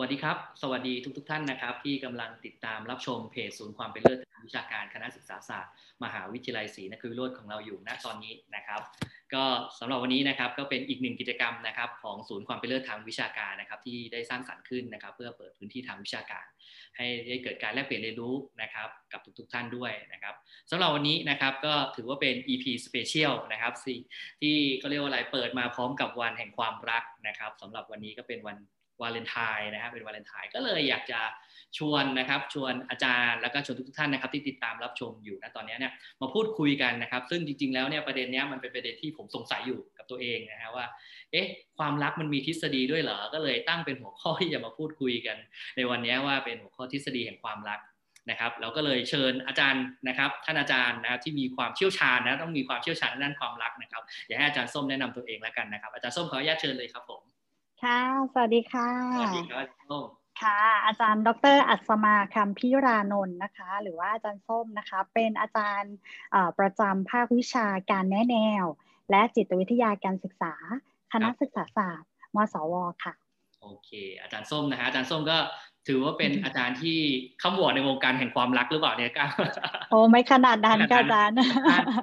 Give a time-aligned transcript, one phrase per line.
[0.00, 5.72] วัสดีครับ สวัสดีทุกทท่านนะครับ ที่กำลังติดตามรับชมเพจศูนย์ความเป็นเลิศทางวิชาการคณะศึกษาศาสตร์
[6.04, 8.80] มหาวิทยาลัยศรีนครินทร์โรดของเราอยู่ณตอนนี้นะครับ
[9.34, 9.44] ก็
[9.78, 16.46] สำหรับวันนี้นะครับก็เป็นอีกหนึ่งกิจกรรมนะครับของศูนย์ความเป็นเลิศทางวิชาการนะครับ ที่ได้สร้างสรรค์ขึ้นนะครับ เพื่อเปิดพื้นที่ทางวิชาการ
[16.96, 20.34] ให้ได้เกิดการแลกเปลี่ยนเรียนรู้นะครับกับทุกๆท่านด้วยนะครับ
[20.70, 23.72] สำหรับวันนี้นะครับก็ถือว่าเป็น EP Special นะครับ
[24.42, 28.56] ที่เขาเรียกว่าอะไรเปิดมาพร้อมกับวันแห่งความรักนะครับสำหรับวันนี้ก็เป็นวัน
[29.02, 31.20] วาเลนไทน์นะครับเป็นวาเลนไทน์ก็เลยอยากจะ
[31.78, 40.86] ชวนนะครับ ชวนอาจารย์แล้วก็ชวนทุกท่านนะครับ ที่ติดตามรับชมอยู่นะตอนนี้เนี่ยมาพูดคุยกันนะครับ ซึ่งจริง ๆ แล้วเนี่ยประเด็นนี้มันเป็นประเด็นที่ผมสงสัยอยู่กับตัวเองนะฮะว่า
[41.32, 41.46] เอ๊ะ
[41.78, 45.36] ความรักมันมีทฤษฎีด้วยเหรอ ก็เลยตั้งเป็นหัวข้อที่จะมาพูดคุยกัน
[45.76, 47.80] ในวันนี้ว่าเป็นหัวข้อทฤษฎีแห่งความรัก
[48.30, 57.22] นะครับเราก็เลยเชิญอาจารย์นะครับ ท่านอาจารย์นะครับที่มีความเชี่ยวชาญนะต้องมีความเชี่ยวชาญด้านความรักนะครับอยากให้อาจารย์ส้มแนะนำตัวเองแล้วกันนะครับ อาจารย์ส้มขออนุญาตเชิญเลยครับผม
[57.82, 58.00] ค่ะ
[58.32, 59.66] สวัสดีค่ะ สวัสดีครับ
[60.42, 65.94] ค่ะ อาจารย์ ดร อัศมาคำพิรานนท์นะคะ หรือว่าอาจารย์ส้มนะคะ เป็นอาจารย์
[66.58, 68.64] ประจำภาควิชาการแนะแนว
[69.10, 70.54] และจิตวิทยาการศึกษา
[71.12, 73.14] คณะศึกษาศาสตร์ มสว ค่ะ
[73.62, 73.90] โอเค
[74.22, 75.38] อาจารย์ส้มนะฮะ อาจารย์ส้มก็
[75.86, 76.98] ถือว่าเป็นอาจารย์ที่
[77.42, 79.26] ข้ามวอดในวงการแห่งความรักหรือเปล่าเนี่ยก้า
[79.90, 81.36] โอ้ไม่ขนาดนั้นค่ะอาจารย์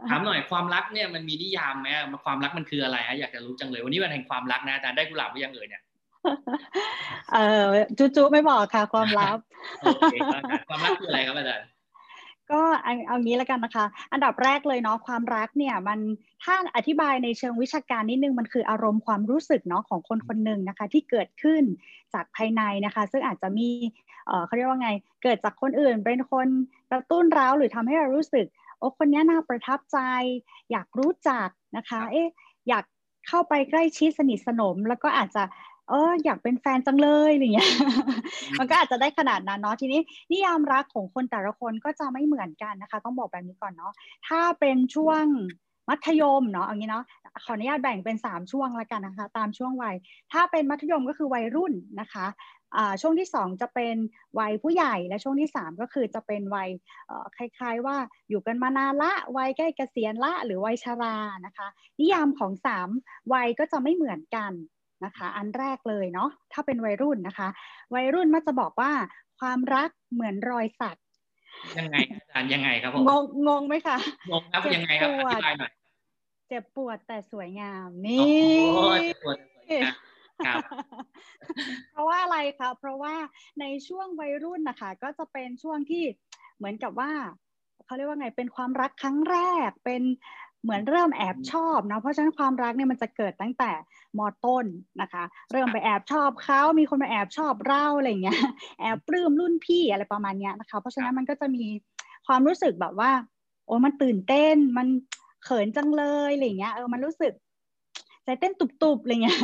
[0.10, 1.88] ถามหน่อยความรักเนี่ยมันมีนิยามไหม
[2.26, 5.84] ความรักมันคืออะไรฮะอยากจะรู้จังเลยวันนี้วันแห่งความรักนะอาจารย์ได้กุหลาบหรือยังเอ่ยเนี่ย
[7.34, 7.66] เออ
[7.98, 9.38] จุจุไม่บอกค่ะ ความลับ
[10.70, 11.66] ความรักคืออะไรครับอาจารย์
[12.52, 12.62] ก็
[13.08, 16.00] เอางี้แล้วกันนะคะ อันดับแรกเลยเนาะความรักเนี่ยมัน
[16.44, 21.64] ถ้าอธิบายในเชิงวิชาการนิดนึงมันคืออารมณ์ความรู้สึกเนาะของคนคนหนึ่งนะคะ ที่เกิดขึ้น
[22.14, 23.70] จากภายในนะคะ ซึ่งอาจจะมี
[24.28, 24.90] เเขาเรียกว่าไง
[25.24, 26.48] เกิดจากคนอื่น เป็นคน
[26.92, 28.46] กระตุ้นเราวหรือทำให้เรารู้สึก
[28.78, 29.98] โอ้คนนี้น่าประทับใจ
[30.72, 32.28] อยากรู้จักนะคะ เอ๊ะ
[32.70, 32.84] อยาก
[33.28, 35.44] เข้าไปใกล้ชิดสนิทสนม แล้วก็อาจจะ
[35.90, 37.70] เอออยากเป็นแฟนจังเลยอะไรเงี้ย
[38.60, 43.94] มันก็อาจจะได้ขนาดนั้นเนาะทีนี้นิยามรักของคนแต่ละคนก็จะไม่เหมือนกันนะคะ ต้องบอกแบบนี้ก่อนเนาะ
[44.28, 45.24] ถ้าเป็นช่วง
[45.90, 47.06] มัธยมเนาะอย่างนี้เนาะ
[47.44, 49.96] ขออนุญาตแบ่งเป็น 3 ช่วงละกันนะคะ ตามช่วงวัย
[50.32, 52.26] ถ้าเป็นมัธยมก็คือวัยรุ่นนะคะ
[53.02, 53.96] ช่วงที่ 2 จะเป็น
[54.40, 56.70] วัยผู้ใหญ่และช่วงที่ 3 ก็คือจะเป็นวัย
[57.38, 57.98] คล้ายๆ ว่า
[58.30, 61.16] อยู่กันมานานละวัยใกล้เกษียณละ หรือวัยชรา
[61.46, 61.68] นะคะ
[62.00, 62.52] นิยามของ
[62.92, 64.52] 3 วัยก็จะไม่เหมือนกัน
[65.06, 67.48] นะคะ อันแรกเลยเนาะถ้าเป็นวัยรุ่นนะคะ
[67.96, 68.92] วัยรุ่นมักจะบอกว่า
[69.40, 70.98] ความรักเหมือนรอยสัก
[71.78, 73.98] ยังไงอาจารย์ยังไงครับผมงงงงไหมคะ
[74.32, 75.72] งงครับยังไงครับอธิบายหน่อย
[76.48, 78.22] เจ็บปวดแต่สวยงามนี่
[79.04, 79.38] เจ็บปวด
[80.46, 80.62] ครับ
[81.92, 83.16] เพราะว่าอะไรคะเพราะว่า
[83.60, 86.04] ในช่วงวัยรุ่นนะคะ ก็จะเป็นช่วงที่
[86.58, 87.12] เหมือนกับว่า
[87.86, 89.38] เขาเรียกว่าไงเป็นความรักครั้งแร
[89.68, 90.04] กเป็น
[90.64, 93.72] เหมือนเริ่มแอบชอบเนาะเพราะฉะนั้นความรักเนี่ยมันจะเกิดตั้งแต่
[94.18, 94.66] มอต้น
[95.02, 98.40] นะคะ เริ่มไปแอบชอบเขามีคนมาแอบชอบเราอะไรเงี้ย
[98.80, 101.64] แอบปลื้มรุ่นพี่อะไรประมาณเนี้ยนะคะ เพราะฉะนั้นมันก็จะมี
[102.28, 103.12] ความรู้สึกแบบว่า
[103.66, 104.88] โอ้มันตื่นเต้นมัน
[105.44, 107.34] เขินจังเลยอะไรเงี้ยเออมันรู้สึก
[108.24, 109.38] ใจเต้นตุบๆอะไรเงี้ย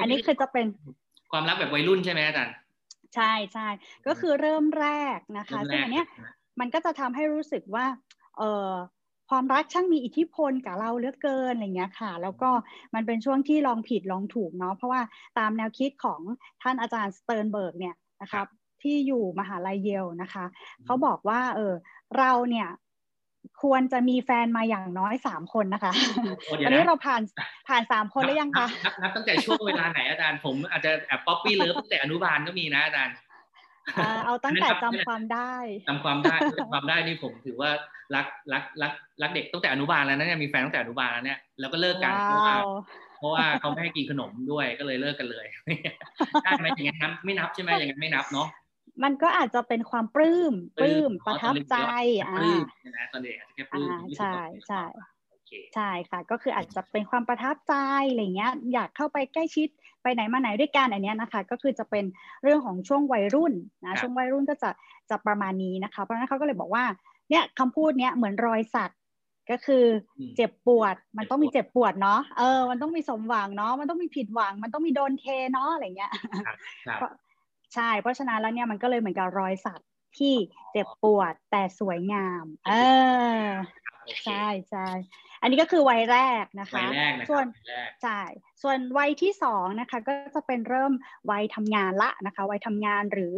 [0.00, 0.66] อันนี้คือจะเป็น
[1.32, 2.54] ความรักแบบวัยรุ่นใช่ไหมอาจารย์
[3.14, 3.68] ใช่ใช่
[4.06, 6.06] ก็คือเริ่มแรกนะคะซึ่งอันเนี้ย
[6.60, 7.86] มันก็จะทำให้รู้สึกว่า
[8.38, 8.70] เออ
[9.30, 12.50] ความรักช่างมีอิทธิพลกับเราเหลือเกินอะไรเงี้ยค่ะ แล้วก็
[12.94, 15.02] มันเป็นช่วงที่ลองผิดลองถูกเนาะเพราะว่า
[15.38, 16.20] ตามแนวคิดของ
[16.62, 18.46] ท่านอาจารย์สเติร์นเบิร์กเนี่ยนะครับ
[18.82, 20.44] ที่อยู่มหาลัยเยลนะคะ
[20.84, 21.74] เขาบอกว่าเออ
[22.18, 22.68] เราเนี่ย
[23.62, 25.92] ควรจะมีแฟนมาอย่างน้อยสามคนนะคะ
[26.64, 27.22] ตอนนี้เราผ่าน
[27.68, 28.66] ผ่านสามคนแล้วยังคะ
[29.02, 33.14] นับตั้งแต่ช่วงเวลาไหนอาจารย์ผมอาจจะแอบ puppy love ตั้งแต่อนุบาลก็มีนะอาจารย์
[34.26, 35.54] เอาตั้งแต่จำความได้
[35.88, 37.70] จำความได้จำความได้นี่ผมถือว่า
[38.14, 42.56] รักรักรักรักเด็กตั้งแต่อนุบาลแล้วนะเนี่ยมีแฟนตั้งแต่อนุบาลแล้วเนี่ยแล้วก็เลิกกันเพราะว่า
[43.18, 45.46] เพราะว่าเขาไม่ให้กินขนมด้วยก็เลยเลิกกันเลย
[46.44, 48.48] ได้ไหมอย่างนั้นไม่นับใช่ไหมอย่างนั้นไม่นับเนาะ
[49.04, 51.76] มันก็อาจจะเป็นความปลื้มปลื้มประทับใจ
[52.26, 52.36] อ่า
[52.96, 54.34] นะตอนเด็กอาจจะแค่ปลื้มใช่
[54.68, 54.84] ใช่
[55.74, 57.74] ใช่ค่ะ ก็คืออาจจะเป็นความประทับใจ
[58.10, 59.68] อะไรเงี้ย อยากเข้าไปใกล้ชิด
[60.08, 62.04] ไปไหนมาไหนด้วยกันอันนี้นะคะ ก็คือจะเป็น
[62.42, 63.52] เรื่องของช่วงวัยรุ่น
[63.84, 64.70] นะช่วงวัยรุ่นก็จะ
[65.10, 66.84] จะประมาณนี้นะคะ เพราะฉะนั้นเขาก็เลยบอกว่า
[67.30, 68.90] เนี่ยคำพูดเนี้ยเหมือนรอยสัก
[69.50, 69.84] ก็คือ
[70.36, 76.12] เจ็บปวด มันต้องมีเจ็บปวดเนาะเออ มันต้องมีสมหวังเนาะมันต้องมีผิดหวัง มันต้องมีโดนเทเนาะอะไรเงี้ย
[77.74, 79.80] ใช่ เพราะฉะนั้นแล้วเนี่ยมันก็เลยเหมือนกับรอยสัก
[80.18, 80.34] ที่
[80.72, 82.72] เจ็บปวดแต่สวยงาม เอ
[83.42, 83.44] อ
[84.24, 84.88] ใช่ใช่
[85.40, 86.84] อันนี้ก็คือวัยแรกนะคะ
[87.28, 87.46] ส่วน
[88.02, 88.20] ใช่
[88.62, 90.92] ส่วนวัยที่สองนะคะก็จะเป็นเริ่ม
[91.30, 93.36] วัยทำงานละนะคะ วัยทำงานหรือ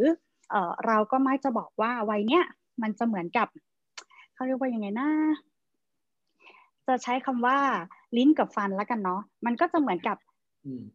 [0.49, 2.43] เออเราก็ไม่จะบอกว่าวัยเนี้ย
[2.81, 3.47] มันจะเหมือนกับ
[4.33, 5.09] เขาเรียกว่ายังไงนะ
[6.87, 7.59] จะใช้คำว่า
[8.17, 10.17] ลิ้นกับฟันแล้วกันเนาะมันก็จะเหมือนกับ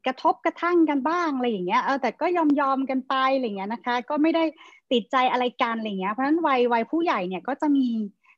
[0.07, 4.45] กระทบกระทั่งกันบ้างอะไรอย่างเงี้ยเออแต่ก็ยอมยอมกันไปอะไรเงี้ยนะคะ ก็ไม่ได้
[4.93, 7.87] ติดใจอะไรกันอะไรเงี้ยเพราะฉะนั้นวัยวัยผู้ใหญ่เนี่ยก็จะมี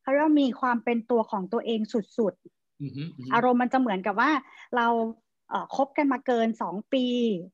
[0.08, 1.80] เขาเรียกว่ามีความเป็นตัวของตัวเอง
[2.18, 4.30] สุดๆ อารมณ์มันจะเหมือนกับว่า
[4.76, 4.86] เรา
[5.50, 7.04] เอ่อคบกันมาเกินสองปี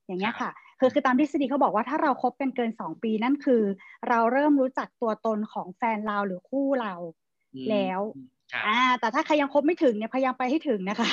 [0.06, 3.62] อย่างเงี้ยค่ะ คือคือตามทฤษฎีเขาบอกว่าถ้าเราครบกันเกินสองปีนั่นคือ
[4.08, 6.94] เราเริ่มรู้จักตัวตนของแฟนเราหรือคู่เรา
[7.70, 8.00] แล้ว
[8.66, 11.10] อ่าแต่ถ้าใครยังคบไม่ถึงเนี่ยพยายามไปให้ถึงนะคะ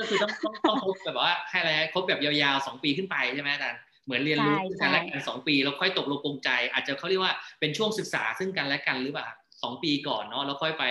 [0.00, 10.84] ก็คือต้องต้องต้องคบแบบว่าให้อะไรคบแบบยาวๆสองปีขึ้นไปใช่ไหมอาจารย์เหมือนเรียนรู้กันและกันสองปี แล้วค่อยตกลงปรงใจ อาจจะเขาเรียกว่าเป็นช่วงศึกษาซึ่งกันและกันหรือเปล่าส องปีก่อนเนาะแล้วค่อยไป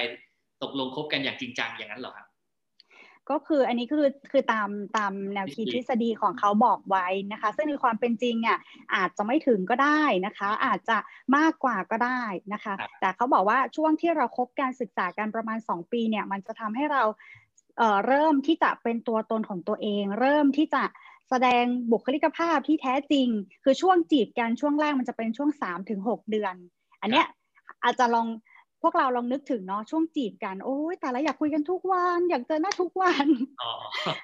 [0.63, 2.27] ตกลงคบกันอย่างจริงจังอย่างนั้นเหรอครับ
[3.31, 8.57] ก็คืออันนี้คือคือตามตามแนวคิดทฤษฎีของเขาบอกไว้นะคะ ซึ่งในความเป็นจริงเนี่ย
[8.95, 10.97] อาจจะไม่ถึงก็ได้นะคะ อาจจะ
[11.37, 12.21] มากกว่าก็ได้
[12.53, 17.03] นะคะ แต่เขาบอกว่าช่วงที่เราครบการศึกษากันประมาณ 2 ปีเนี่ยมันจะทำให้เรา
[17.77, 20.83] เเริ่มที่จะเป็นตัวตนของตัวเอง เริ่มที่จะ
[21.29, 23.27] แสดงบุคลิกภาพที่แท้จริง
[23.63, 25.49] คือช่วงจีบกันช่วงแรกมันจะเป็นช่วง
[25.91, 26.55] 3-6 เดือน
[27.01, 27.27] อันเนี้ย
[27.83, 28.44] อาจจะลองพ
[28.87, 33.25] วกเราลองนึกถึงเนาะช่วงจีบกันโอ้ยแต่ละอยากคุยกันทุกวันอยากเจอหน้าทุกวัน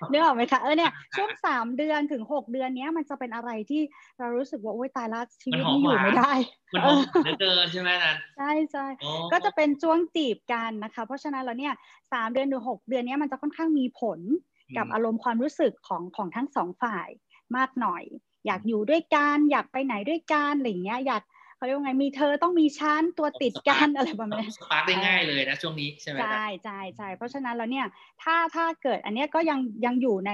[0.09, 3.81] เนื้อออกไหมคะเออเนี่ยช่วงสามเดือนถึงหกเดือนเนี้ยมันจะเป็นอะไรที่
[4.19, 6.33] เรารู้สึกว่าโอ้ยตายละชีวิตนี้อยู่ไม่ได้
[6.73, 6.93] มันหอ
[7.25, 8.85] มเดินใช่ไหมนั่นใช่ใช่
[9.31, 11.73] ก็จะเป็นช่วงจีบกันนะคะ เพราะฉะนั้นแล้วเนี่ย
[12.13, 14.19] สามเดือนถึงหกเดือนนี้มันจะค่อนข้างมีผล
[14.77, 17.07] กับอารมณ์ความรู้สึกของของทั้งสองฝ่าย
[17.55, 18.03] มากหน่อย
[18.45, 21.23] อยากอยู่ด้วยกันอยากไปไหนด้วยกันอะไรเงี้ยอยาก
[21.61, 27.87] เขาเรียกว่าไงมีเธอต้องมีชั้นตัวติดกันอะไรประมาณนี้สปาร์กได้ง่ายเลยนะช่วงนี้ใช่ไหมใช่ใช่ใช่เพราะฉะนั้นแล้วเนี่ย
[28.23, 30.31] ถ้าถ้าเกิดอันนี้ก็ยังยังอยู่ใน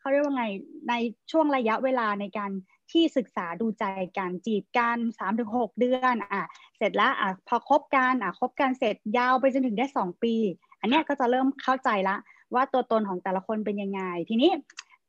[0.00, 0.46] เขาเรียกว่าไง
[0.88, 0.94] ใน
[1.30, 2.50] ช่วงระยะเวลาในการ
[2.92, 3.84] ที่ศึกษาดูใจ
[4.18, 6.42] กันจีบกันสามถึงหกเดือนอะ
[6.78, 10.34] เสร็จแล้วอะพอคบกันอะคบกันเสร็จยาวไปจนถึงได้สองปี
[10.80, 12.16] อันนี้ก็จะเริ่มเข้าใจละ
[12.54, 14.50] ว่าตัวตนของแต่ละคนเป็นยังไง ทีนี้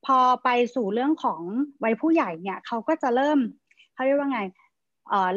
[0.05, 1.41] พอไปสู่เรื่องของ
[1.83, 3.39] วัยผู้ใหญ่เนี่ยเขาก็จะเริ่ม
[3.93, 4.41] เขาเรียกว่าไง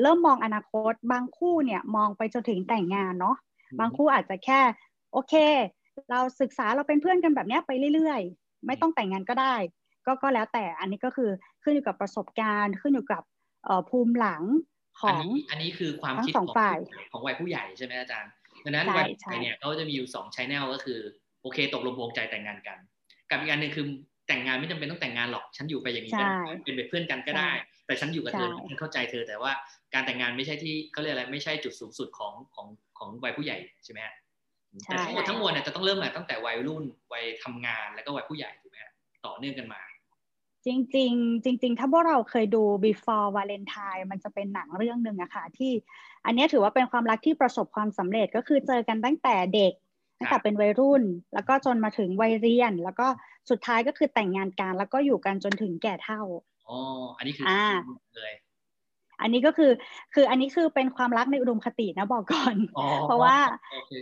[0.01, 3.37] เริ่มมองอนาคตบางคู่เนี่ยมองไปจนถึงแต่งงานเนาะ
[3.81, 4.61] บางคู่อาจจะแค่
[5.13, 5.35] โอเค
[6.11, 9.55] เราศึกษาเราเป็นเพื่อนกันแบบนี้ไปเรื่อยๆ ไม่ต้องแต่งงานก็ได้
[10.07, 11.31] ก็ก็แล้วแต่อันนี้ก็คือ
[11.63, 13.23] ขึ้นอยู่กับประสบการณ์ ขึ้นอยู่กับ
[13.91, 14.43] ภูมิหลัง
[15.01, 16.49] ของอันนี้คือความคิดของ
[17.13, 18.33] ของวัยผู้ใหญ่ใช่ไหมอาจารย์
[18.65, 21.01] ดังนั้นวัยผู้ใหญ่เนี่ยเขาจะมีอยู่สองชแนลก็คือ
[21.43, 22.79] โอเค ตกลงวงใจแต่งงานกัน
[23.31, 23.87] กับอีกอันหนึ่งคือ
[24.29, 26.29] แต่งงานไม่จำเป็นต้องแต่งงานหรอก ฉันอยู่ไปอย่างนี้กัน
[26.65, 27.51] เป็นเพื่อนกันก็ได้
[27.93, 29.53] แต่ฉันอยู่กับเธอฉันเข้าใจเธอแต่ว่า
[29.95, 32.67] การแต่งงานไม่ใช่ที่เขาเรียกอะไรไม่ใช่จุดสูงสุดของของ
[32.99, 34.15] ของวัยผู้ใหญ่ใช่ไหมฮะ
[34.87, 38.93] แต่ทั้งหมดทั้งมวลเนี่ยจะต้องเริ่มตั้งแต่วัยรุ่นวัยทำงานแล้วก็วัยผู้ใหญ่ถูกไหมฮะ
[39.27, 39.81] ต่อเนื่องกันมา
[40.67, 41.13] จริงจริง
[41.45, 45.73] จริง ๆ ถ้าพวกเราเคยดู before Valentine มันจะเป็นหนังเรื่องหนึ่งอะค่ะที่
[46.27, 49.73] อันนี้ถือว่าเป็นความรักที่ประสบความสำเร็จก็คือเจอกันตั้งแต่เด็ก
[50.19, 51.03] ตั้งแต่เป็นวัยรุ่น
[51.35, 53.07] แล้วก็จนมาถึงวัยเรียน แล้วก็
[53.51, 56.23] สุดท้ายก็คือแต่งงานกันแล้วก็อยู่กันจนถึงแก่เท่า
[56.73, 56.81] อ๋อ
[57.17, 57.67] อันนี้คืออ่า
[58.17, 58.35] เลย
[59.21, 59.73] อันนี้ก็คือ
[60.15, 62.57] คืออันนี้คือเป็นความรักในอุดมคตินะบอกก่อน
[63.07, 63.37] เพราะว่า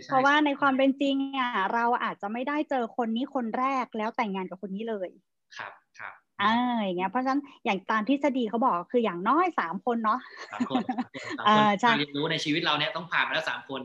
[0.09, 5.09] เพราะว่าในความเป็นจริงอะเราอาจจะไม่ได้เจอคนนี้คนแรกแล้วแต่งงานกับคนนี้เลย
[5.57, 6.53] ครับครับอ่า
[6.83, 10.19] อย่างเงี้ยเพราะฉะนั้นอย่างตามทฤษฎีเขาบอกคืออย่างน้อยสามคนเนาะ
[10.51, 10.83] สามคน
[11.47, 13.81] อ่าใช่เรียนรู้ในชีวิตเราเนี่ยต้องผ่านมาแล้วสามคน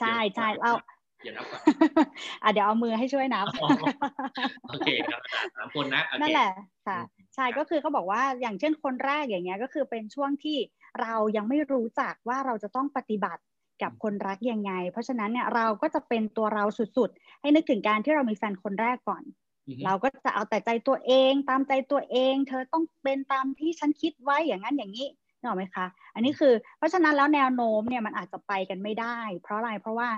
[0.00, 0.72] ใช่ใช่เรา
[1.22, 1.60] เดี๋ยวนับก่อน
[2.42, 3.46] อะเดี๋ยวเอามือให้ช่วยนับ
[4.70, 5.20] โอเคครับ
[5.56, 6.50] สามคนนะนั่นแหละ
[6.86, 6.98] ค่ะ
[7.34, 10.58] ใช่ก็คือเขาบอกว่าอย่างเช่นคนแรกอย่างเงี้ยก็คือเป็นช่วงที่
[11.00, 13.42] เรายังไม่รู้จักว่าเราจะต้องปฏิบัติ
[13.82, 19.22] กับคนรักยังไง เพราะฉะนั้นเนี่ยเราก็จะเป็นตัวเราสุดๆ ให้นึกถึงการที่เรามีแฟนคนแรกก่อน
[19.84, 25.08] เราก็จะเอาแต่ใจตัวเองตามใจตัวเอง เธอต้องเป็นตามที่ฉันคิดไว้อย่างนั้นอย่างนี้
[25.38, 30.08] นึกออกไหมคะ อันนี้คือเพราะฉะนั้นแล้วแนวโน้มเนี่ยมันอาจจะไปกันไม่ได้ เพราะอะไรเพราะว่า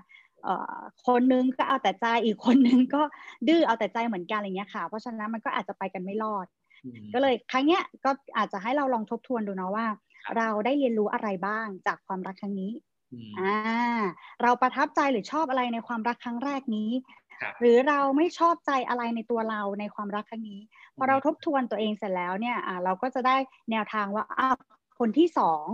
[1.06, 3.02] คนนึงก็เอาแต่ใจอีกคนนึงก็
[3.48, 6.46] ดื้อเอาแต่ใจเหมือนกันอะไรเงี้ยค่ะ เพราะฉะนั้นมันก็อาจจะไปกันไม่รอด
[7.14, 9.86] ก็เลยครั้งเนี้ยก็อาจจะให้เราลองทบทวนดูนะว่า
[10.36, 12.72] เราได้เรียนรู้อะไรบ้างจากความรักครั้งนี้
[13.38, 13.54] อ่า
[14.42, 16.90] เราประทับใจหรือชอบอะไรในความรักครั้งแรกนี้
[17.60, 20.60] หรือเราไม่ชอบใจอะไรในตัวเราในความรักครั้งนี้
[20.96, 23.36] พอเราทบทวนตัวเองเสร็จแล้วเนี่ยอ่าเราก็จะได้
[23.70, 24.48] แนวทางว่าอ้า
[24.98, 25.66] คนที่สอง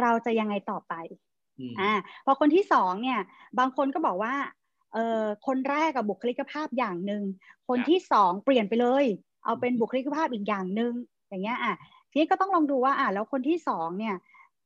[0.00, 0.94] เราจะยังไงต่อไป
[1.80, 1.92] อ่า
[2.24, 3.20] พอคนที่สองเนี่ย
[3.58, 4.34] บางคนก็บอกว่า
[4.94, 7.22] เออคนแรกกับบุคลิกภาพอย่างหนึ่ง
[7.68, 9.04] คนที่สองเปลี่ยนไปเลย
[9.46, 10.92] เอาเป็นบุคลิกภาพอีกอย่างหนึ่ง
[11.28, 11.74] อย่างเงี้ยอะ
[12.10, 14.16] ทีนี้ก็ต้องลองดูว่าอะแล้วคนที่สองเนี่ย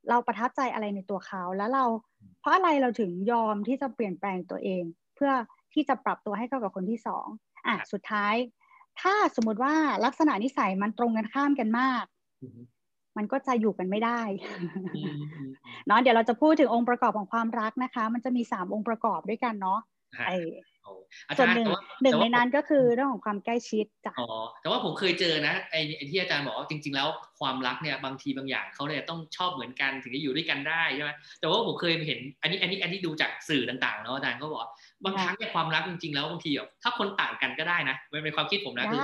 [0.09, 1.85] เราประทับใจอะไรในตัวเขาแล้วเรา
[2.41, 4.83] เพราะอะไรเราถึงยอมที่จะเปลี่ยนแปลงตัวเอง
[5.17, 5.33] เพื่อ
[5.73, 7.27] ที่จะปรับตัวให้เข้ากับคนที่สอง
[7.67, 8.35] อะสุดท้าย
[9.01, 12.05] ถ้าสมมติว่าลักษณะนิสัยมันตรงกันข้ามกันมาก
[13.17, 14.21] มันก็จะอยู่กันไม่ได้
[15.87, 19.81] เนาะเดี๋ยวเราจะพูดถึงองค์ประกอบของความรักนะคะ มันจะมีสามองค์ประกอบด้วยกันเนาะ
[20.27, 20.31] ไอ
[21.39, 21.69] ส่วนหนึ่ง
[22.03, 24.29] หนึ่งในนั้นก็คือเรื่องของความใกล้ชิดจ้ะอ๋อ
[24.61, 25.81] แต่ว่าผมเคยเจอนะไอ้
[26.11, 27.09] ที่อาจารย์บอกว่าจริง ๆ แล้ว
[27.41, 34.67] ความรักเนี่ยบางทีบางอย่างเขาเนี่ยต้องชอบเหมือนกันถึงจะอยู่ด้วยกันได้ใช่ไหมแต่ว่าผมเคยเห็นอันนี้อันนี้อันนี้ดูจากสื่อต่างๆเนาะอาจารย์ก็บอก
[35.05, 39.03] บางครั้งเนี่ยความรักจริงๆแล้วบางทีแบบถ้าคนต่างกันก็ได้นะเป็นความคิดผมนะคือ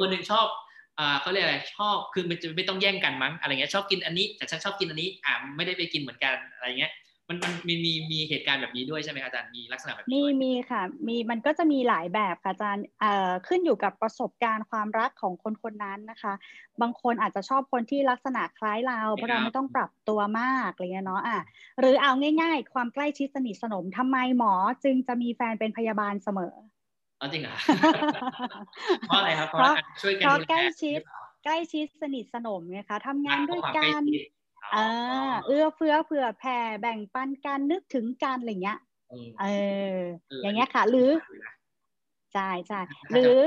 [0.00, 0.46] คนหนึ่งชอบ
[1.00, 6.92] อ่าเขาเรียกอะไรชอบคือมันจะไม่ต้องแย่งกันมั้งอะไรเงี้ยชอบกินอันนี้แต่ฉันชอบกินอันนี้อ่าไม่ได้ไปกินเหมือนกันอะไรเงี้ย
[7.28, 16.34] มันมันมีมีมีเหตุการณ์แบบนี้ด้วยใช่ไหมอาจารย์มีลักษณะแบบนี้มีมีค่ะ มีมันก็จะมีหลายแบบค่ะอาจารย์เอ่อขึ้นอยู่กับประสบการณ์ความรักของคนคนนั้นนะคะ
[16.80, 21.40] บางคนอาจจะชอบคนที่ลักษณะคล้ายเราเพราะเราไม่ต้องปรับตัวมากอะไรเงี้ยเนาะอะ
[21.80, 22.10] หรือเอา
[22.42, 24.52] ง่าย ๆ ความใกล้ชิดสนิทสนมทำไมหมอ
[24.84, 26.54] จึงจะมีแฟนเป็นพยาบาลเสมอ
[27.20, 27.56] อ๋อจริงเหรอ
[29.06, 31.00] เพราะอะไรครับเพราะช่วยกันใกล้ชิด
[31.44, 34.02] ใกล้ชิดสนิทสนมไงคะทำงานด้วยกัน
[34.37, 34.78] เอ
[35.28, 38.78] อเอื้อเฟื้อเผื่อแผ่แบ่งปันกันนึกถึงกันอะไรเงี้ย
[39.40, 39.46] เอ
[39.94, 39.98] อ
[40.42, 41.10] อย่างเงี้ยค่ะ หรือ
[42.34, 42.80] ใช่ใช่
[43.12, 43.38] หรือ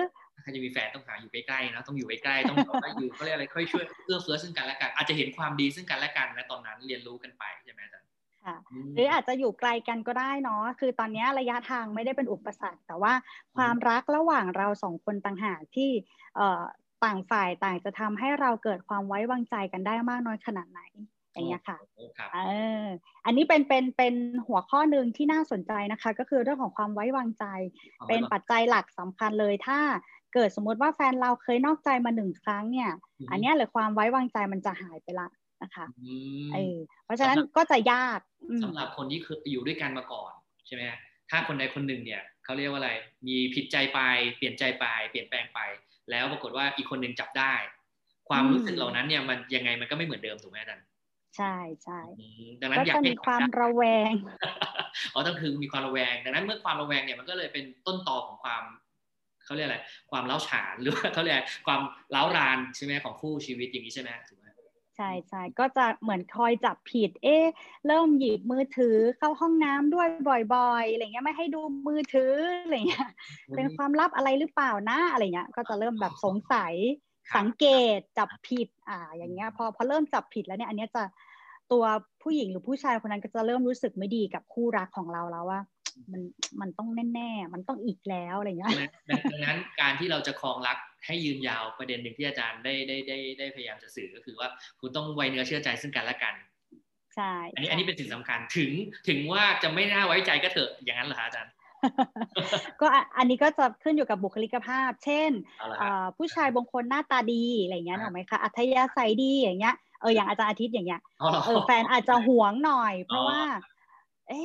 [0.46, 2.58] ถ้าจะมีแฟนต้องหาอยู่ใกล้ๆนะต้องอยู่ใกล้ๆต้อง
[3.00, 8.08] อยู่เขาเรียกอะไรค่อยช่วยเอื้อเฟื้อซึ่งกันและกันอาจจะเห็นความดีซึ่งกันและกันนะตอนนั้นเรียนรู้กันไปใช่ไหมอาจารย์
[8.46, 8.56] ค่ะ
[8.96, 13.14] หรืออาจจะอยู่ไกลกันก็ได้เนาะคือตอนนี้ระยะทางไม่ได้เป็นอุปสรรค แต่ว่า
[13.58, 15.90] ความรักระหว่างเราสองคนต่างหากที่
[16.36, 16.64] เอ่อ
[17.04, 20.82] ต่างฝ่ายต่างจะทำให้เราเกิดความไว้วางใจกันได้มากน้อยขนาดไหน
[21.34, 21.78] อย่างเงี้ยค่ะ
[22.34, 22.40] เอ
[22.84, 22.86] อ
[23.26, 24.16] อันนี้เป็นเป็นเป็น
[24.48, 27.46] หัวข้อหนึ่งที่น่าสนใจนะคะ ก็คือเรื่องของความไว้วางใจ
[28.08, 29.80] เป็นปัจจัยหลักสำคัญเลยถ้า
[30.34, 32.90] เกิดสมมติว่าแฟนเราเคยนอกใจมาหนึ่งครั้งเนี่ย
[33.32, 35.28] อันนี้เลยความไว้วางใจมันจะหายไปละ
[35.64, 35.86] นะคะ
[36.54, 38.20] เออเพราะฉะนั้นก็จะยาก
[38.64, 40.32] สำหรับคนที่คืออยู่ด้วยกันมาก่อน
[40.68, 40.82] ใช่ไหม
[41.30, 42.92] ถ้าคนใดคนหนึ่งเนี่ยเขาเรียกว่าอะไร
[43.28, 44.00] มีผิดใจไป
[44.38, 45.60] เปลี่ยนใจไป เปลี่ยนแปลงไป
[46.10, 47.54] แล้วปรากฏว่าอีกคนหนึ่งจับได้
[48.30, 50.86] ความรู้สึกเหล่านั้นเนี่ยมันยังไงมันก็ไม่เหมือนเดิมถูกไหมอาจารย์
[51.38, 52.00] ใช่ใช่
[52.62, 54.14] ดังนั้นอยากมีความระแวง
[55.14, 58.64] อ๋อต้องคือมีความระแวง ดังนั้นเมื่อความระแวงเนี่ยมันก็เลยเป็นต้นตอของความ
[59.46, 59.80] เขาเรียกอะไร
[60.12, 61.82] ความเล้าฉานหรือว่าเขาเรียกความ
[62.12, 67.38] เล้ารานใช่ไหมของคู่ชีวิตอย่างนี้ใช่ไหมถูกไหมใช่ใช่ก็จะเหมือนคอยจับผิด เอ๊
[67.88, 70.08] เริ่มหยิบมือถือเข้าห้องน้ำด้วย
[70.56, 73.10] บ่อยๆอะไรเงี้ยไม่ให้ดูมือถืออะไรเงี้ย
[73.56, 76.74] เป็นความลับอะไรหรือเปล่านะอะไรเงี้ยก็จะเริ่มแบบสงสัย
[77.38, 77.66] สังเก
[77.96, 81.04] ตจับผิดอ่าอย่างเงี้ยพอพอเริ่มจับผิดแล้วเนี่ยอันนี้จะ
[81.72, 81.84] ตัว
[82.22, 85.60] ผู้หญิงหรือผู้ชายคนนั้นก็จะเริ่มรู้สึกไม่ดีกับคู่รักของเราแล้วว่า
[86.12, 86.22] มัน
[86.62, 88.72] มันต้องแน่ๆมันต้องอีกแล้วอะไรเงี้ย
[89.32, 94.48] ดังนั้นการที่เราจะครองรัก ให้ยืนยาวประเด็นหนึ่งที่อาจารย์ได้ได้ได้ได้พยายามจะสื่อก็คือว่า
[94.80, 96.36] คุณต้องไว้เนื้อเชื่อใจซึ่งกันและกัน
[97.16, 98.72] ใช่อันนี้อันนี้เป็นสิ่งสำคัญถึง
[99.08, 101.54] ถึงว่าจะไม่น่าไว้ใจก็เถอะอย่างนั้นเหรออาจารย์
[102.82, 105.32] ก็อันนี้ก็จะขึ้นอยู่กับบุคลิกภาพ เช่น
[106.18, 113.42] ผู้ชายบางคนหน้าตาดีอะไรเงี้ยถูกไหมคะ อัธยาศัยดีอย่างเงี้ย เอออย่างอาจารย์อาทิตย์อย่างเงี้ย เออแฟนอาจจะหวงหน่อย เพราะว่า
[114.30, 114.44] เอ๊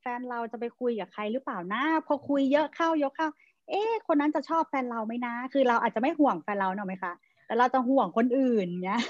[0.00, 3.28] แฟนเราจะไปคุยกับใครหรือเปล่านะพอคุยเยอะเข้าเยอะเข้า
[3.70, 7.12] เอ๊คนนั้นจะชอบแฟนเราไหมนะ คือเราอาจจะไม่ห่วงแฟนเราเนอะไหมคะ
[7.46, 9.02] แต่เราจะห่วงคนอื่นเงี้ย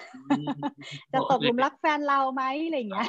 [1.13, 3.09] จะตกหลุมรักแฟนเราไหมอะไรเงี้ย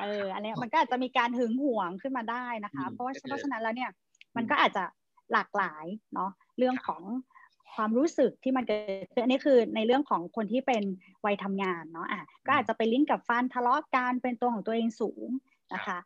[0.00, 3.90] เอออันนี้มันก็อาจจะมีการหึงหวงขึ้นมาได้นะคะ เพราะว่าเพราะฉะนั้นแล้วเนี่ย
[4.36, 4.84] มันก็อาจจะ
[5.32, 5.84] หลากหลาย
[6.14, 7.02] เนาะเรื่องของ
[7.74, 10.82] ความรู้สึกที่มันเกิดขึ้นอันนี้คือในเรื่องของคนที่เป็น
[11.24, 15.28] วัยทำงานเนาะอะก็อาจจะไปลิงก์กับฟันทะเลาะกันเป็นตัวของตัวเองสูง
[15.74, 15.98] นะคะ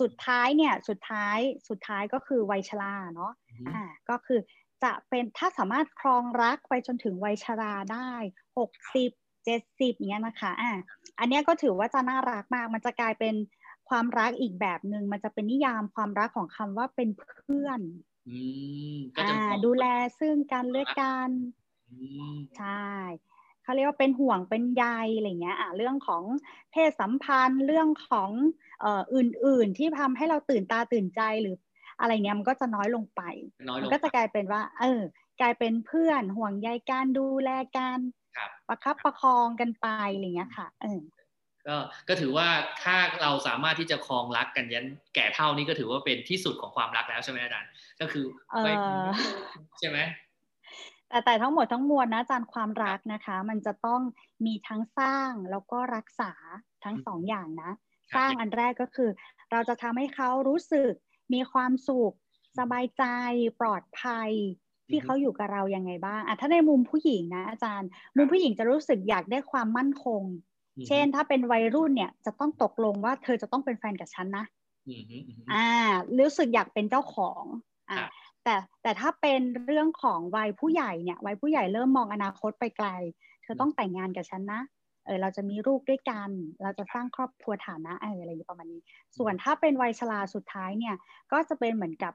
[0.00, 3.32] สุดท้ายเนี่ยสุดท้ายสุดท้ายก็คือวัยชราเนาะ
[3.68, 4.40] อ่าก็คือ
[4.82, 8.10] จะเป็นถ้าสามารถครองรักไปจนถึงวัยชราได้
[8.58, 9.10] หกสิบ
[9.44, 10.72] เจ็ดสิบเนี้ยนะคะอะ
[11.18, 13.34] อันนี้ก็ถือว่าจะน่ารักมาก มันจะกลายเป็น
[13.88, 17.80] ความรักอีกแบบหนึ่งมันจะเป็นนิยามความรักของคำว่าเป็นเพื่อน
[19.18, 19.84] อ่าดูแล
[20.20, 21.30] ซึ่งกันและกัน
[22.58, 22.90] ใช่
[23.62, 24.84] เขาเรียกว่าเป็นห่วงเป็นใย
[25.16, 26.22] อะไรเงี้ยอะเรื่องของ
[26.70, 31.56] เพศสัมพันธ์เรื่องของเอ่ออื่นๆที่ทำให้เราตื่นตาตื่นใจหรือ
[32.00, 33.22] อะไรเงี้ยมันก็จะน้อยลงไป
[33.82, 35.00] มันก็จะกลายเป็นว่า เออ
[35.40, 37.98] กลายเป็นเพื่อนห่วงใยการดูแลกัน
[38.68, 41.00] ประคับประคองกันไปอะไรเงี้ยค่ะ เออ
[41.66, 41.76] ก็
[42.08, 42.48] ก็ถือว่า
[42.82, 47.70] ถ้าเราสามารถที่จะคลองรักกันยันแก่เท่านี้ก็ถือว่าเป็นที่สุดของความรักแล้วใช่ไหมอาจารย์
[48.00, 48.24] ก็คือ
[49.78, 49.98] ใช่ไหม
[51.08, 54.00] แต่แต่ทั้งหมดทั้งมวลนะอาจารย์ความรักนะคะ มันจะต้อง
[54.46, 56.32] มีทั้งสร้างแล้วก็รักษา
[56.84, 57.72] ทั้งสองอย่างนะ
[58.16, 59.10] สร้างอันแรกก็คือ
[59.50, 60.92] เราจะทำให้เขารู้สึก
[61.34, 62.14] มีความสุข
[62.58, 63.04] สบายใจ
[63.60, 64.30] ปลอดภัย
[64.90, 70.22] ที่เขาอยู่กับเรายังไงบ้างอะถ้าในมุมผู้หญิงนะ อาจารย์ มุมผู้หญิงจะรู้สึกอยากได้ความมั่นคง
[70.86, 74.44] เช่น ถ้าเป็นวัยรุ่นเนี่ยจะต้องตกลงว่าเธอจะต้องเป็นแฟนกับฉันนะ
[75.52, 75.68] อ่า
[76.18, 77.42] รู้สึกอยากเป็นเจ้าของ
[77.90, 77.98] อ่า
[78.44, 82.88] แต่แต่ถ้าเป็นเรื่องของวัยผู้ใหญ่เนี่ยวัยผู้ใหญ่เริ่มมองอนาคตไปไกล
[83.42, 84.60] เธอต้องแต่งงานกับฉันนะ
[85.04, 86.30] เออเราจะมีลูกด้วยกัน
[86.62, 88.80] เราจะสร้างครอบครัวฐานะเอออะไรอย่างประมาณนี้
[89.18, 90.94] ส่วนถ้าเป็นวัยชราสุดท้ายเนี่ย
[91.32, 92.12] ก็จะเป็นเหมือนกับ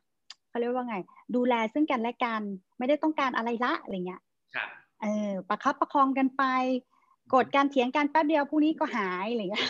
[0.50, 0.98] เขาเรียกว่าไง
[1.36, 2.42] ดูแลซึ่งกันและกัน
[2.78, 4.22] ไม่ได้ต้องการอะไรละอะไรเงี้ย
[4.56, 4.70] ครับ
[5.02, 6.44] เออประคับประคองกันไป
[7.34, 9.64] กดการเถียงกันแป๊บเดียวพรุ่งนี้ก็หายอะไรเงี้ย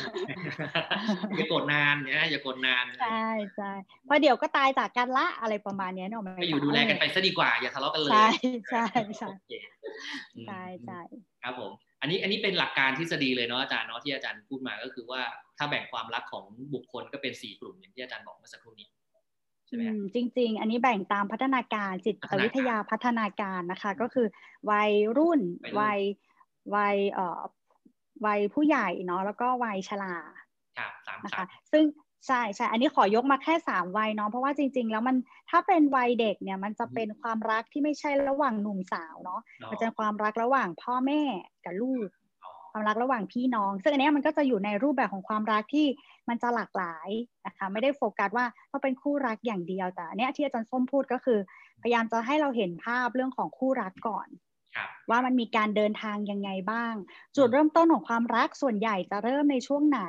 [1.37, 3.71] อย่ากดนานนะอย่ากดนานใช่ใช่
[4.05, 8.27] เพราะเดี๋ยวก็ตายจากกันละอะไรประมาณเนี้ยเนอะไปอยู่ดูแลกันไปซะดีกว่าอย่าทะเลาะกันเลยใช่
[8.69, 8.85] ใช่
[9.17, 9.53] ใช่โอเค
[10.35, 10.99] อืมใช่ใช่
[11.43, 11.71] ครับผม
[12.05, 15.21] อันนี้อันนี้เป็นหลักการทฤษฎีเลยเนาะอาจารย์เนาะที่อาจารย์พูดมาก็คือว่า
[15.57, 18.87] ถ้าแบ่งความรักของบุคคลก็เป็นสี่กลุ่มอย่างที่อาจารย์บอกเมื่อสักครู่นี้
[19.67, 24.27] ใช่ไหมอืฮะมจริง ๆ อันนี้แบ่งตามพัฒนาการจิตพัฒนาการวิทยาพัฒนาการนะคะ ก็คือ
[24.71, 25.99] วัยรุ่นวัยรุ่นวัย
[26.75, 27.41] วัยเอ่อ
[28.25, 30.15] วัยผู้ใหญ่เนาะแล้วก็วัยชรา
[30.77, 31.83] ครับสามนะสาคะมซึ่ง
[32.27, 35.15] ใช่ใช่ อันนี้ขอยกมาแค่สามวัยเนาะ เพราะว่าจริง ๆ แล้วมัน
[35.49, 41.21] ถ้าเป็นวัยเด็กเนี่ยมันจะเป็นความรักที่ไม่ใช่ระหว่างหนุ่มสาวเนาะ มันจะเป็นความรักระหว่างพ่อแม่
[41.65, 42.07] กับลูก
[42.43, 45.87] อ๋อความรักระหว่างพี่น้อง ซึ่งอันเนี้ยมันก็จะอยู่ในรูปแบบของความรักที่
[46.29, 47.09] มันจะหลากหลาย
[47.45, 51.39] นะคะ ไม่ได้โฟกัสว่าต้องเป็นคู่รักอย่างเดียว แต่อันเนี้ยที่อาจารย์ส้มพูดก็คือ
[51.81, 54.27] พยายามจะให้เราเห็นภาพเรื่องของคู่รักก่อน
[54.75, 56.93] ครับว่ามันมีการเดินทางยังไงบ้าง
[57.35, 60.01] จุดเริ่มต้นของความรักส่วนใหญ่จะเริ่มในช่วงไหน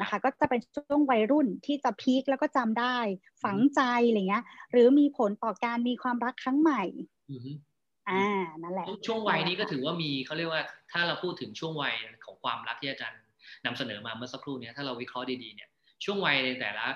[0.00, 2.96] นะคะ ก็จะเป็นช่วงวัยรุ่นที่จะพีคแล้วก็จำได้
[3.42, 6.82] ฝังใจอะไรเงี้ย หรือมีผลต่อการมีความรักครั้งใหม่
[7.30, 7.50] อือฮึ
[8.10, 11.94] อ่านั่นแหละ ช่วงวัยนี้ก็ถือว่ามีเขาเรียกว่าถ้าเราพูดถึงช่วงวัย
[12.24, 13.22] ของความรักที่อาจารย์
[13.66, 15.68] นำเสนอมาเมื่อสักครู่เนี้ยถ้าเราวิเคราะห์ดีๆเนี่ย
[16.04, 16.86] ช่วงวัยในแต่ละ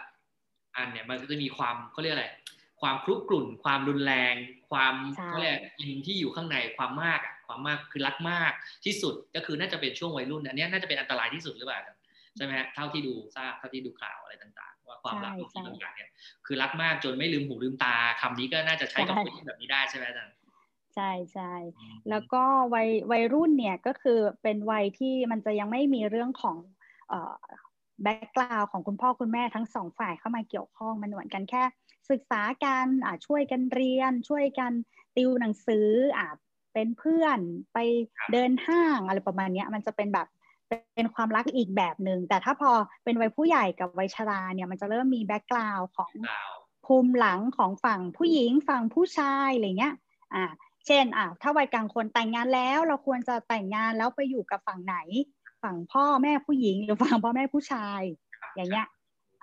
[0.76, 2.28] อันเนี่ยมันก็จะมีความเขาเรียกอะไร
[2.80, 4.34] ความคลุกกลุ่น ความรุนแรง
[4.70, 8.52] ความใช่เขาเรียกอินที่อยู่ข้างในความมากอะความมากคือรักมาก
[8.84, 11.95] ที่สุดก็คือน่าจะเป็นช่วงวัยรุ่นอันเนี้ยน่าจะเป็นอันตรายที่สุดหรือเปล่าอาจารย์
[12.36, 16.10] ใช่ไหมฮะเท่าที่ดูทราบเท่าที่ดูข่าวอะไรต่างๆ ว่าความรักบางทีบางอย่างเนี่ย
[16.46, 20.34] คือรักมากจนไม่ลืมหูลืมตาคำนี้ก็น่าจะใช้กับผู้หญิงแบบนี้ได้ใช่ไหมอาจารย์
[20.94, 21.54] ใช่ใช่
[22.10, 22.42] แล้วก็
[22.74, 26.56] วัยวัยรุ่นเนี่ยก็คือเป็นวัยที่มันจะยังไม่มีเรื่องของ
[28.02, 31.62] background ของคุณพ่อคุณแม่ทั้งสองฝ่ายเข้ามาเกี่ยวข้องมันเหมือนกันแค่
[32.10, 34.72] ศึกษากันอ่าช่วยกันเรียน ช่วยกัน
[35.16, 36.26] ติวหนังสืออ่า
[36.74, 37.38] เป็นเพื่อน
[37.74, 37.78] ไป
[38.32, 40.26] เดินห้างอะไรประมาณเนี้ยมันจะเป็นแบบ
[40.94, 42.70] เป็นความรักอีกแบบหนึ่งแต่ถ้าพอ
[43.04, 46.52] เป็นวัยผู้ใหญ่กับวัยชราเนี่ยมันจะเริ่มมี background ของข่าว
[46.86, 49.94] ภูมิหลังของฝั่งผู้หญิงฝั่งผู้ชายอะไรเงี้ย
[50.34, 50.44] อ่า
[50.86, 54.96] เช่นอะถ้าวัยกลางคนแต่งงานแล้วเราควรจะแต่งงานแล้วไปอยู่กับฝั่งไหน
[55.62, 58.00] ฝั่งพ่อแม่ผู้หญิงหรือฝั่งพ่อแม่ผู้ชาย
[58.56, 58.86] อย่างเงี้ย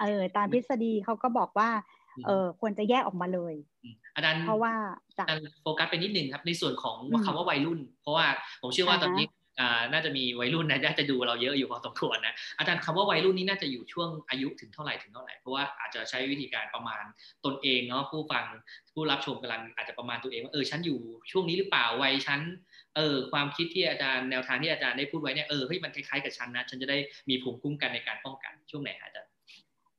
[0.02, 1.70] เออตามทฤษฎีเขาก็บอกว่า
[2.26, 3.54] เออควรจะแยกออกมาเลย
[4.16, 4.74] อาจารย์เพราะว่า
[5.18, 8.26] จากอาจารย์โฟกัสไปนิดหนึ่งครับในส่วนของอืมคำว่าวัยรุ่น เพราะว่า
[8.62, 9.43] ผมเชื่อว่าอ่าฮะตอนนี้อ่า
[9.92, 17.04] น่าจะมีวัยรุ่นนะน่าจะดูเราเยอะอยู่พอสมควรนะอาจารย์คำว่าวัยรุ่นนี้น่าจะอยู่ช่วงอายุถึงเท่าไหร่ถึงเท่าไหร่เพราะว่าอาจจะใช้วิธีการประมาณ
[17.46, 18.46] ตนเองเนาะผู้ฟัง
[18.94, 21.00] ผู้รับชมกำลังอาจจะประมาณตัวเองว่าเออฉันอยู่
[21.32, 22.42] ช่วงนี้หรือเปล่าวัยฉัน
[22.96, 26.98] เออความคิดที่อาจารย์แนวทางที่อาจารย์ได้พูดไว้เนี่ยเออเฮ้ยมันคล้ายๆกับฉันนะฉันจะได้
[27.30, 29.32] มีภูมิคุ้มกันในการป้องกันช่วงไหนฮะอาจารย์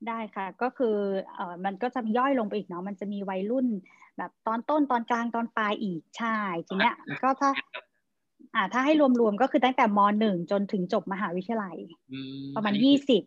[0.08, 0.96] ได้ค่ะก็คือ
[1.34, 3.66] เออมันก็จะย่อยลงไปอีกเนาะมันจะมีวัยรุ่น
[4.18, 6.36] แบบตอนต้นตอนกลางตอนปลายอีกใช่
[6.66, 7.50] ทีเนี้ยก็ถ้า
[8.54, 11.76] อ่าถ้าให้รวมๆก็คือตั้งแต่มหนึ่งจนถึงจบมหาวิทยาลัย
[12.12, 12.18] อื
[12.56, 13.22] ประมาณอันนี้ยี่สิบ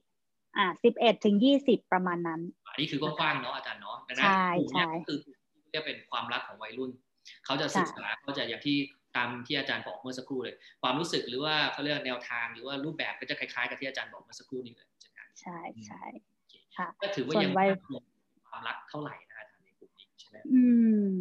[0.58, 2.42] อ่าสิบเอ็ดถึงยี่สิบประมาณนั้น
[2.74, 5.18] อันนี้คือกว้างๆเนาะอาจารย์เนาะดังนั้นใช่กลุ่มเนี้ยใช่ก็คือ
[5.76, 6.92] จะเป็นความรักของวัยรุ่น
[7.46, 8.78] เขาจะศึกษาเขาจะอย่างที่
[9.16, 16.04] ตามที่อาจารย์บอกเมื่อสักครู่เลย ความรู้สึกหรือว่าเขาเรียกแนวทางหรือว่ารูปแบบก็จะคล้ายๆกับที่อาจารย์บอกเมื่อสักครู่นี้เลยใช่ไหมครับใช่ใช่
[16.78, 18.04] ค่ะก็ถือว่าส่วนยังวัยไม่รวม
[18.50, 20.64] ความรักเท่าไหร่นะอาจารย์ในกลุ่มนี้ใช่ไหมอื
[21.14, 21.18] ม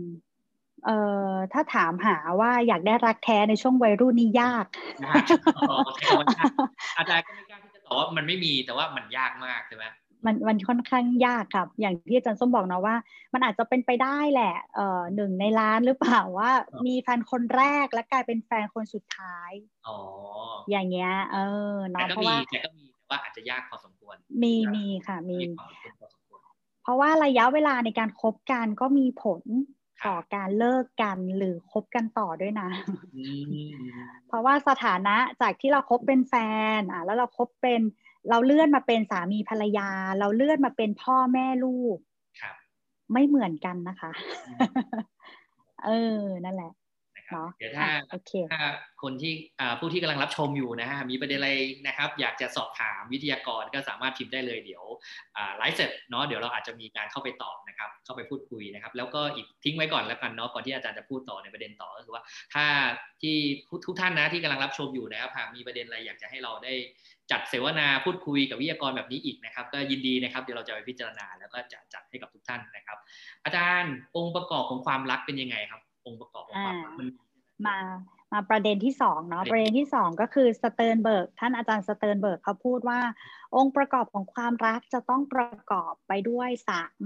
[0.84, 0.98] เอ่
[1.30, 4.66] อถ้าถามหาว่าอยากได้รักแท้ในช่วงวัยรุ่นนี่ยาก
[5.06, 5.24] ยาก
[5.58, 6.50] อ๋อใช่คำว่ายาก
[6.98, 9.84] อาจารย์ก็ไม่กล้าที่จะตอบว่ามันไม่มีแต่ว่ามันยากมากใช่ไหม
[10.26, 12.96] มันมันค่อนข้างยากครับ อย่างที่อาจารย์ส้มบอกนะว่า
[13.34, 16.50] มันอาจจะเป็นไปได้แหละเอ่อหนึ่งในล้านหรือเปล่าว่า
[16.86, 19.52] มีแฟนคนแรกและกลายเป็นแฟนคนสุดท้าย
[19.88, 19.98] อ๋อ
[20.70, 21.38] อย่างเงี้ย เอ
[21.72, 26.40] อแต่เนาะก็เพราะมีว่าแต่ก็มีแต่ว่าอาจจะยากพอสมควร มีมีค่ะมีมีความเป็นพอสมควร
[26.82, 32.68] เพราะว่าระยะเวลาในการคบกันก็มีผลครับ ต่อการเลิกกันหรือคบกันต่อด้วยนะ
[33.16, 33.54] อืม
[34.26, 36.34] เพราะว่าสถานะจากที่เราคบเป็นแฟ
[36.78, 37.80] นอะแล้วเราคบเป็น
[38.30, 41.96] เราเลื่อนมาเป็นสามีภรรยา เราเลื่อนมาเป็นพ่อแม่ลูก
[42.40, 42.56] ครับ
[43.12, 44.12] ไม่เหมือนกันนะคะ
[44.48, 44.58] อืม
[45.84, 46.85] เออ นั่นแหละนะ
[47.30, 48.60] ครับเนาะเดี๋ยวถ้าอะโอเคถ้า
[49.02, 51.52] คนที่อ่าผู้ที่กำลังรับชมอยู่นะฮะมีประเด็นอะไร
[51.86, 54.84] นะครับ อยากจะสอบถามวิทยากรก็สามารถพิมพ์ได้เลยเดี๋ยว
[55.36, 62.22] อ่าไลฟ์เสร็จเนาะเดี๋ยวเราอาจจะมีการเข้าไปตอบนะครับ เข้าไปพูดคุยนะครับ แล้วก็อีกทิ้งไว้ก่อนแล้วกันเนาะก่อนที่อาจารย์จะพูดต่อในประเด็นต่อก็คือว่า
[62.54, 62.66] ถ้า
[63.22, 63.36] ที่
[63.86, 66.72] ทุกท่านนะที่กำลังรับชมอยู่นะครับหากมีประเด็นอะไรอยากจะให้เราได้
[67.30, 72.98] จัดเสวนาพูดคุยกับวิทยากรแบบนี้อีกนะครับ ก็ยินดีนะครับเดี๋ยวเราจะไปพิจารณาแล้วก็จะจัดให้กับทุกท่านนะครับ
[73.44, 77.08] อาจารย์องค์ประกอบของความรักเป็นยังไงครับ องค์ประกอบของความรักมัน
[77.66, 77.78] มา
[78.32, 83.00] มาประเด็นที่สองเนาะประเด็นที่สองก็คือสเติร์นเบิร์กท่านอาจารย์สเติร์นเบิร์กเขาพูดว่า
[83.56, 87.02] องค์ประกอบของความรักจะต้องประกอบไปด้วยสาม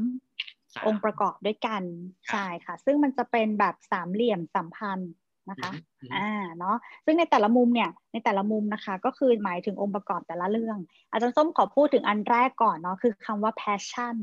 [0.87, 1.83] องค์ประกอบด้วยกัน
[2.31, 5.13] ใช่ค่ะ ซึ่งมันจะเป็นแบบสามเหลี่ยมสัมพันธ์
[5.51, 5.73] นะคะ
[6.15, 10.79] อ่าเนาะซึ่งในแต่ละมุมเนี่ยในแต่ละมุมนะคะ ก็คือหมายถึงองค์ประกอบแต่ละเรื่อง
[11.11, 14.17] อาจารย์ส้มขอพูดถึงอันแรกก่อนเนาะคือคำว่า passion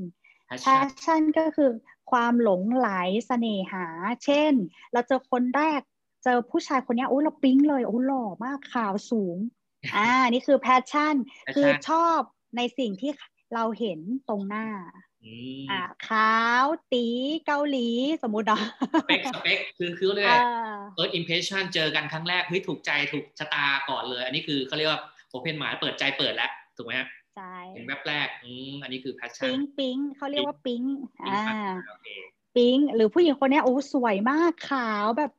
[0.66, 1.70] passion ก็คือ
[2.12, 2.90] ความหลงไหล
[3.28, 3.86] เสน่หา
[4.26, 4.54] เช่น
[4.94, 5.82] เราเจอคนแรก
[6.24, 9.38] เจอผู้ชายคนนี้โอ้เราปิ๊งเลยโอ้หล่อมากขาวสูง
[9.96, 11.16] อ่านี่คือ passion
[11.56, 12.20] คือชอบ
[12.58, 13.12] ในสิ่งที่
[13.54, 14.68] เราเห็นตรงหน้า
[15.72, 17.06] อ่าขาวตี
[17.46, 17.88] เกาหลี
[18.24, 20.40] สมมุติเนาะสเปคสเปคคือคือเรียก
[20.98, 25.02] first impression เจอกันครั้งแรกเฮ้ยถูกใจถูกชะตาก่อนเลย อันนี้คือเขาเรียกว่า
[25.34, 30.84] open หมายเปิดใจเปิดแล้ว ถูกไหมฮะ ใช่เห็นแวบแรกอืมอันนี้คือ passion ปิ๊งปิ๊งเขาเรียกว่าปิ๊ง
[31.28, 31.44] อ่า
[32.56, 35.32] ปิ๊งหรือผู้หญิงคนนี้โอ้สวยมากขาวแบบ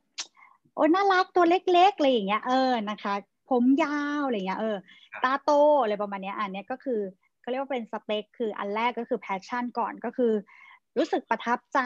[0.73, 3.13] โอ้น่ารักตัวเล็กๆอะไรอย่างเงี้ยเออนะคะ
[3.49, 4.77] ผมยาวอะไรเงี้ยเออ
[5.23, 7.01] ตาโตอะไรประมาณนี้อันนี้ก็คือ
[7.41, 10.33] เขาเรียกว่าเป็นสเปคคืออันแรกก็คือแพชชั่นก่อนก็คือ
[10.97, 11.79] รู้สึกประทับใจ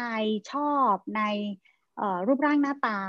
[0.52, 1.21] ชอบใน
[2.28, 2.99] รูปร่างหน้าตา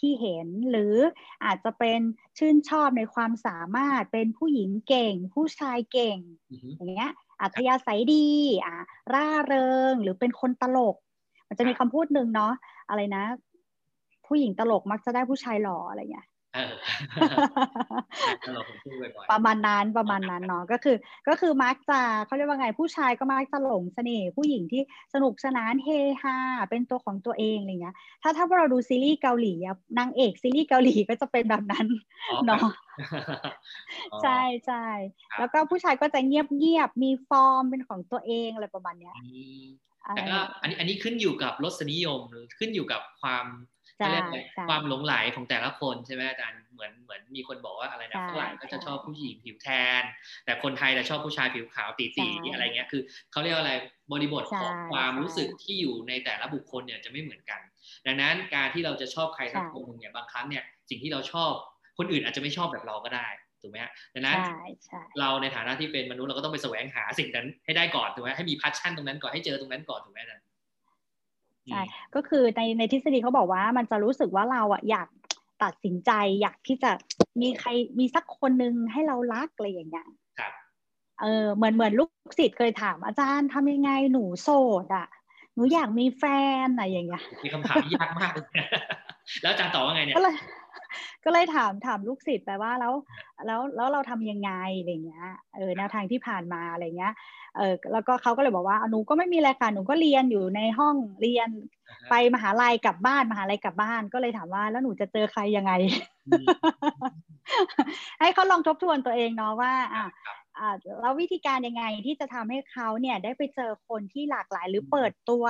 [0.00, 0.96] ที่เห็นหรือ
[1.44, 2.00] อาจจะเป็น
[2.38, 6.18] ชื่นชอบในความสามารถเป็นผู้หญิงเก่ง ผู้ชายเก่ง
[6.76, 8.28] อย่างเงี้ยอัธยาศัยดี
[8.64, 8.76] อะ
[9.12, 10.96] ร่าเริงหรือเป็นคนตลก
[11.48, 12.52] มันจะมีคำพูดหนึ่งเนาะ
[12.88, 13.24] อะไรนะ
[14.26, 16.26] ผู้หญิงตลกมักจะได้ผู้ชายหล่ออะไรเงี้ย
[19.30, 20.96] ประมาณนั้นประมาณนั้นเนาะก็คือ
[21.28, 24.82] ก็คือมักจะเขาเรียกว่าไงผู้ชายก็มักจะหลงเสน่ห์ผู้หญิงที่
[25.14, 25.88] สนุกสนานเฮ
[26.22, 26.36] ฮา
[26.70, 29.54] เป็นตัวของตัวเองอะไรเงี้ย ถ้าถ้าเราดูซีรีส์เกาหลี
[29.98, 31.86] นางเอกซีรีส์เกาหลีก็จะเป็นแบบนั้น
[32.46, 32.66] เนาะ
[34.22, 34.86] ใช่ใช่
[35.38, 39.14] แล้วก็ผู้ชายก็จะเงียบเงียบมีฟอร์มเป็นของตัวเองอะไรประมาณเนี้ย
[40.16, 43.46] แต่ก็อันนี้อันนี้ขึ้นอยู่กับรสนิยมหรือขึ้นอยู่กับความ
[44.08, 44.24] เรียก
[44.68, 49.68] ความหลงไหลของแต่ละคนใช่ไหมอาจารย์เหมือนเหมือนมีคนบอกว่าอะไรนะฝรั่งก็จะชอบผู้หญิงผิวแท
[50.00, 50.02] น
[50.44, 53.72] แต่คนไทยจะชอบผู้ชายผิวขาวตีตีอะไรเงี้ยคือเขาเรียกอะไร
[54.12, 57.60] บริบทของความรู้สึกที่อยู่ในแต่ละบุคคลเนี่ยจะไม่เหมือนกัน
[58.06, 61.52] ดังนั้นการที่เราจะชอบใครสักคนหนึ่งเนี่ยบางครั้งเนี่ยสิ่งที่เราชอบ
[61.98, 63.28] คนอื่นอาจจะไม่ชอบแบบเราก็ได้
[63.62, 63.78] ถูกไหม
[64.14, 64.38] ดังนั้น
[65.20, 70.44] เราในฐานะที่เป็นมนุษย์เราก็ต้องไปแสวงหาสิ่งนั้นให้ได้ก่อนถูกไหมให้มีพัชชั่นตรงนั้นก่อนให้เจอตรงนั้นก่อนถูกไหมอาจารย์
[71.68, 71.82] ใช่
[72.14, 75.08] ก็คือในในทฤษฎีเขาบอกว่ามันจะรู้สึกว่าเราอะอยาก
[75.62, 76.90] ตัดสินใจอยากที่จะ
[77.40, 77.68] มีใคร
[77.98, 80.06] มีสักคนนึงให้เรารักอะไรอย่างเงี้ย
[80.38, 80.52] ครับ
[81.20, 84.50] เออเหมือนเหมือนลูกศิษย์เคยถามอาจารย์ทำยังไงหนูโส
[84.84, 85.06] ดอะ
[85.54, 86.24] หนูอยากมีแฟ
[86.64, 88.32] นอะไรอย่างเงี้ยมีคำถามยากมาก
[89.42, 90.16] แล้วอาจารย์ตอบว่าไงเนี่ย
[91.24, 92.92] ก็เลยก็เลยถามถามลูกศิษย์ไปว่าแล้ว
[93.46, 97.14] แล้วแล้วเราทำยังไงอะไรเงี้ยเออแนวทางที่ผ่านมาอะไรเงี้ย
[97.56, 101.48] เออแล้วก็เขาก็เลยบอกว่าหนูก็ไม่มีอะไรค่ะหนูก็เรียนอยู่ในห้องเรียน
[102.10, 105.72] ไปมหาลัยกลับบ้านมหาลัยกลับบ้าน ก็เลยถามว่าแล้วหนูจะเจอใครยังไง
[108.20, 110.06] ให้เขาลองทบทวนตัวเองเนาะว่าอ่า
[111.00, 115.44] แล้ววิธีการยังไงที่จะทำให้เขาเนี่ยได้ไปเจอคนที่หลากหลายหรือเปิดตัว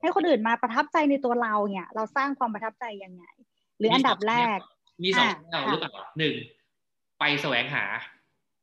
[0.00, 3.24] ให้คนอื่นมาประทับใจในตัวเราเนี่ย เราสร้างความประทับใจยังไง
[3.78, 4.58] หรืออันดับแรก
[5.02, 6.34] มีสองแนวหรือเปล่าหนึ่ง
[7.20, 7.84] ไปแสวงหา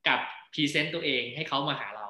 [0.07, 0.19] กับ
[0.53, 2.07] พรีเซนต์ตัวเองให้เขามาหาเรา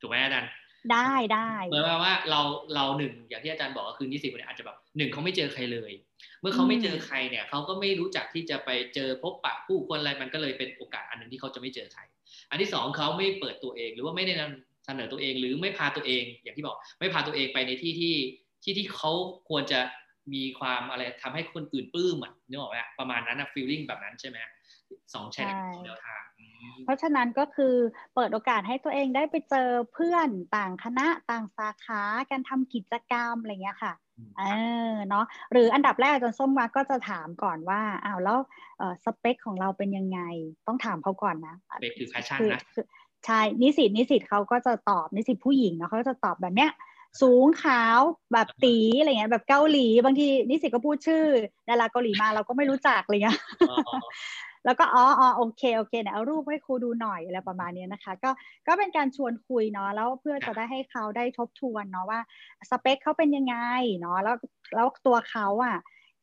[0.00, 0.50] ถูกไหมอาจารย์
[0.92, 2.40] ได้ได้เหมือนว่าเรา
[2.74, 5.92] เราหนึ่งอย่างที่อาจารย์บอกก็คือนิสิตเนี่ยอาจจะแบบหนึ่งเขาไม่เจอใครเลย
[6.40, 12.02] เมื่อเขาไม่เจอใครเนี่ยเขาก็ไม่รู้จักที่จะไปเจอพบปะผู้คนอะไรมันก็เลยเป็นโอกาสอันหนึ่งที่เขาจะไม่เจอใคร
[12.50, 18.14] อันที่สองเขาไม่เปิดตัวเอง หรือว่าไม่ได้นำเสนอตัวเองหรือไม่พาตัวเองอย่างที่บอก ไม่พาตัวเองไปในที่ที่
[18.62, 19.12] ที่ที่เขา
[19.48, 19.80] ควรจะ
[20.34, 24.38] มีความอะไรทำให้คนอื่นปลื้มอะนึกออกไหมประมาณนั้นนะฟีลลิ่งแบบนั้นใช่ไหม
[25.14, 26.22] สองแชร์แนวทาง
[26.84, 27.74] เพราะฉะนั้นก็คือ
[28.14, 33.92] เปิดโอกาสให้ตัวเองได้ไปเจอเพื่อนต่างคณะต่างสาขาการทำกิจกรรมอะไรเงี้ยค่ะ
[34.38, 34.44] เอ
[34.90, 38.38] อเนาะหรืออันดับแรกจนส้มมาก็จะถามก่อนว่าอ้าวแล้ว
[39.04, 40.20] สเปคของเราเป็นยังไง
[40.66, 42.62] ต้องถามเขาก่อนนะสเปคคือแฟชั่นนะ
[43.26, 46.70] ใช่นิสิตนิสิตเขาก็จะตอบนิสิตผู้หญิงเนาะเขาจะตอบแบบเนี้ย
[47.22, 48.00] สูงขาว
[48.32, 51.24] แบบตีอะไรเงี้ยแบบเกาหลีบางทีนิสิตก็พูดชื่อ
[51.68, 53.38] ดาราเกาหลีมาเราก็ไม่รู้จักอะไรเงี้ย
[54.64, 58.30] แล้วก็อ๋ออ๋อโอเคโอเคเนี่ยเอารูปให้ครูดูหน่อยอะไรประมาณนี้นะคะ ก็
[58.66, 62.20] ก็เป็นการชวนคุยเนาะแล้วเพื่อจะได้ให้เขาได้ทบทวนเนาะว่า
[62.70, 63.56] สเปคเขาเป็นยังไง
[63.98, 64.36] เนาะแล้ว
[64.74, 65.76] แล้วตัวเขาอะ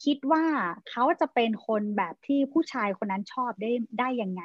[0.05, 0.43] คิดว่า
[0.89, 4.43] เขาจะเป็นคนแบบที่ผู้ชายคนนั้นชอบได้ได้ยังไง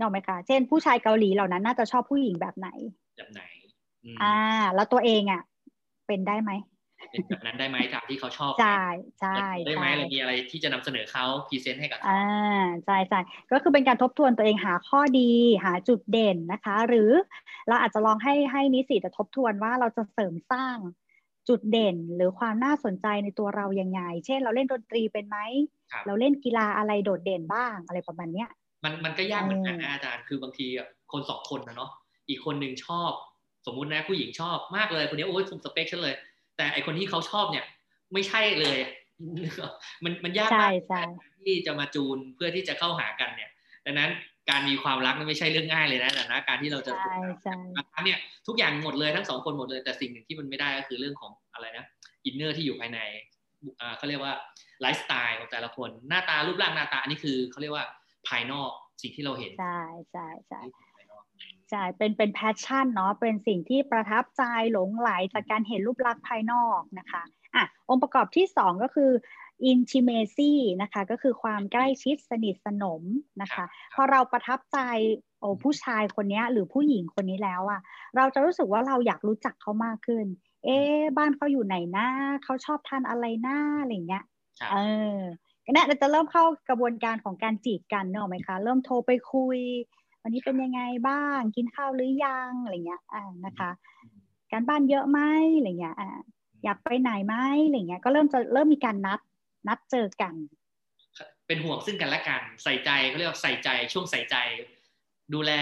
[0.00, 2.68] นอกไหมคะ เช่นผู้ชายเกาหลีเหล่านั้นน่าจะชอบผู้หญิงแบบไหน
[3.16, 3.42] แบบไหน
[4.22, 4.36] อ่า
[4.74, 5.42] แล้วตัวเองอะ
[6.06, 6.52] เป็นได้ไหม
[7.10, 8.84] เป็นแบบนั้นได้ไหมจากที่เขาชอบใช่
[9.20, 12.24] ใช่ได้ไหมเรามีอะไรที่จะนำเสนอเขาพรีเซนต์ให้กับอ่า
[12.84, 13.20] ใช่ใช่
[13.52, 15.30] ก็คือเป็นการทบทวนตัวเองหาข้อดี
[15.64, 17.10] หาจุดเด่นนะคะ หรือ
[17.68, 20.76] เราอาจจะลองให้ให้นิสิตทบทวนว่าเราจะเสริมสร้าง
[21.48, 25.38] จุดเด่นหรือความน่าสนใจในตัวเรายังไง เช่น เราเล่นดนตรีเป็นไหม
[26.06, 28.48] เราเล่นกีฬาอะไรโดดเด่นบ้างอะไรประมาณเนี้ย
[28.84, 30.66] มันมันก็ยากเหมือนกันอาจารย์คือบางที
[31.12, 31.90] คนสองคนนะเนาะ
[32.28, 33.12] อีกคนหนึ่งชอบ
[33.66, 36.14] สมมุตินะผู้หญิงชอบมากเลยคนนี้โอ้ยถูกสเปคฉันเลย
[36.56, 37.64] แต่ไอคนที่เขาชอบเนี่ย
[38.12, 38.78] ไม่ใช่เลย
[40.04, 40.70] มันมันยากมาก
[41.44, 43.50] ที่จะมาจูนเพื่อที่จะเข้าหากันเนี่ย
[43.86, 44.10] ดังนั้น
[44.50, 46.92] การมีความรักไม่ใช่เรื่องง่ายเลยนะนะการที่เราจะ
[47.76, 51.84] บางครั้งเนี่ยทุกอย่างหมดเลยทั้งสองคนหมดเลยแต่สิ่งหนึ่งที่มันไม่ได้ก็คือเรื่องของอะไรนะ
[52.24, 53.00] inner ที่อยู่ภายใน
[53.96, 54.34] เขาเรียกว่า
[54.80, 57.84] ไลฟ์สไตล์ของแต่ละคนหน้าตารูปร่างหน้าตาอันนี้คือเขาเรียกว่า
[58.28, 58.70] ภายนอก
[59.02, 59.80] สิ่งที่เราเห็นใช่
[60.12, 60.60] ใช่ใช่
[61.70, 67.22] ใช่เป็นเป็น passion เนาะเป็นสิ่งที่ประทับใจหลงใหลจากการเห็นรูปลักษณ์ภายนอกนะคะ
[67.54, 69.10] อะองค์ประกอบที่สองก็คือ
[69.70, 70.52] intimacy
[70.82, 73.02] นะคะก็คือความใกล้ชิดสนิทสนม
[73.42, 74.78] นะคะพอเราประทับใจ
[75.40, 77.80] โอ้ผู้ชายคนนี้หรือผู้หญิงคนนี้แล้วอะ
[78.16, 80.26] เราจะรู้สึกว่าเราอยากรู้จักเขามากขึ้น
[80.64, 80.78] เอ๊
[81.18, 82.06] บ้านเขาอยู่ไหนนะ
[82.44, 84.24] เขาชอบทานอะไรนะอะไรเงี้ย
[84.70, 84.74] เอ
[85.18, 85.20] อ
[85.72, 89.58] เนี่ยเราจะเริ่มเข้ากระบวนการของการจีบกันเนอะไหมคะ เริ่มโทรไปคุย
[90.22, 93.70] วันนี้เป็นยังไงบ้างกินข้าวหรือยังอะไรเงี้ยอ่านะคะ
[94.52, 95.20] การบ้านเยอะไหม
[95.56, 96.08] อะไรเงี้ยอ่า
[96.64, 97.34] อยากไปไหนไหม
[97.66, 99.20] อะไรเงี้ยก็เริ่มจะเริ่มมีการนัด
[99.68, 100.34] นัดเจอกัน
[101.46, 104.36] เป็นห่วงซึ่งกันและกันใส่ใจเขาเรียกว่าใส่ใจช่วงใส่ใจ
[105.34, 105.52] ดูแล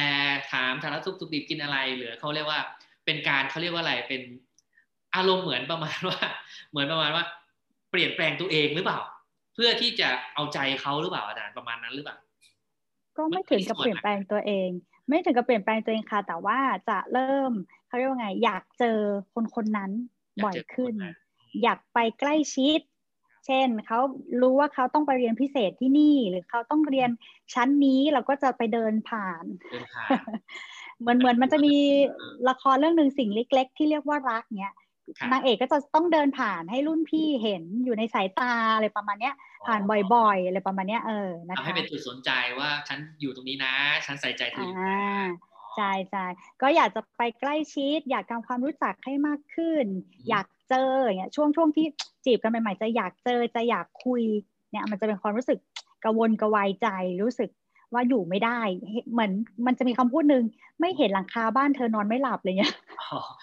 [0.52, 2.60] ถามสารทุกทุกดิบกินอะไรหรือเขาเรียกว่า
[3.04, 4.22] เป็นการเขาเรียกว่าอะไรเป็น
[5.14, 6.20] อารมณ์เหมือนประมาณว่า
[6.70, 7.24] เหมือนประมาณว่า
[7.90, 9.00] เปลี่ยนแปลงตัวเองหรือเปล่า
[9.54, 12.16] เพื่อที่จะเอาใจเขาหรือเปล่าอาจารย์ประมาณนั้นหรือเปล่า
[13.16, 14.68] ก็ไม่ถึงกับเปลี่ยนแปลงตัวเอง
[15.08, 17.52] ไม่ถึงกับเปลี่ยนแปลงตัวเองค่ะ แต่ว่าจะเริ่ม
[17.86, 18.98] เขาเรียกว่าไง อยากเจอ
[19.34, 19.90] คนคนนั้น
[20.44, 20.94] บ่อยขึ้น
[21.62, 22.80] อยากไปใกล้ชิด
[23.46, 23.98] เช่นเขา
[24.40, 27.10] รู้ว่าเขาต้องไปเรียนพิเศษที่นี่ หรือเขาต้องเรียน
[27.54, 29.44] ชั้นนี้เราก็จะไปเดินผ่าน
[31.00, 31.74] เหมือนเหมือนมันจะมี
[32.48, 34.74] ละครเรื่องหนึ่งสิ่งเล็ก ๆ ที่เรียกว่ารักเนี้ย
[35.32, 39.34] นางเอกก็จะต้องเดินผ่านให้รุ่นพี่เห็นอยู่ในสายตาอะไรประมาณเนี้ย
[39.66, 39.80] ผ่าน
[40.14, 43.74] บ่อยๆอะไรประมาณเนี้ยเออนะคะให้เป็นจุดสนใจว่าฉันอยู่ตรงนี้นะ
[44.06, 44.70] ฉันใส่ใจเธอ
[45.76, 46.26] ใช่ใช่
[46.62, 49.84] ก็อยากจะไปใกล้ชิด อยากทำความรู้จักให้มากขึ้น
[50.28, 51.86] อยากเจออย่างเงี้ยช่วงช่วงที่
[52.24, 54.22] จีบกันใหม่ๆจะอยากเจอจะอยากคุย
[54.70, 55.58] เนี่ยมันจะเป็นความรู้สึก
[56.04, 56.88] กระวนกระวายใจ
[57.22, 57.50] รู้สึก
[57.94, 58.60] ว่าอยู่ไม่ได้
[59.12, 59.30] เหมือน
[59.66, 60.44] มันจะมีคำพูดหนึ่ง
[60.80, 62.74] ไม่เห็นหลังคาบ้านเธอนอนไม่หลับเลยเนี่ย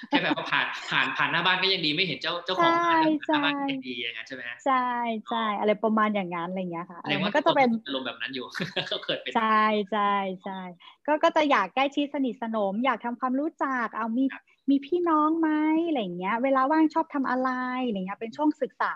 [0.10, 4.88] แค่แบบว่าผ่านผ่านผ่านหน้าบ้านก็ยังดีไม่เห็นเจ้าเจ้าของบ้านหน้าบ้านยังดีอย่างนั้นใช่ไหมใช่
[5.29, 8.45] ใช่อะไรประมาณอย่างนั้นอะไรเงี้ยค่ะมันก็จะเป็นอารมณ์แบบนั้นอยู่
[8.91, 10.60] ก็เกิดเป็นใช่ใช่ใช่
[11.08, 14.25] ก็ก็จะอยากใกล้ชิดสนิทสนม อยากทำความรู้จักเอามี
[14.69, 15.49] มีพี่น้องไหม
[15.88, 17.49] อะไรเงี้ย เวลาว่างชอบทำอะไร
[17.88, 18.93] อะไรเงี้ยเป็นช่วงศึกษา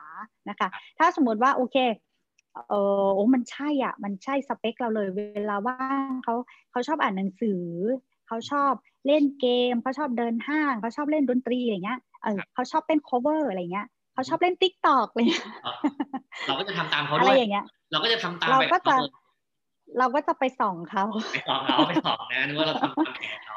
[0.50, 0.68] นะคะ
[1.00, 1.78] ถ้าสมมติว่าโอเค
[2.70, 6.36] เออโอ้มันใช่อะ มันใช่สเปคเราเลย เวลาว่างเขา
[6.72, 7.62] เขาชอบอ่านหนังสือ
[8.28, 8.72] เขาชอบ
[9.08, 15.26] เล่นเกม เขาชอบเดินห้าง เขาชอบเล่นดนตรีอะไรเงี้ย เออเขาชอบเต้น cover อะไรเงี้ย เขาชอบเล่นติ๊กตอกเลย
[16.48, 18.96] เราก็จะทำตามเขาด้วยอะไรอย่างเงี้ย เราก็จะทำตามเราก็จะ
[19.98, 23.57] เราก็จะไปส่องเขาไปส่องเขาไปส่องนะนึกว่าเราทำตามแผนเขา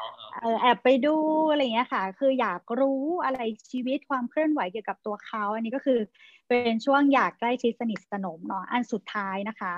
[0.61, 1.15] แอบไปดู
[1.51, 3.39] อะไรเงี้ยค่ะ คืออยากรู้อะไร
[3.71, 5.99] ชีวิตความเคลื่อนไหวเกี่ยวกับตัวเขา อันนี้ก็คือ
[6.49, 9.73] เป็นช่วงอยากใกล้ชิดสนิทสนมเนาะอันสุดท้ายนะคะ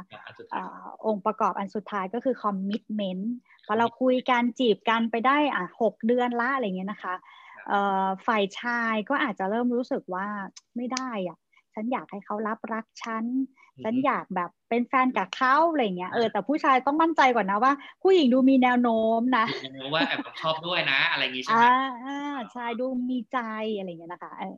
[0.54, 0.58] อ
[1.06, 3.34] องค์ประกอบอันสุดท้ายก็คือคอมมิชเมนต์
[3.67, 7.15] พอเราคุยกันจีบกันไปได้อะหกเดือนละอะไรเงี้ยนะคะ
[8.28, 10.28] ฝ่ายชายก็อาจจะเริ่มรู้สึกว่า
[10.76, 11.38] ไม่ได้อะ
[11.73, 13.26] ฉันอยากให้เขารับรักฉัน
[13.86, 19.46] ฉันอยากแบบเป็นแฟนกับเขาอะไรเงี้ยเออแต่ผู้ชายต้องมั่นใจก่อนนะว่า ผู้หญิงดูมีแนวโน้มนะ
[19.94, 21.64] ว่าแอบชอบด้วยนะ อะไรอย่างงี้ใช่ไหม
[22.06, 23.40] อ่าใช่ดูมีใจ
[23.78, 24.56] อะไรเงี้ยนะคะเออ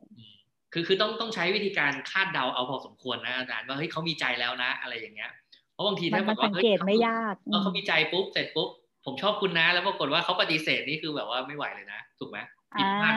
[0.72, 5.30] คือคือต้องต้องใช้วิธีการคาดเดาเอาพอสมควรนะอาจารย์ว่าเฮ้ยเขามีใจแล้วนะ อะไรอย่างเงี้ย
[5.72, 8.68] เพราะบางทีถ้าแบบว่าเฮ้ยไม่ยากเขามีใจปุ๊บเสร็จปุ๊บ
[9.04, 12.38] ผมชอบคุณนะ แล้วปรากฏว่าเขาปฏิเสธนี่คือแบบว่าไม่ไหวเลยนะ ถูกไหม
[12.78, 13.14] ผิดพลาด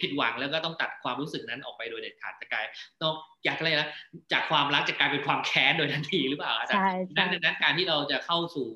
[0.00, 2.64] ผิดหวังแล้วก็ต้องตัดความรู้สึกนั้นออกไปโดยเด็ดขาดจะกลาย
[3.02, 3.88] ต้องอยากอะไรนะ
[4.32, 6.82] จากความรักจะกลายเป็นความแค้นโดยทันทีหรือเปล่าอาจารย์
[7.18, 8.68] ดังนั้นการที่เราจะเข้าสู่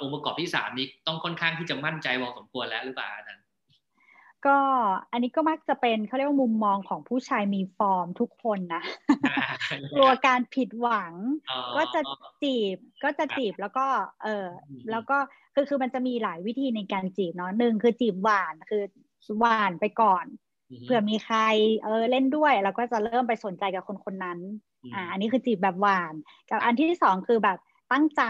[0.00, 3.42] องค์ประกอบที่สามนี้ต้องค่อนข้างที่จะมั่นใจพอสมควรแล้วหรือเปล่าอาจารย์
[4.46, 4.58] ก็
[5.12, 8.82] อันนี้ก็มักจะเป็นเขาเรียกว่ามุมมองของผู้ชายมีฟอร์มทุกคนนะ
[9.96, 11.12] กลัวการผิดหวัง
[11.76, 12.00] ก็จะ
[12.42, 13.86] จีบก็จะจีบแล้วก็
[14.24, 14.46] เออ
[14.90, 15.16] แล้วก็
[15.54, 18.82] คือคือมันจะมีหลายวิธีในการจีบเนาะหนึ่งคือจีบหวานคือ
[19.38, 20.26] หวานไปก่อน
[20.84, 21.38] เผื่อมีใคร
[21.84, 24.38] เออเล่นด้วยเราก็จะเริ่มไปสนใจกับคนคนนั้น
[24.94, 26.14] อ่าอันนี้คือจีบแบบหวาน
[26.50, 27.58] กับอันที่สองคือแบบ
[27.92, 28.22] ตั้งใจ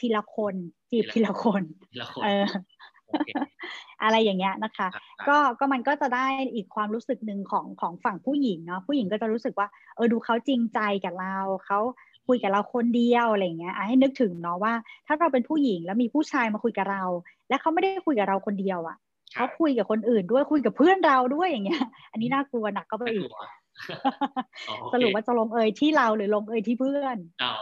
[0.00, 0.54] ทีละคน
[0.90, 1.62] จีบทีละคน
[2.24, 2.46] เออ
[4.02, 4.88] อะไรอย่างเงี้ยนะคะ
[5.28, 11.78] ก็ก็มันก็จะได้อีกความรู้สึกหนึ่งของของฝั่งผู้หญิงเนาะผู้หญิงก็จะรู้สึกว่าเออดูเขาจริงใจกับเราเขา
[12.28, 14.74] คุยกับเราคนเดียวอะไรเงี้ยให้นึกถึงเนาะว่า
[15.06, 17.04] ถ้าเราเป็นผู้หญิงแล้วมีผู้ชายมาคุยกับเรา
[17.48, 18.96] และเขาไม่ได้คุยกับเราคนเดียวอะ่ะ
[19.36, 23.30] เขาคุยกับคนอื่นด้วยคุยกับเพื่อนเราด้วยอย่างเงี้ย อันนี้น่ากลัวหนักก็ไปอีก
[24.92, 27.54] สรุปว่าจะลงเอยที่เราหรือลงเอยที่เพื่อนอ๋อ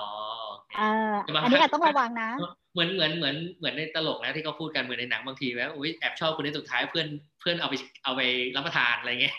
[0.79, 2.31] อันนี้อาจต้องระวังนะ
[2.73, 7.07] เหมือนเหมือนเหมือนเหมือนในตลกนะที่เขาพูดกันเหมือนในหนังบางทีว่าอุ้ยแอบชอบคนนี้สุดท้ายเพื่อน
[7.41, 8.21] เพื่อนเอาไปเอาไป
[8.57, 9.39] รับประทานอะไรเงี้ย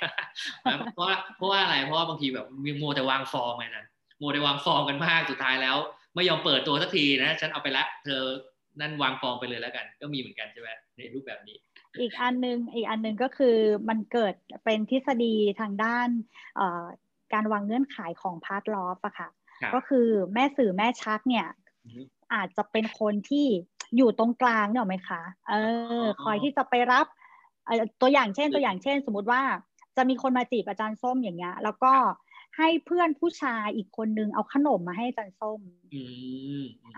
[0.94, 3.88] เพราะว่าเพราะว่าอะไรเพราะว่าบางทีแบบมีโมแต่วางฟอร์มไงนั้น
[4.20, 5.78] โมแต่วางฟอร์มกันมากสุดท้ายแล้ว
[6.16, 8.24] ไม่ยอมเปิดตัวสักทีนะฉันเอาไปละเธอ
[8.82, 11.58] นั่นวางฟอร์มไปเลยแล้วกัน ก็มีเหมือนกันใช่ไหมในรูปแบบนี้
[12.00, 13.56] อีกอันนึงอีกอันนึงก็คือ
[13.90, 16.08] มันเกิดเป็นทฤษฎีทางด้าน
[17.34, 19.30] การวางเงื่อนไขของพาร์ทลอฟอะค่ะ
[19.74, 21.48] ก็คือแม่สื่อแม่ชักเนี่ย
[22.34, 23.48] อาจจะเป็นคนที่
[23.98, 25.54] อยู่ตรงกลางเนี่ยไหมคะ เอ
[26.04, 27.06] อ คอยที่จะไปรับ
[28.02, 29.42] ตัวอย่างเช่นตัวอย่างเช่น สมมติว่า
[29.98, 31.94] จะมีคนมาจีบอาจารย์ส้มอย่างเงี้ย แล้วก็
[32.58, 35.60] ให้เพื่อนผู้ชายอีกคนนึงเอาขนมมาให้อาจารย์ส้ม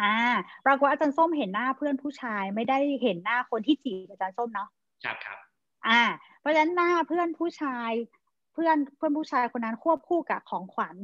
[0.02, 0.18] อ่า
[0.66, 4.70] ปรากฏอาจารย์ส้มเห็นหน้าเพื่อนผู้ชายไม่ได้เห็นหน้าคนที่จีบอาจารย์ส้มเนาะ
[5.04, 5.38] ครับครับ
[5.88, 6.02] อ่า
[6.40, 7.92] เพราะฉะนั้นหน้าเพื่อนผู้ชาย
[8.54, 10.96] เพื่อนเพื่อนผู้ชายคนนั้นควบคู่กับของขวัญ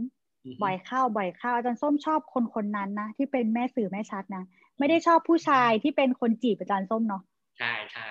[0.63, 4.43] บ่อยเข้าบ่อยเข้าอาจารย์ส้มชอบคนคนนั้นนะที่เป็นแม่สื่อแม่ชัดนะ
[4.79, 7.23] ไม่ได้ชอบผู้ชายที่เป็นคนจีบอาจารย์ส้มเนาะ
[7.59, 8.07] ใช่ใช่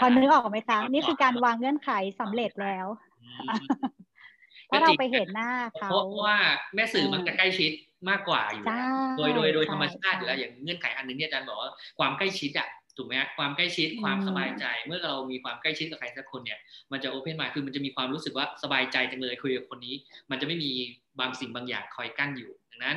[0.00, 2.86] พอนึกออกไหมคะนี่คือการวางเงื่อนไขสำเร็จแล้ว
[4.66, 6.36] เพราะเราไปเห็นหน้าเขาเพราะว่า
[6.74, 7.72] แม่สื่อมันจะใกล้ชิด
[8.08, 8.64] มากกว่าอยู่
[9.18, 16.58] โดยโดยโดยธรรมชาติอยู่แล้วอย่างเงื่อนไขอันนึงเนี่ยอาจารย์บอกว่าความใกล้ชิดอะ ถูกไหมความใกล้ชิดความสบายใจ เมื่อเรามีความใกล้ชิดกับใครสักคนเนี่ย
[16.92, 19.94] มันจะโอเพนมาคือมันจะมีความรู้สึกว่าสบายใจจังเลยคุยกับคนนี้
[20.30, 20.70] มันจะไม่มี
[21.20, 22.96] บางสิ่งบางอย่างคอยกั้นอยู่ ดังนั้น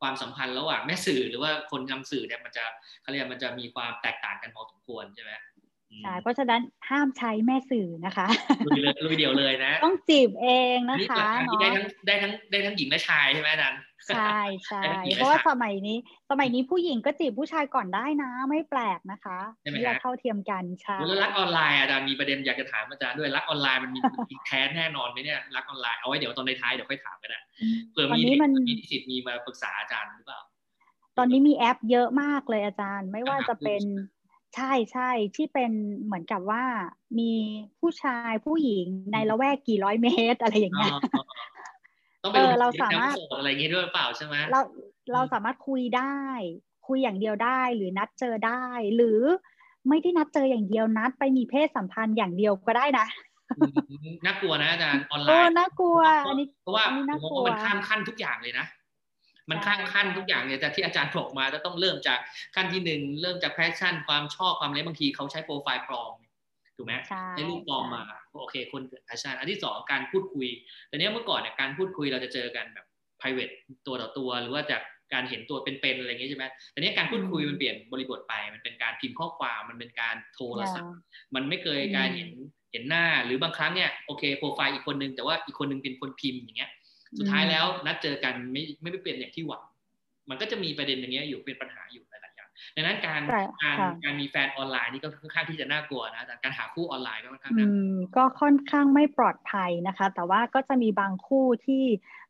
[0.00, 2.64] ความสัมพันธ์ระหว่างแม่สื่อหรือว่าคนนำสื่อเนี่ยมันจะ
[3.02, 5.32] เขาเรียกมันจะมีความแตกต่างกันพอสมควรใช่ไหม
[6.02, 8.26] ใช่เพราะฉะนั้นห้ามใช้แม่สื่อนะคะ
[8.66, 13.74] ลุยเลยลุยเดียวเลยนะ ต้องจีบเองนะคะเนาะได้ทั้งได้ทั้งได้ทั้งหญิงและชายใช่ไหมนัน
[14.14, 14.82] ใช่ใช่
[15.14, 15.98] เพราะว่าสมัยนี้
[16.30, 24.00] สมัยนี้ผู้หญิงก็จีบผู้ชายก่อนได้นะ ไม่แปลกนะคะเพื่อเท่าเทียมกันใช่แล้วรักออนไลน์อาจารย์มีประเด็นอยากจะถามอาจารย์ด้วยรักออนไลน์มันมี
[24.46, 27.40] แท้แน่นอนไหมเนี่ยรักออนไลน์เอาไว้เดี๋ยวตอนในท้ายเดี๋ยวค่อยถามก็ได้
[27.90, 28.20] เผื่อมี
[28.68, 30.40] มีสิทธิ์มีมาปรึกษาอาจารย์หรือเปล่า
[31.18, 33.82] ตอนนี้มีแอปเยอะมากเลยอาจารย์ ไม่ว่าจะเป็น
[34.56, 35.72] ใช่ใช่ที่เป็น
[36.04, 36.64] เหมือนกับว่า
[37.18, 37.32] มี
[37.80, 40.94] ผู้ชายผู้หญิงในละแวกกี่ร้อยเมตร อะไรอย่างเงี้ย
[42.22, 44.60] ต้องไปเราสามารถอะไรเงี้ยด้วยเปล่าใช่ไหมเรา
[45.12, 46.16] เราสามารถคุยได้
[46.88, 48.64] คุยอย่างเดียวได้หรือนัดเจอได้
[48.96, 49.20] หรือ
[49.88, 53.06] ไม่ได้นัดเจออย่างเดียวนัดไปมีเพศสัมพันธ์อย่างเดียวก็ได้นะ
[54.24, 56.84] น่ากลัวนะอาจารย์ออนไลน์น่ากลัวอันนี้เพราะว่า
[57.22, 58.66] ผมว่ามันข้ามขั้นทุกอย่างเลยนะ
[59.50, 62.18] มันข้างขั้นทุกอย่างเนี่ยแต่ที่อาจารย์บอกมาจะต้องเริ่มจาก
[62.54, 66.12] ขั้นที่หนึ่งเริ่มจาก passion ความชอบความอะไรบางทีเขาใช้โปรไฟล์ปลอม
[66.80, 66.96] ถูกไหม
[67.32, 68.02] ใช้รูปปลอมมา
[68.40, 70.48] โอเค คนเกิด passion อันที่สองการพูดคุย
[70.88, 72.86] แต่เนี้ยเมื่อก่อนเนี่ยการพูดคุยเราจะเจอกันแบบ
[73.20, 73.54] private
[73.86, 80.92] ตัวต่อตัว หรือว่าจากการเห็นตัวเป็นๆอะไรอย่างเงี้ยใช่ไหมแต่เนี้ยการพูดคุยมันเปลี่ยนบริบทไป มันเป็นการพิมพ์ข้อความมันเป็นการโทรศัพท์
[81.34, 82.30] มันไม่เคยการเห็น
[82.72, 86.70] เห็นหน้าหรือบางครั้งเนี่ยโอเคโปรไฟล์อีกคนนึงแต่ว่าอีกคนนึงเป็นคนพิมพ์อย่างเงี้ย
[87.18, 89.62] สุดท้ายแล้วนัดเจอกันไม่ไม่เปลี่ยนอย่างที่หวัง
[90.30, 92.04] มันก็จะมีประเด็นอย่างเงี้ยอยู่เป็นปัญหาอยู่
[92.76, 93.22] ดังนั้นการ
[93.62, 101.84] การการมีแฟนออนไลน์นี่ก็ค่อนข้างที่จะน่ากลัวนะแต่การหาคู่ออนไลน์ก็ค่อนข้างน่ากลัวก็ค่อนข้างไม่ปลอดภัยนะคะ แต่ว่าก็จะมีบางคู่ที่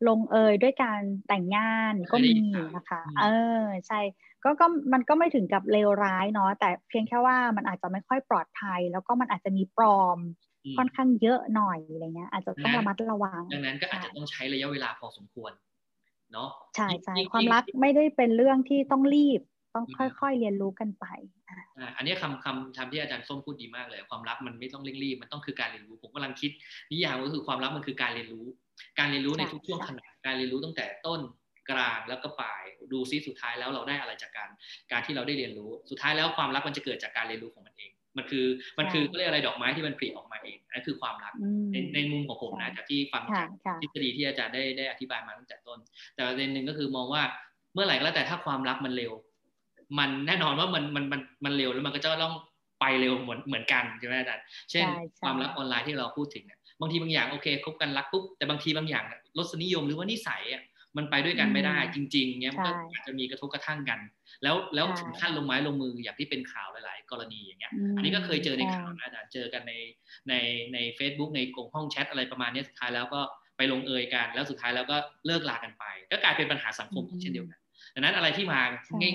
[0.09, 2.35] ลงเอยด้วยการแต่งงานก็มี
[2.77, 3.27] นะคะ เอ
[3.63, 4.01] อใช่
[4.45, 10.19] ก็ก็มันก็ไม่ถึงกับเลวร้ายเนาะแต่เพียงแค่ว่ามันอาจจะไม่ค่อยปลอดภัย แล้วก็มันอาจจะมีปลอม
[10.77, 15.53] ค่อนข้างเยอะหน่อยอะไรเงี้ยอาจจะต้องระมัดระวัง ดังนั้นก็อาจจะต้องใช้ระยะเวลาพอสมควร
[16.33, 19.41] เนาะใช่ใช่ความรักไม่ได้เป็นเรื่องที่ต้องรีบ
[19.75, 21.07] ต้องค่อยๆเรียนรู้กันไป
[21.97, 26.51] อันนี้คำคำทำที่อาจารย์ส้มพูดดีมากเลย ความรักมันไม่ต้องเร่งรีบมันต้องคือการเรียนรู้ผมกำลังคิด
[26.93, 28.47] นิยามก็คือความรักมันคือการเรียนรู้
[28.99, 31.21] การเรียนรู้ในทุกช่วงขณะการเรียนรู้ตั้งแต่ต้น
[31.71, 34.49] กลางแล้วก็ปลายดูซิสุดท้ายแล้วเราได้อะไรจากการ
[34.93, 38.47] การที่เราได้เรียนรู้ สุดท้ายแล้วความรักมันจะเกิดจากการเรียนรู้ของมันเอง มันคือ
[38.79, 41.33] มันคือก็เรียกอะไรดอกไม้ที่มันผลิออกมาเองนั่นคือความรัก
[41.73, 43.49] ในในมุมของผมนะจากที่ฟังจาก
[43.83, 45.79] ทฤษฎีที่อาจารย์ได้ได้อธิบายมาตั้งแต่ต้น
[46.15, 47.23] แต่ประเด็นหนึ่งก็คือมองว่า
[47.75, 49.13] เมื่อไหร่ก็แล้วแต่ถ้าความรักมันเร็ว
[49.99, 52.35] มันแน่นอนว่ามันมันมันมันเร็วแล้วมันก็จะต้อง
[52.81, 54.87] ไปเร็วเหมือนเหมือนกันใช่ไหมอาจารย์เช่น
[55.21, 59.05] ความรักออนไลน์ที่เราพูดถึงเนี่ยบางทีบางอย่างโอเคคบกันรักปุ๊บแต่บางทีบางอย่าง
[59.39, 60.63] รสนิยมหรือว่านิสัยอะ
[60.97, 63.99] มันไปด้วยกันไม่ได้จริงๆเนี้ยมันก็อาจจะมีกระทบกระทั่งกัน
[64.43, 69.75] แล้วแล้วถึงขั้นลงไม้ลงมืออย่างที่เป็นข่าวหลาย ๆ กรณีอย่างเงี้ย อันนี้ก็เคยเจอในข่าวนะอาจารย์เจอกันใน
[70.29, 70.35] ใน
[70.75, 73.21] ใน Facebook ในกลุ่มห้องแชทอะไรประมาณนี้สุดท้ายแล้วก็
[73.57, 77.59] ไปลงเอยกัน แล้วสุดท้ายแล้วก็เลิกลากันไป ก็กลายเป็นปัญหาสังคมเช่นเดียวกัน
[77.95, 78.61] ดังนั้นอะไรที่มา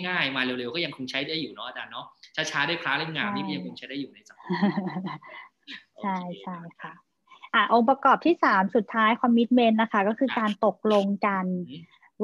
[0.08, 2.06] ง่าย ๆ มาเร็วๆก็ยังคงใช้ได้อยู่เนาะอาจารย์เนาะ
[2.52, 4.58] ช้าๆได้พระเล่มงามนี่ยังคงใช้ได้อยู่ในสังคม
[6.02, 6.94] ใช่ใช่ค่ะ
[7.54, 11.46] อะองค์ประกอบที่สามสุดท้ายคอมมิชเมนต์นะคะ ก็คือการตกลงกัน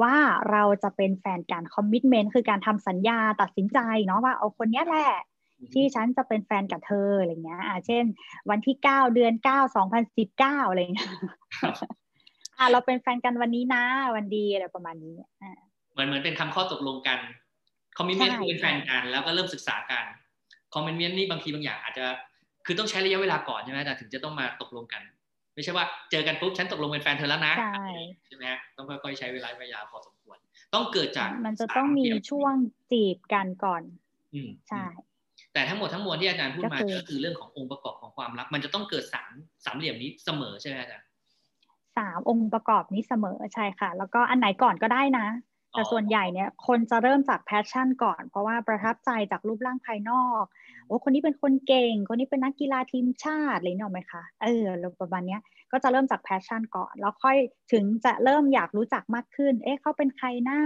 [0.02, 0.16] ว่า
[0.50, 5.10] เราจะเป็นแฟนกัน commitment คือการทำสัญญาตัดสินใจเนาะว่าเอาคนนี้แหละ
[5.74, 8.04] ที่ฉันจะเป็นแฟนกับเธออะไรเงี้ยอ่าเช่น
[8.50, 11.10] วันที่เก้าเดือนเก้าสองพันสิบเก้าอะไรเงี้ย
[12.58, 13.84] อ่าเราเป็นแฟนกันวันนี้นะ
[14.14, 15.60] วันดีอะไรประมาณนี้อ่า
[15.92, 17.18] เหมือนเหมือนเป็นคำข้อตกลงกัน
[17.96, 20.04] commitment คือเป็นแฟนกันแล้วก็เริ่มศึกษากัน
[20.74, 22.04] commitment นี่บางทีบางอย่างอาจจะ
[22.66, 25.02] คือต้องใช้ระยะเวลาก่อนใช่ไหมแต่ถึงจะต้องมาตกลงกัน
[25.54, 27.86] ไม่ใช่ว่าเจอกันปุ๊บฉันตกลงเป็นแฟนเธอแล้วนะใช่
[28.26, 30.38] ใช่ไหมต้องค่อยๆใช้เวลาเวลาพอสมควร
[30.74, 32.54] ต้องเกิดจากมันจะต้องมีช่วง
[32.92, 33.82] จีบกันก่อน
[34.34, 34.84] อืมใช่
[35.52, 39.30] แต่ทั้งหมดทั้งมวลที่อาจารย์พูดมาก็คือเรื่องขององค์ประกอบของความรัก มันจะต้องเกิดสาม
[39.64, 41.06] สามเหลี่ยมนี้เสมอใช่ไหมอาจารย์
[41.96, 45.26] สามองค์ประกอบนี้เสมอใช่ค่ะ แล้วก็อันไหนก่อนก็ได้นะ
[45.72, 50.44] แต่ส่วนใหญ่เนี่ยคนจะเริ่มจากแพชชั่นก่อน เพราะว่าประทับใจจากรูปร่างภายนอก
[50.86, 54.64] โอ้คนนี้เป็นคนเก่ง คนนี้เป็นนักกีฬาทีมชาติอะไรนี่หรอไหมคะเออ
[55.00, 55.38] ประมาณนี้
[55.72, 57.36] ก็จะเริ่มจาก passion ก่อน แล้วค่อย
[57.72, 60.60] ถึงจะเริ่มอยากรู้จักมากขึ้น เอ๊ะเขาเป็นใครหน้า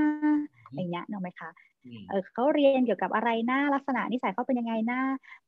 [0.67, 1.51] อะไรเงี้ยเนอะไหมคะ
[2.09, 5.01] เออเขาเรียนเกี่ยวกับอะไรหน้าลักษณะนิสัยเขาเป็นยังไงหน้า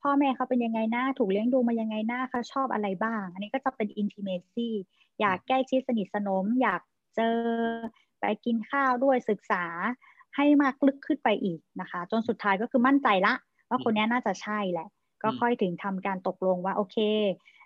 [0.03, 4.75] พ่อแม่เขาเป็นยังไงหน้าถูกเลี้ยงดูมายังไงหน้าเขาชอบอะไรบ้าง อันนี้ก็จะเป็น intimacy
[5.21, 6.81] อยากใกล้ชิดสนิทสนม อยาก
[7.17, 7.39] เจอ
[8.21, 9.65] ไปกินข้าวด้วยศึกษา
[10.37, 13.35] ให้มากลึกขึ้นไปอีกนะคะ จนสุดท้ายก็คือมั่นใจละ
[13.69, 14.89] ว่าคนนี้น่าจะใช่แหละ
[15.23, 16.97] ก็ค่อยถึงทำการตกลงว่าโอเค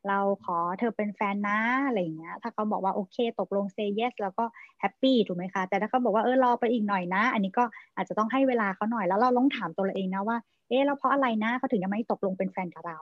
[0.08, 4.44] เราขอเธอเป็นแฟนนะอะไรอย่างเงี้ย ถ้าเขาบอกว่าโอเค ตกลง say yes แล้วก็
[4.80, 7.64] happy ถูกไหมคะ แต่ถ้าเขาบอกว่าเออรอไปอีกหน่อยนะ อันนี้ก็
[7.96, 10.38] อาจจะต้องให้เวลาเขาหน่อยแล้วเราลองถามตัวเราเองนะว่า
[10.68, 12.98] เออแล้วเพราะอะไรนะเขาถึงยังไม่ตกลงเป็นแฟนกับเรา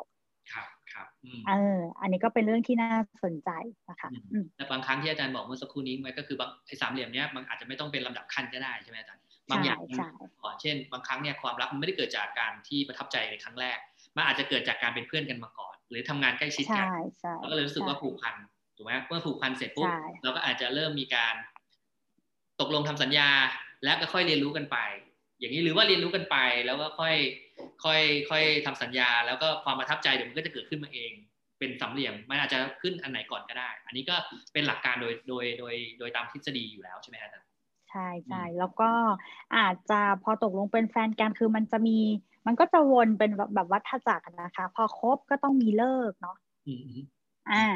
[0.52, 0.79] ครับครับ
[1.48, 2.90] เอออันนี้ก็เป็นเรื่องที่น่า
[3.24, 3.50] สนใจ
[3.90, 4.10] นะคะ
[4.56, 9.78] แต่บางครั้งที่อาจารย์บอกเมื่อสักครู่นี้มันก็คือบางไอ้สามเหลี่ยมเนี้ยมันอาจจะไม่ต้องเป็นลำดับขั้นก็ได้ใช่ไหมอาจารย์บางอย่าง
[10.42, 13.78] ก่อนเช่น บางครั้งเนี่ยความรักมันไม่ได้เกิดจากการที่ประทับใจในครั้งแรก
[14.16, 16.86] มันอาจจะเกิดจากการเป็นเพื่อนกันมาก่อน หรือทำงานใกล้ชิดกัน
[17.40, 18.34] แล้วก็เลยรู้สึกว่าผูกพัน
[18.76, 19.88] ถูกไหมเมื่อผูกพันเสร็จปุ๊บ
[20.22, 21.34] เราก็อาจจะเริ่มมีการ
[22.60, 23.28] ตกลงทำสัญญา
[23.84, 24.78] แล้วก็ค่อยเรียนรู้กันไป
[25.38, 27.14] อย่างนี้หรือว่าเรียนรู้กันไปแล้วก็ค่อย
[27.84, 28.00] ค่อย
[28.30, 31.12] ค่อยทำสัญญา แล้วก็ความประทับใจเดี๋ยวมันก็จะเกิดขึ้นมาเอง
[31.58, 34.16] เป็นสามเหลี่ยมมันอาจจะขึ้นอันไหนก่อนก็ได้ อันนี้ก็
[34.52, 37.30] เป็นหลักการโดยโดยโดยโดยตามทฤษฎีอยู่แล้วใช่ไหมครับ
[37.90, 38.90] ใช่ใช่แล้วก็
[39.56, 41.98] อาจจะพอตกลงเป็นแฟนกันคือมันจะมี
[42.46, 46.36] มันก็จะวนเป็นแบบวัฏจักรนะคะ พอครบก็ต้องมีเลิกเนาะ
[47.52, 47.66] อ่า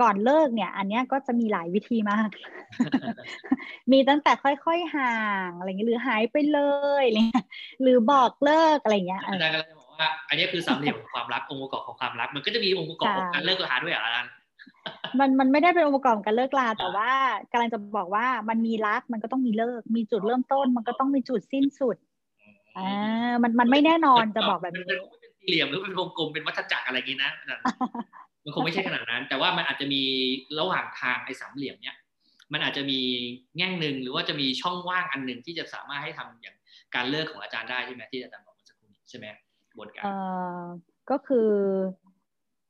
[0.00, 2.28] ก่อนเลิกเนี่ย อันนี้ก็จะมีหลายวิธีมาก
[3.92, 6.60] มีตั้งแต่ค่อยๆห่างอะไรเงี้ยหรือหายไปเล
[7.00, 7.46] ยอะไรเงี้ย
[7.82, 14.32] หรือบอกเลิกอะไรเงี้ยอาจารย์ก็จะบอกว่าอันนี้คือสามเหลี่ยมของความรักองค์ประกอบของความรัก มันก็จะมีองค์ประกอบของการเลิกลาด้วยอะอาจารย์
[15.18, 17.10] มันมันไม่ได้เป็นองค์ประกอบการเลิกลาแต่ว่า
[17.52, 21.96] กำลังจะบอกว่ามันมีรักมันก็ต้องมีเลิก มีจุดเริ่มต้น มันก็ต้องมีจุดสิ้นสุด
[22.76, 25.00] อ่ามันมันไม่แน่นอนจะบอกแบบนี้เป็น
[25.40, 27.30] สี่เหลี่ยมหรือเป็นวงกลมเป็นวัฏจักรอะไรกี้นะ
[28.44, 30.02] มันคงไม่ใช่ขนาดนั้น แต่ว่ามันอาจจะมี
[30.58, 31.96] ระหว่างทางไอ้สามเหลี่ยมเนี้ย
[32.52, 33.00] มันอาจจะมี
[33.56, 36.56] แง่งหนึ่งหรือว่าจะมีช่องว่างอันหนึ่งที่จะสามารถให้ทำอย่าง
[36.94, 39.26] การเลิกของอาจารย์ได้ใช่ไหมที่อาจารย์บอกเมื่อสักครู่ใช่ไหม
[39.78, 40.14] บนการเอ่
[40.58, 40.60] อ
[41.10, 41.48] ก็คือ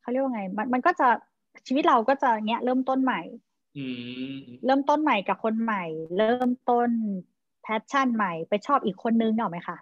[0.01, 1.09] เขาเรียกว่าไง มันมันก็จะ
[1.67, 3.21] ชีวิตเราก็จะเงี้ยเริ่มต้นใหม่
[4.67, 5.85] เริ่มต้นใหม่กับคนใหม่
[6.19, 6.91] เริ่มต้น
[7.63, 9.77] passion ใหม่ไปชอบอีกคนนึงเนอะไหมคะ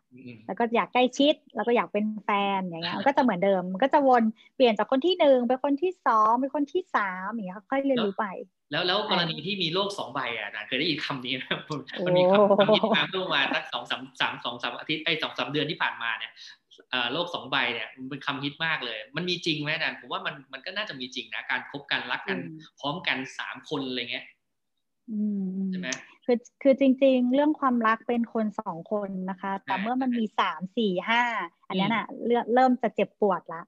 [0.47, 4.23] แล้วก็อยากใกล้ชิดแล้วก็อยากเป็นแฟนอย่างเงี้ยก็จะเหมือนเดิมมันก็จะวน
[4.57, 8.27] เปลี่ยนจากคนที่หนึ่งเป็นคนที่สองเป็นคนที่สามอย่างเงี้ยค่อยเรียนรู้ไป
[8.73, 11.43] แล้วแล้วกรณีที่มีโลกสองใบอะเคยได้ยินคำนี้ไหม
[12.07, 16.33] มันมีคำนี้มาเมื่อมาสักสองสามสามสองสามอาทิตย์ไอ้สองสามเดือนที่ผ่านมาเนี่ย
[17.13, 22.39] โลกสองใบเนี่ยมันเป็นคำฮิตมากเลย มันมีจริงไหมอาจารย์ผมว่ามันมันก็น่าจะมีจริงนะการคบกันรักกัน
[22.81, 24.25] พร้อมกันสามคนอะไรเงี้ย
[25.71, 25.89] ใช่ไหม
[26.31, 31.23] คือคือจริง ๆ เรื่องความรักเป็นคนสองคนนะคะ แต่เมื่อมันมีสามสี่ห้า
[31.67, 32.07] อันนี้น่ะ
[32.55, 33.63] เริ่มจะเจ็บปวดละ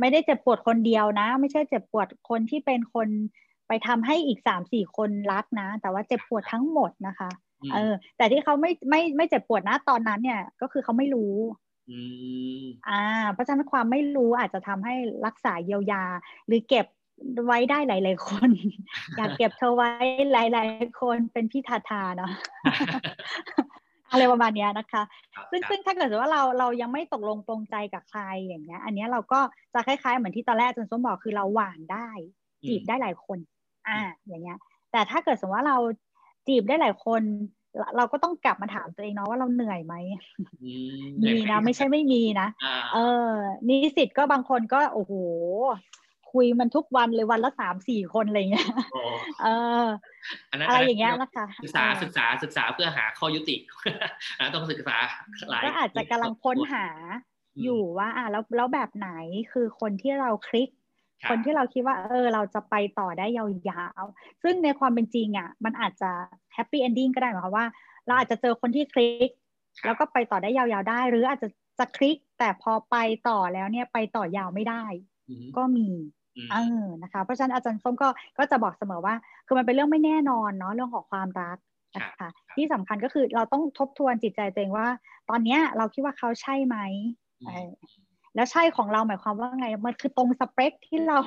[0.00, 3.08] ไม่ได้เจ็บปวดคนเดียวนะ ไม่ใช่เจ็บปวดคนที่เป็นคน
[3.68, 7.30] ไปทำให้อีกสามสี่คนรักนะ แต่ว่าเจ็บปวดทั้งหมดนะคะ
[7.74, 11.34] เออ แต่ที่เขาไม่ไม่ไม่เจ็บปวดนะตอนนั้นเนี่ย ก็คือเขาไม่รู้
[12.88, 13.02] อ่า
[13.32, 14.94] เพราะฉะนั้นความไม่รู้อาจจะทำให้
[15.26, 16.04] รักษาเยียวยา
[16.46, 16.86] หรือเก็บ
[17.46, 18.48] ไว้ได้หลาย ๆ คน
[19.16, 19.90] อยากเก็บเธอไว้
[20.32, 22.32] หลาย ๆ คนเป็นพี่ทาทาเนาะ
[24.10, 25.02] อะไรประมาณนี้นะคะ
[25.50, 29.40] ซึ่งซึ่งถ้าเกิดว่าเราเรายังไม่ตกลงปรงใจกับใครอย่างเงี้ย อันนี้เราก็
[29.74, 32.08] จะคล้าย ๆ เหมือนที่ตอนแรกจนส้มบอกคือเราหวานได้
[32.68, 33.38] จีบได้หลายคน
[33.88, 34.58] อ่า อย่างเงี้ย
[34.92, 35.78] แต่ถ้าเกิดสมมติว่าเรา
[36.46, 37.22] จีบได้หลายคน
[37.96, 39.94] เราก็ต้องกลับมาถามตัวเองเนาะว่าเราเหนื่อยไหม
[41.24, 42.48] มีนะไม่ใช่ไม่มีนะ
[42.94, 42.98] เอ
[43.28, 43.32] อ
[43.68, 45.12] นิสิตก็บางคนก็โอ้โห
[46.32, 48.68] คุยมันทุกวันเลยวันละสามสี่คนอะไรเงี้ย
[49.42, 49.48] เอ
[49.82, 49.84] อ
[50.68, 53.56] อะไรอย่างเงี้ยนะคะศึกษาศึกษาศึกษาเพื่อหาข้อยุติ
[54.54, 54.96] ต้องศึกษา
[55.50, 56.86] หลายก็อาจจะกำลังค้นหา
[57.62, 59.10] อยู่ว่าอะแล้วแล้วแบบไหน
[59.52, 60.68] คือคนที่เราคลิก
[61.30, 66.10] คนที่เราคิดว่า เออ เราจะไปต่อได้ยาวๆ ซึ่งในความเป็นจริงอะมันอาจจะ
[66.54, 67.66] แฮปปี้เอนดิ้งก็ได้หมายความว่า
[68.06, 69.30] เราอาจจะเจอคนที่คลิก
[69.84, 72.96] แล้วก็ไปต่อได้ยาวๆได้ หรืออาจจะจะคลิกแต่พอไป
[73.28, 74.84] ต่อแล้วเนี่ยไปต่อยาวไม่ได้
[75.56, 75.88] ก็มี
[76.52, 78.08] เออนะคะเพราะฉะนั้นอาจารย์ส้มก็
[78.38, 79.14] ก็จะบอกเสมอว่า
[79.46, 81.56] คือมันเป็นเรื่องไม่แน่นอนเนาะเรื่องของความรัก
[81.96, 84.88] นะคะที่สำคัญก็คือเราต้องทบทวนจิตใจตัวเองว่า
[85.30, 86.76] ตอนเนี้ยเราคิดว่าเขาใช่ไหม
[88.36, 91.18] แล้วใช่ของเราหมายความว่าไง มันคือตรงสเปคที่เรา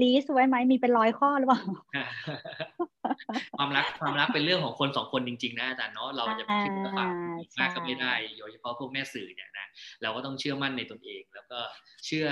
[0.00, 1.62] ลีสไว้ไหมมีเป็นร้อยข้อหรือเปล่า
[3.58, 7.12] ความรักความรักเป็นเรื่องของคนสองคนจริง ๆ นะอาจารย์เนาะเราจะไปคิดว่าฝาก
[7.58, 9.66] มากก็ไม่ได้โดยเฉพาะพวกแม่สื่อเนี่ยนะ
[10.02, 11.58] เราก็ต้องเชื่อมั่นในตนเอง แล้วก็
[12.06, 12.26] เชื่อ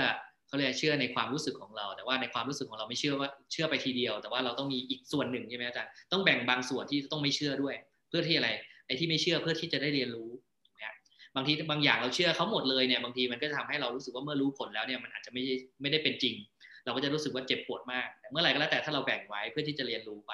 [0.49, 7.75] เขาเรียกเชื่อในความรู้สึกของเรา แต่ว่าในความรู้สึกของเราไม่เชื่อว่าเชื่อไปทีเดียว แต่ว่าเราต้องมีอีกส่วนหนึ่งใช่ไหมอาจารย์ต้องแบ่งบางส่วนที่ต้องไม่เชื่อด้วย
[8.09, 8.49] เพื่อที่อะไร
[8.85, 10.29] ไอ้ที่ไม่เชื่อเพื่อที่จะได้เรียนรู้
[11.35, 15.41] บางทีบางอย่างเราเชื่อเขาหมดเลยเนี่ยบางทีมันก็ทำให้เรารู้สึกว่าเมื่อรู้ผลแล้วเนี่ยมันอาจจะไม่
[15.81, 16.35] ไม่ได้เป็นจริง
[16.85, 20.33] เราก็จะรู้สึกว่าเจ็บปวดมากแต่เมื่อไหร่ก็แล้วแต่ถ้าเราแบ่งไว้เพื่อที่จะเรียนรู้ไป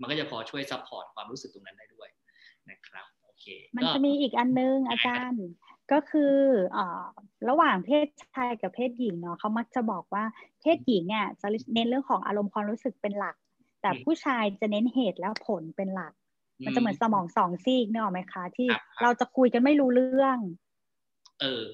[0.00, 2.08] มันก็จะพอช่วย support ความรู้สึกตรงนั้นได้ด้วย
[2.70, 3.46] นะครับโอเค
[3.76, 5.42] มันจะมีอีกอันนึงอาจารย์
[5.92, 6.34] ก็คือ
[6.76, 6.78] อ
[7.48, 10.24] ระหว่างเพศชายกับเพศหญิงเนาะเขามักจะบอกว่า
[10.60, 13.36] เพศหญิงเนี่ยจะเน้นเรื่องของอารมณ์ความรู้สึกเป็นหลัก
[13.80, 16.12] แต่ผู้ชายจะเน้นเหตุและผลเป็นหลัก
[16.64, 18.68] มันจะเหมือนสมองสองซีกเนอะไหมคะ ที่
[19.02, 20.38] เราจะคุยกันไม่รู้เรื่อง
[21.40, 21.64] เออ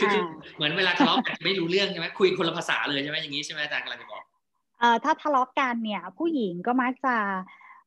[0.00, 0.14] คือ
[0.54, 4.24] เหมือนเวลาทะเลาะกันไม่รู้เรื่องใช่ไหมคุยคนละภาษาเลยใช่ไหมอย่างนี้ใช่ไหมอาจารย์กำลังจะบอก
[4.80, 7.16] เอ่อถ้าทะเลาะกันเนี่ย ผู้หญิงก็มักจะ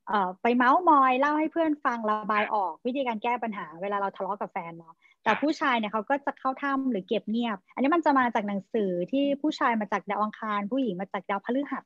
[0.08, 11.84] เอ่อไปเมาส์มอยเล่าให้เพื่อนฟังระบายออกวิธีการแก้ปัญหา เวลาเราทะเลาะกับแฟนเนาะ แต่ผู้ชายเนี่ยเขาก็จะเข้าถ้ำหรือเก็บเงียบ อันนี้มันจะมาจากหนังสือที่ผู้ชายมาจากดาวอังคาร ผู้หญิงมาจากดาวพฤหัส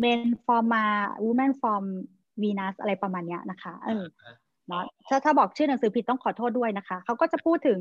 [0.00, 0.84] เมนฟอร์มา
[1.22, 1.84] วูแมนฟอร์ม
[2.42, 4.04] วีนัสอะไรประมาณนี้นะคะ เออ
[4.68, 7.80] เนาะถ้าถ้าบอกชื่อหนังสือผิดต้องขอโทษด้วยนะคะ เขาก็จะพูดถึง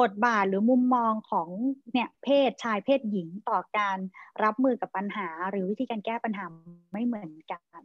[0.00, 1.48] บทบาทหรือมุมมองของ
[1.92, 3.98] เนี่ยเพศชายเพศหญิงต่อการ
[4.44, 6.44] รับมือกับปัญหา หรือวิธีการแก้ปัญหา
[6.92, 7.82] ไม่เหมือนกัน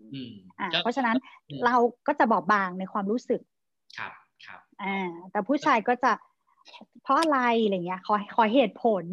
[0.59, 1.18] อ่าเพราะฉะนั้น
[1.66, 1.76] เรา
[2.07, 3.41] ก็จะบอบบางในความรู้สึก
[3.97, 4.22] ครับครับ
[4.83, 6.11] อ่าแต่ผู้ชายก็จะ
[7.03, 9.03] เพราะอะไรอะไรเงี้ยขอขอเหตุผล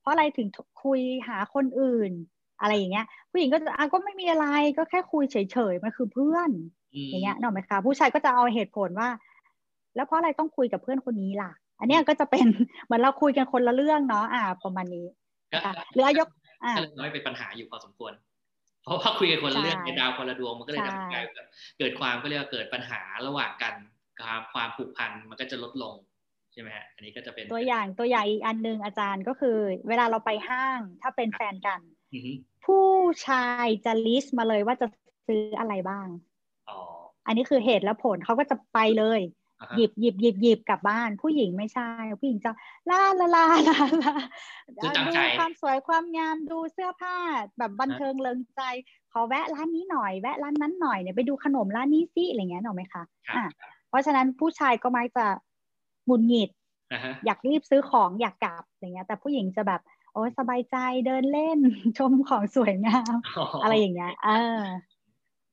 [0.00, 0.48] เพราะอะไรถึง
[0.84, 2.12] คุยหาคนอื่น
[2.60, 6.50] อะไรอย่างเงี้ย ผู้หญิงก็จะอะก็ไม่มีอะไรก็แค่คุยเฉยๆมันคือเพื่อน
[7.08, 9.08] อย่างเงี้ยเนอะไหมคะผู้ชายก็จะเอาเหตุผลว่า
[9.96, 12.46] แล้วเพราะอะไรต้องคุยกับเพื่อนคนนี้ล่ะ อันนี้ก็จะเป็น
[12.84, 15.06] เหมือนเราคุยกันคนละเรื่องเนาะอ่าประมาณนี้
[15.92, 16.28] หรืออายก
[16.64, 18.12] อ่าน้อยเป็นปัญหาอยู่พอสมควร
[18.84, 21.20] เพราะว่าคุยกันคนละเรื่องในดาวคนละดวงมันก็เลยทำให้
[21.78, 23.74] เกิดความก็เรียกว่าเกิดปัญหาระหว่างกัน
[24.24, 25.94] ความความผูกพันมันก็จะลดลง
[26.52, 29.58] ใช่ไหมฮะอันนี้ก็จะเป็นตัวอย่างตัวอย่างอีกอันหนึ่งอาจารย์ก็คือ
[29.88, 31.80] เวลาเราไปห้างถ้าเป็นแฟนกัน
[32.64, 32.88] ผู้
[33.26, 34.86] ชายจะลิสต์มาเลยว่าจะ
[35.26, 36.06] ซื้ออะไรบ้าง
[37.26, 39.20] อันนี้คือเหตุและผลเขาก็จะไปเลย
[39.76, 41.88] หยิบหยิบหยิบหยิบกลับบ้าน ผู้หญิงไม่ใช่
[42.20, 42.50] ผู้หญิงจะ
[42.90, 44.14] ลาลาลาลาลา
[45.06, 47.16] ดูความสวยความงามดูเสื้อผ้า
[47.58, 48.62] แบบบันเทิงเลิงใจ
[49.12, 53.02] ขอแวะร้านนี้หน่อยแวะร้านนั้นหน่อยเนี่ยไปดูขนมร้านนี้สิอะไรเงี้ยหนอไหมคะ
[53.36, 53.44] อ่า
[53.90, 55.26] เพราะฉะนั้นผู้ชายก็มักจะ
[56.06, 56.50] หมุนหงิด
[57.26, 59.80] อยากรีบซื้อของอยากกลับอย่างเงี้ย แต่ผู้หญิงจะแบบ
[60.12, 60.76] โอ้สบายใจ
[61.06, 61.58] เดินเล่น
[61.98, 63.14] ชมของสวยงาม
[63.62, 64.28] อะไรอย่างเงี้ยเอ
[64.58, 64.60] อ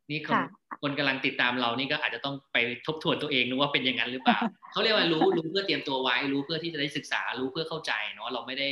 [0.10, 0.42] นี่คน
[0.82, 4.40] คนกำลังติดตามเรานี่ก็อาจจะต้องไปทบทวนตัวเองนึกว่าเป็นอย่างนั้นหรือเปล่า
[4.72, 8.68] เขาเรียกว่ารู้รู้เพื่อเตรียมตัวไว้ รู้เพื่อที่จะได้ศึกษา รู้เพื่อเข้าใจเนาะเราไม่ได้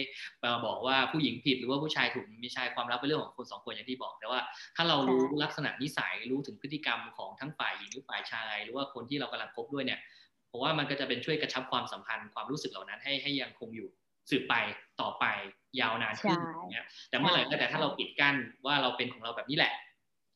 [0.66, 4.40] บอกว่าผู้หญิงผิดหรือว่าผู้ชายถูกไม่ใช่ความลับเป็นเรื่องของคนสองคนอย่างที่บอกแต่ว่า
[4.76, 10.00] ถ้าเรารู้ลักษณะนิสัยรู้ถึงพฤติกรรมของทั้งฝ่ายหญิงหรือฝ่ายชาย หรือว่าคนที่เรากำลังพบด้วยเนี่ย
[10.52, 13.88] ผมว่ามันก็จะเป็นช่วยกระชับความสัมพันธ์ความรู้สึกเหล่านั้นให้ให้ยังคงอยู่
[14.30, 14.54] สืบไป
[15.02, 15.26] ต่อไป
[15.80, 19.74] ยาวนานขึ้นอย่างเงี้ยแต่เมื่อไหร่ก็แต่ถ้าเราปิดกั้นว่าเราเป็นของเราแบบนี้แหละ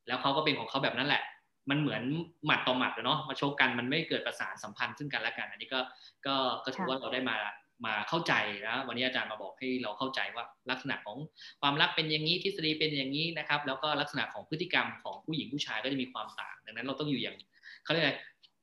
[0.09, 1.23] แล้วเขาก็เป็นของเขาแบบนั้นแหละ
[1.69, 2.03] มันเหมือน
[2.45, 5.79] หมัดต่อหมัดเนาะมาโชกกันมันไม่เกิดประสานสัมพันธ์ซึ่งกันและกัน อันนี้ก็
[6.25, 6.35] ก็
[6.65, 7.37] ก็ถือว่าเราได้มา
[7.85, 8.33] มาเข้าใจ
[8.67, 11.17] นะวันนี้อาจารย์มาบอกให้เราเข้าใจว่าลักษณะของ
[11.61, 17.35] ความรักเป็นอย่างนี้ทฤษฎีเป็นอย่างนี้นะครับ แล้วก็ลักษณะของพฤติกรรมของผู้หญิงผู้ชายก็จะมีความต่าง ดังนั้นเราต้องอยู่อย่าง
[17.83, 18.13] เขาเรียกอะไร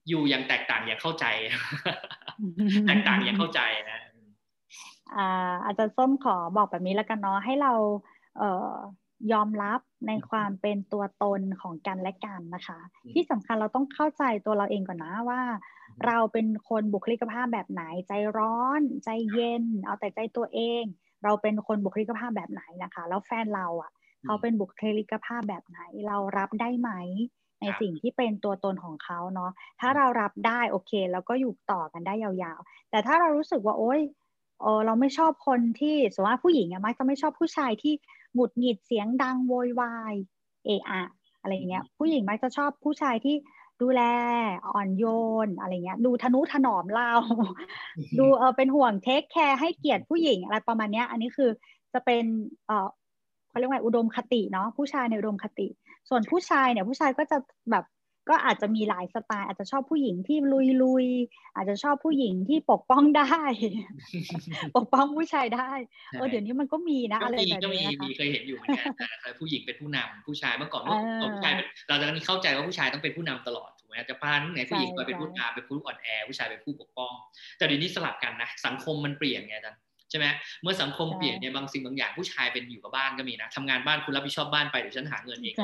[0.08, 1.26] อยู่อย่างแตกต่างอย่างเข้าใจ
[2.86, 4.00] แตกต่างอย่างเข้าใจนะ
[5.64, 7.72] อาจารย์ส้มขอบอกแบบนี้แล้วกันเนาะให้เรา
[8.38, 12.78] เยอมรับในความเป็นตัวตนของกันและกันนะคะ
[13.12, 15.42] ที่สำคัญเราต้องเข้าใจตัวเราเองก่อนนะว่า
[16.06, 20.82] เราเป็นคนบุคลิกภาพแบบไหน ใจร้อน ใจเย็น เอาแต่ใจตัวเอง
[21.24, 23.92] เราเป็นคนบุคลิกภาพแบบไหนนะคะ แล้วแฟนเราอะ
[24.24, 26.90] เขาเป็นบุคลิกภาพแบบไหน เรารับได้ไหม
[27.60, 29.50] ในสิ่งที่เป็นตัวตนของเขาเนาะ
[29.80, 34.00] ถ้าเรารับได้โอเค แล้วก็อยู่ต่อกันได้ยาวๆ แต่ถ้าเรารู้สึกว่าโอ๊ย
[34.60, 37.94] เออเราไม่ชอบคนที่สมมติว่าผู้หญิงอะมักจะไม่ชอบผู้ชายที่
[38.34, 40.14] หงุดหงิดเสียงดังโวยวาย
[40.64, 41.02] เอะอะ
[41.40, 43.36] อะไรเงี้ย ผู้หญิงมักจะชอบผู้ชายที่
[43.82, 44.02] ดูแล
[44.72, 45.04] อ่อนโย
[45.46, 47.12] นอะไรเงี้ย ดูทนุถนอมเรา
[48.18, 51.50] ดูเออเป็นห่วงเทคแคร์ให้เกียรติผู้หญิงอะไรประมาณเนี้ย อันนี้คือ
[51.92, 52.24] จะเป็น
[52.66, 52.88] เออ
[53.48, 55.66] เขาเรียกว่าอุดมคติเนาะผู้ชายในอุดมคติ
[56.08, 57.38] ส่วนผู้ชายเนี่ยผู้ชายก็จะ
[57.70, 57.84] แบบ
[58.28, 61.06] ก็อาจจะมีหลายสไตล์อาจจะชอบผู้หญิงที่ลุยลุย
[61.54, 63.32] อาจจะชอบผู้หญิงที่ปกป้องได้
[64.76, 65.70] ปกป้องผู้ชายได้
[66.12, 68.84] เออเดี๋ยวนี้มันก็มีนะอะไรแบบนี้นะคะมีเคยเห็นอยู่เหมือนกั
[69.30, 70.82] นผู้หญิงเป็นผู้นำผู้ชายเมื่อก่อน
[71.34, 71.52] ผู้ชาย
[71.88, 77.12] เราจะนี้เข้าใจว่าผู้ชายต้องเป็นผู้นำตลอดถูกไหมจะพาทั้งไหนผู้หญิงคอยเป็นผู้ตามเป็นผู้อ่อนแอผู้ชายเป็นผู้ปกป้อง
[77.58, 80.26] แต่เดี๋ยวนี้สลับกันนะสังคมมันเปลี่ยนไงอาจารย์ใช่ไหม
[80.62, 85.54] เมื่อสังคมเปลี่ยนเนี่ยบางสิ่งบางอย่างผู้ชายเป็นอยู่กับบ้านก็มีนะทำงานบ้านคุณรับผิดชอบบ้านไปเดี๋ยวฉันหาเงินเอง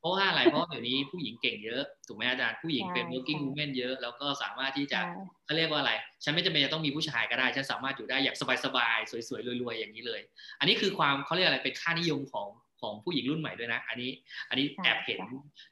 [0.00, 5.00] เพราะว่าอะไรเพราะเดี๋ยวนี้ผู้หญิงเก่งเยอะถูกไหมอาจารย์ผู้หญิงเป็น working woman เยอะ แล้วก็สามารถที่จะ
[5.44, 5.92] เขาเรียกว่าอะไร
[6.24, 10.20] ฉันไม่จำเป็นจะต้องมีผู้ชายก็ได้ ฉันสามารถอยู่ได้อย่างสบายๆสวยๆรวยๆอย่างนี้เลย
[10.60, 12.48] อันนี้คือความเขาเรียกอะไรเป็นค่านิยมของ
[12.80, 14.10] ของผู้หญิงรุ่นใหม่ด้วยนะ อันนี้
[14.48, 15.20] อันนี้แอบเห็น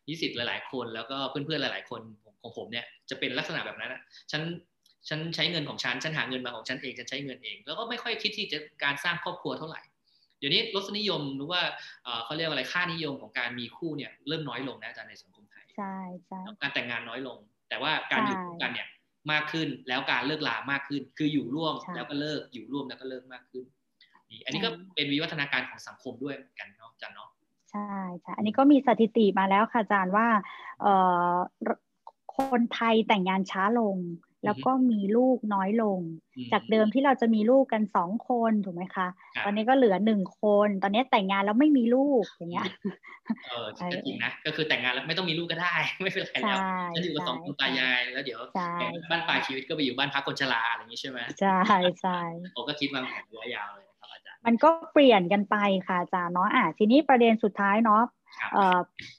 [0.09, 2.01] นิสิตหลาย ๆ คนแล้วก็เพื่อนๆหลาย ๆ คน
[2.43, 4.01] ของผมเนี่ยจะเป็นลักษณะแบบนั้นนะ
[4.33, 4.43] ฉัน
[5.09, 9.81] ฉันใช้เงินของฉัน ฉันหาเงินมาของฉันเอง ฉันใช้เงินเอง แล้วก็ไม่ค่อยคิดที่จะการสร้างครอบครัวเท่าไหร่
[10.39, 11.61] เดี๋ยวนี้รสนิยมหรือว่า
[12.25, 18.89] เขาเรียกว่าอะไรค่านิยมของการมีคู่เนี่ยเริ่มน้อยลงนะอาจารย์ในสังคมไทยใช่ใช่การแต่งงานน้อยลง แต่ว่าการอยู่ร่วมกันเนี่ย
[19.33, 23.65] มากขึ้นแล้วการเลิกลามากขึ้น คืออยู่ร่วมแล้วก็เลิกอยู่ร่วมแล้วก็เลิกมากขึ้น
[24.31, 27.31] นี่อันนี้ก็เป็นวิวัฒนาการของสังคมด้วยเหมือนกันเนาะอาจารย์เนาะ
[27.73, 30.29] ใช่ใช่อันนี้ก็มีสถิติมาแล้วค่ะอาจารย์ว่า
[30.81, 30.95] เอ่
[31.33, 31.35] อ
[32.37, 33.97] คนไทยแต่งงานช้าลง
[34.45, 35.99] แล้วก็มีลูกน้อยลง
[36.53, 39.07] จากเดิมที่เราจะมีลูกกันสองคนถูกไหมคะ
[39.45, 42.69] ตอนนี้ก็เหลือหนึ่งคน ตอนนี้แต่งงานแล้วไม่มีลูกอย่างเงี้ย
[43.47, 46.59] เออจริงนะก็คือแต่งงานแล้วไม่ต้องมีลูกก็ได้ ไม่เป็นไรแล้ว
[46.95, 48.41] ฉันอยู่กับสองคนตายายแล้วเดี๋ยว
[49.11, 51.59] บ้านปลายชีวิตก็ไปอยู่บ้านพักคนชราอะไรอย่างนี้ใช่ไหมใช่
[52.03, 52.21] ใช่
[52.57, 58.03] ผมก็คิดวางแผนระยะยาวเลยครับอาจารย์มันก็เปลี่ยนกันไปค่ะอาจารย์เนาะอะทีนี้ประเด็นสุดท้ายเนาะ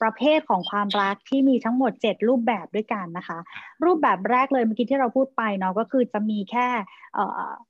[0.02, 3.38] ประเภทของความรักที่มีทั้งหมด 7 รูปแบบด้วยกันนะคะ
[3.84, 6.66] รูปแบบแรกเลยเมื่อกี้ที่เราพูดไปเนาะก็คือจะมีแค่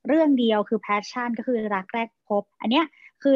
[0.07, 2.85] เรื่องเดียวคือ passion ก็คือรักแรกพบ อันเนี้ย
[3.23, 3.35] คือ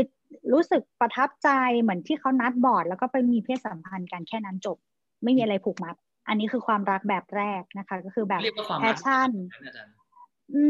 [0.54, 1.50] รู้สึกประทับใจ
[1.82, 4.78] เหมือนที่เขานัดบอร์ดแล้วก็ไปมีเพศสัมพันธ์กันแค่นั้นจบ
[5.24, 5.96] ไม่มีอะไรผูกมัด
[6.28, 8.42] อันนี้คือความรักแบบแรกนะคะ ก็คือแบบ
[8.82, 9.32] passion
[10.54, 10.64] อื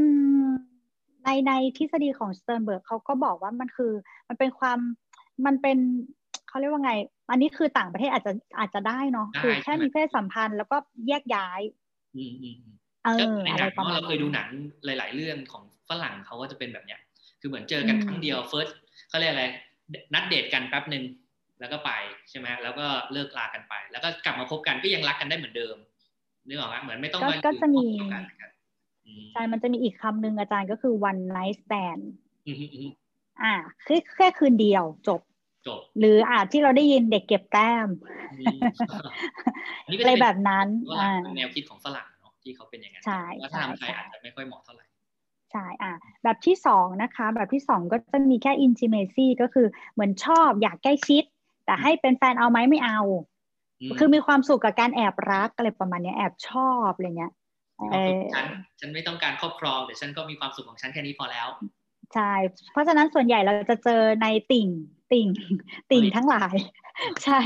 [0.45, 0.47] ม
[1.23, 3.93] ในในทฤษฎีของสเติร์นเบิร์กเขาก็บอกว่ามันคือ
[4.27, 4.79] มันเป็นความ
[5.45, 5.77] มันเป็น
[6.55, 6.93] เขาเรียกว่าไง
[7.31, 10.77] อันนี้คือต่างประเทศอาจจะอาจจะได้เนาะคือแค่มีเพศสัมพันธ์แล้วก็
[11.07, 11.61] แยกย้าย
[12.15, 12.57] อืมอืม
[13.05, 14.49] เออในหนังเราเคยดูหนัง
[14.85, 16.99] หลาย ๆ เรื่องของฝรั่งเขาก็จะเป็นแบบเนี้ย
[17.39, 18.73] คือเหมือนเจอกันครั้งเดียว first
[19.09, 19.45] เขาเรียกอะไร
[20.13, 21.03] นัดเดทกันแป๊บหนึ่ง
[21.59, 21.91] แล้วก็ไป
[22.29, 25.75] ใช่ไหมแล้วก็เลิกลากันไป แล้วก็กลับมาพบกันก็ยังรักกันได้เหมือนเดิม
[26.47, 27.87] นึกออกไหมเหมือนไม่ต้องก็จะมี
[29.33, 32.03] ใช่มันจะมีอีกคำหนึ่งอาจารย์ก็คือ one night stand
[33.41, 33.53] อ่า
[33.85, 35.21] คือแค่คืนเดียวจบ
[35.99, 37.87] หรืออาจที่เราได้ยินเด็กเก็บแต้ม
[39.97, 40.67] อะไรแบบนั้น
[41.37, 43.03] แนวคิดของฝรั่งเนาะที่เขาเป็นอย่างนั้น
[43.41, 44.85] ว่าถ้าทำไทยอาจจะไม่ค่อยเหมาะเท่าไหร่
[45.51, 45.93] ใช่อะ
[46.23, 51.23] แบบที่สองนะคะ แบบที่สองก็จะมีแค่ intimacy ก็คือเหมือนชอบอยากใกล้ชิด
[51.65, 53.01] แต่ให้เป็นแฟนเอาไหมไม่เอา
[53.99, 57.33] คือมีความสุขกับการแอบรักอะไรประมาณนี้แอบชอบอะไรเงี้ย
[58.35, 58.45] ฉัน
[58.79, 61.47] ฉันไม่ต้องการครอบครองแต่ฉันก็มีความสุขของฉันแค่นี้พอแล้ว
[62.13, 62.33] ใช่
[62.71, 64.67] เพราะฉะนั้นส่วนใหญ่เราจะเจอในติ่ง
[65.11, 65.27] ติ่ง
[65.91, 66.55] ติ่งทั้งหลาย
[67.23, 67.39] ใช่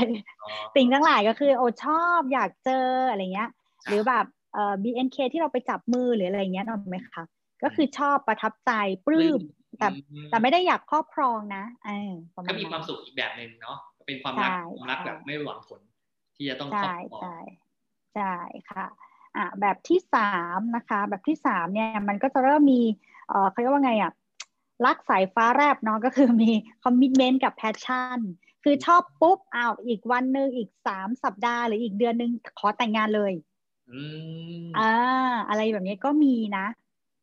[0.76, 3.50] ติ่งทั้งหลายก็คือโอ้ชอบอยากเจออะไรเงี้ย
[3.88, 7.22] หรือแบบเอ่อ BNK ที่เราไปจับมือหรืออะไรเงี้ยนไหมคะ
[7.62, 8.72] ก็คือชอบประทับใจ
[9.06, 9.40] ปลื้ม
[9.78, 9.88] แต่
[10.30, 12.12] แต่ไม่ได้อยากครอบครองนะเออ
[12.48, 15.80] ก็มีความสุขอีกแบบหนึ่งเนาะเป็นความรักความรักแบบไม่หวังผล
[16.36, 17.36] ที่จะต้องครอบครองใช่
[18.14, 18.34] ใช่
[18.70, 18.86] ค่ะ
[19.36, 22.82] อ่าแบบที่สามนะคะ แบบที่สามเนี่ยมันก็จะเริ่มมี
[23.28, 24.12] เอ่อเขาเรียกว่าไงอะ
[24.84, 26.50] รักสายฟ้าแรบเนาะก็คือมี
[26.82, 28.20] commitment กับ passion
[28.64, 33.32] คือชอบปุ๊บอ้าวอีกวันหนึ่งอีกสามสัปดาห์หรืออีกเดือนหนึ่งขอแต่งงานเลย
[34.78, 34.92] อ่า
[35.48, 36.66] อะไรแบบนี้ก็มีนะ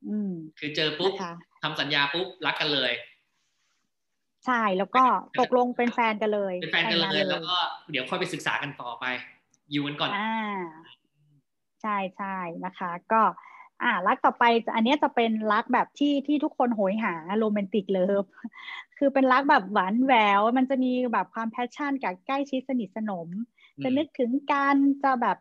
[0.08, 1.14] อืม คือเจอปุ๊บ
[1.64, 2.92] ทำสัญญาปุ๊บรักกันเลย
[4.46, 5.04] ใช่แล้วก็
[5.40, 7.58] ตกลงเป็นแฟนกันเลย เป็นแฟนกันเลยแล้วก็
[7.92, 9.06] เดี๋ยวค่อยไปศึกษากันต่อไป
[9.72, 10.38] อยู่กันก่อน อ่า
[11.82, 13.22] ใช่ใช่นะคะ ก็
[13.84, 14.44] อ่ารักต่อไป
[14.76, 18.26] อันนี้จะเป็นรักแบบที่ที่ทุกคนโหยหา romantic love
[18.98, 23.28] คือเป็นรักแบบหวานแหวว มันจะมีแบบความ passion กับใกล้ชิดสนิทสนม
[23.84, 25.38] จะนึกถึงการจะแบบ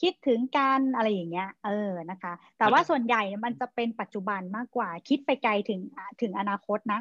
[0.00, 5.80] คิดถึงการอะไรอย่างเงี้ย เออนะคะ แต่ว่าส่วนใหญ่มันจะเป็นปัจจุบันมากกว่า คิดไปไกลถึง
[6.22, 7.00] ถึงอนาคตนะ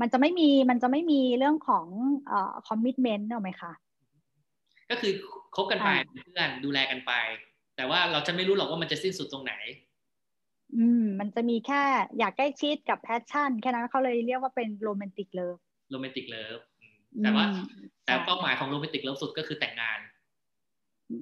[0.00, 1.86] มันจะไม่มีมันจะไม่มีเรื่องของ
[2.28, 3.72] เอ่อ commitment เอาไหมคะ
[4.90, 5.12] ก็คือ
[5.56, 5.88] คบกันไป
[6.22, 7.12] เพื่อนดูแลกันไป
[7.78, 9.54] แต่ว่าเราจะไม่รู้หรอกว่ามันจะสิ้นสุดตรงไหน
[10.76, 11.82] อืม มันจะมีแค่
[12.18, 15.56] อยากใกล้ชิดกับ passion แค่นั้นเขาเลยเรียกว่าเป็น romantic love
[15.90, 16.58] romantic love
[17.22, 17.44] แต่ว่า
[18.04, 19.98] แต่เป้าหมายของ romantic love สุดก็คือแต่งงาน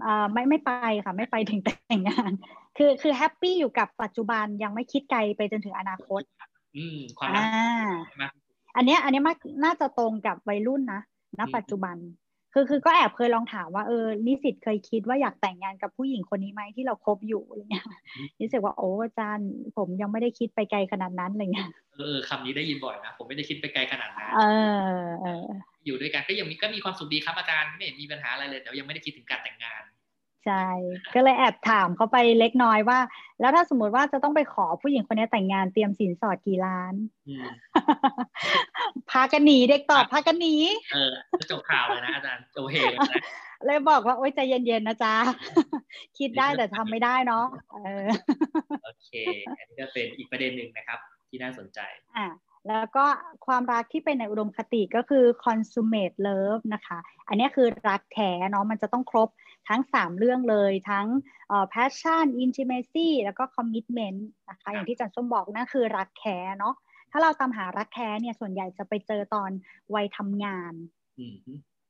[0.04, 0.72] อ่าไม่ไม่ไป
[1.04, 2.30] ค่ะ ไม่ไปถึงแต่งงาน
[2.76, 6.22] คือคือ happy อยู่กับปัจจุบันยังไม่คิดไกลไปจนถึงอนาคต
[6.76, 8.32] อืมความรัก
[8.76, 11.00] อันนี้อันนี้มากน่าจะตรงกับวัยรุ่นนะ
[11.38, 11.96] ณปัจจุบัน
[12.58, 17.86] คือคือก็แอบเคยลองถามว่าเออนิสิตเคยคิดว่าอยากแต่งงานกับผู้หญิงคนนี้ไหมที่เราคบอยู่อะไรเงี้ย
[18.38, 24.40] นิสิตว่าโอ้อาจารย์ ผมยังไม่ได้คิดไปไกลขนาดนั้นอะไรเงี้ยเออคำนี้ได้ยินบ่อยนะผมไม่ได้คิดไปไกลขนาดนั้นเอ
[24.98, 25.46] อเออ
[25.86, 29.82] อยู่ด้วยกันก็ยังมีก็มีความสุขดีครับอาจารย์ไม่เห็นมีปัญหาอะไรเลยแต่ยังไม่ได้คิดถึงการแต่งงาน
[30.46, 30.66] ใช่
[31.14, 32.98] ก็เลยแอบถามเขาไปเล็กน้อยว่า
[33.40, 36.94] แล้วถ้าสมมติว่าจะต้องไปขอผู้หญิงคนนี้แต่งงานเตรียมสินสอดกี่ล้าน
[39.10, 40.54] พากันหนีเด็กตอบพากันหนี
[40.92, 41.14] เออ
[41.50, 43.22] จบข่าวเลยนะอาจารย์โอเคเลยนะ
[43.66, 45.14] เลยบอกว่าโอ๊ยใจเย็นๆนะจ๊ะ
[46.18, 47.46] คิดได้แต่ทำไม่ได้เนาะ
[48.84, 49.10] โอเค
[49.58, 51.80] อันนี้ก็เป็นอีกประเด็นหนึ่งนะครับ ที่น่าสนใจ
[52.18, 52.26] อ่า
[52.68, 53.04] แล้วก็
[53.46, 59.28] ความรักที่เป็นในอุดมคติก็คือ consummate love นะคะ อันนี้คือรักแท้เนาะมันจะต้องครบ
[59.68, 61.06] ทั้ง 3 เรื่องเลย ทั้ง
[61.72, 66.74] passion intimacy แล้วก็ commitment นะคะอย่างที่จันส้มบอกนั่นคือรักแท้เนาะ
[67.10, 69.50] ถ้าเราตามหารักแท้เนี่ยส่วนใหญ่จะไปเจอตอน
[69.94, 70.74] วัยทำงาน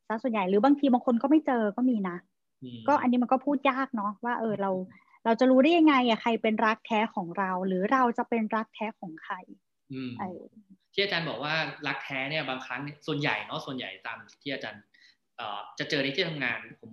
[0.09, 2.17] ซะส่วนใหญ่หรือบางทีบางคนก็ไม่เจอก็มีนะ
[2.89, 4.71] ก็อันนี้มันก็พูดยากเนาะว่าเออเรา
[5.25, 9.35] เราจะรู้ได้ยังไงอะใครเป็นรักแท้ของเรา หรือเราจะเป็นรักแท้ของใคร
[10.93, 11.55] ที่อาจารย์บอกว่า
[11.87, 14.83] รักแท้เนี่ยบางครั้งส่วนใหญ่เนาะส่วนใหญ่ตามที่อาจารย์
[15.79, 16.93] จะเจอในที่ทำงาน ผม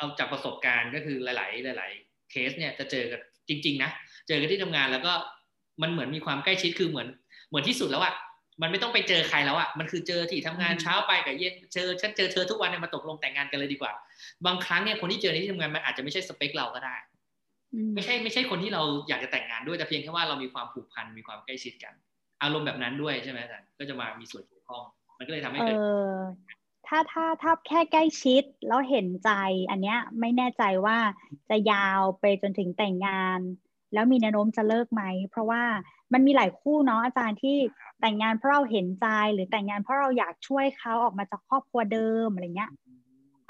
[0.00, 3.90] เอาจากประสบการณ์ก็คือหลาย ๆ หลาย ๆ เคสเนี่ยจะเจอกันจริง ๆ นะ
[4.28, 5.12] เจอกันที่ทำงานแล้วก็
[5.82, 7.08] มันเหมือนมีความใกล้ชิดคือเหมือน
[7.48, 8.14] เหมือนที่สุดแล้วอะ
[8.62, 13.92] มันไม่ต้องไปเจอใครแล้วอะมันคือเจอที่ทำงานเช้าไปกับเย็นเจอฉันเจอเธอทุกวันเนี่ยมาตกลงแต่งงานกันเลยดีกว่า
[14.46, 16.96] บางครั้งเนี่ยคนที่เจอในที่ทำงานมันอาจจะไม่ใช่สเปคเราก็ได้
[17.94, 21.94] ไม่ใช่ไม่ใช่คนที่เราอยากจะแต่งงานด้วยแต่เพียงแค่ว่าเรามีความผูกพันมีความใกล้ชิดกัน
[22.42, 24.82] อารมณ์แบบนั้นด้วยใช่ไหมอาจารย์ก็จะมามีส่วนเกี่ยวข้อง
[25.18, 25.78] มันก็เลยทำให้เกิด
[26.92, 29.30] ถ้าถ้าถ้าแค่ใกล้ชิดแล้วเห็นใจ
[29.70, 30.98] อันเนี้ยไม่แน่ใจว่า
[31.50, 33.40] จะยาวไปจนถึงแต่งงาน
[33.92, 35.62] แล้วมีแนวโน้มจะเลิกไหม เพราะว่า
[36.12, 37.56] มันมีหลายคู่เนาะอาจารย์ที่
[38.00, 42.70] แต่งงานเพราะเราเห็นใจหรือแต่งงานเพราะเราอยากช่วยเขาออกมาจากครอบครัวเดิมอะไรเงี้ย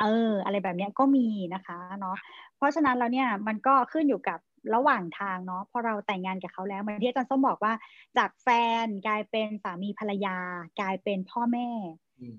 [0.00, 2.16] เออ อะไรแบบเนี้ยก็มีนะคะเนาะ
[2.56, 4.38] เพราะฉะนั้นแล้วเนี่ยมันก็ขึ้นอยู่กับ
[4.74, 7.72] ระหว่างทางเนาะพอเราแต่งงานกับเขาแล้วมันที่อาจารย์ส้มบอกว่า
[8.16, 8.48] จากแฟ
[8.84, 10.36] นกลายเป็นสามีภรรยา
[10.80, 11.68] กลายเป็นพ่อแม่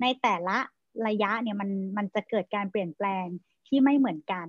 [0.01, 0.57] ในแต่ละ
[1.07, 3.25] ระยะเนี่ยมันมันจะเกิดการเปลี่ยนแปลง
[3.67, 4.47] ที่ไม่เหมือนกัน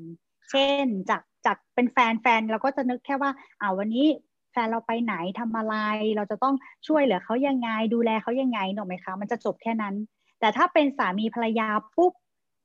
[0.50, 3.30] เช่นจากจากเป็นแฟนแฟนเราก็จะนึกแค่ว่า
[3.60, 4.06] อ่าวันนี้
[4.52, 5.76] แฟนเราไปไหนทำอะไร
[6.16, 6.54] เราจะต้อง
[6.86, 9.94] ช่วยเหลือเขายังไง ดูแลเขายังไงหนูไหมคะ มันจะจบแค่นั้น
[10.40, 12.12] แต่ถ้าเป็นสามีภรรยาปุ๊บ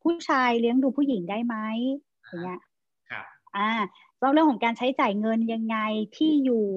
[0.04, 1.56] ผู้ชายเลี้ยงดูผู้หญิงได้ไหม
[2.28, 2.60] อย่างเงี้ย
[3.10, 3.26] ครับ
[3.58, 3.72] อ่า
[4.34, 5.78] เรื่องของการใช้จ่ายเงินยังไง
[6.18, 6.68] ที่อยู่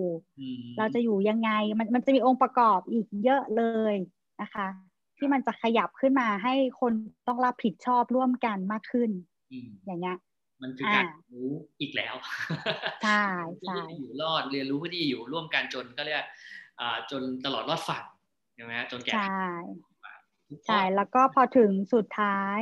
[0.78, 3.94] เราจะอยู่ยังไงมันมันจะมีองค์ประกอบอีกเยอะเลย
[4.40, 4.66] นะคะ
[5.20, 6.92] ที่มันจะขยับขึ้นมาให้คน
[7.28, 9.10] ต้องรับผิดชอบร่วมกันมากขึ้น
[9.86, 10.18] อย่างเงี้ย
[10.62, 11.50] มันคือการรู้
[11.80, 12.14] อีกแล้ว
[13.04, 13.24] ใช่
[13.66, 16.24] ใช่อยู่รอดเรียนรู้เพื่อที่อยู่ร่วมกันจนก็เรียก
[17.10, 18.04] จนตลอดรอดฝั่ง
[18.54, 19.46] ใช่ไหมจนแก่ใช่
[20.66, 22.60] ใช่แล้วก็พอถึงสุดท้าย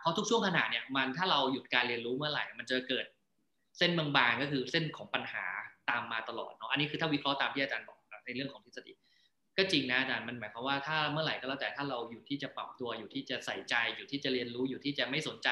[0.00, 3.06] เพราะทุกช่วงขณะเนี่ยมันถ้าเราหยุดการเรียนรู้เมื่อไหร่ มันจะเกิด
[3.78, 5.44] เส้นบางๆก็คือเส้นของปัญหา
[5.90, 8.92] ตามมาตลอดเนาะอันนี้คือถ้าวิเคราะห์ตามที่อาจารย์บอกในเรื่องของทฤษฎี
[9.56, 15.48] ก็จริงนะอาจารย์มันหมายความว่าถ้าเมื่อไหร่ก็แล้วแต่ถ้าเราอยู่ที่จะปรับตัวอยู่ที่จะใส่ใจอยู่ที่จะเรียนรู้อยู่ที่จะไม่สนใจ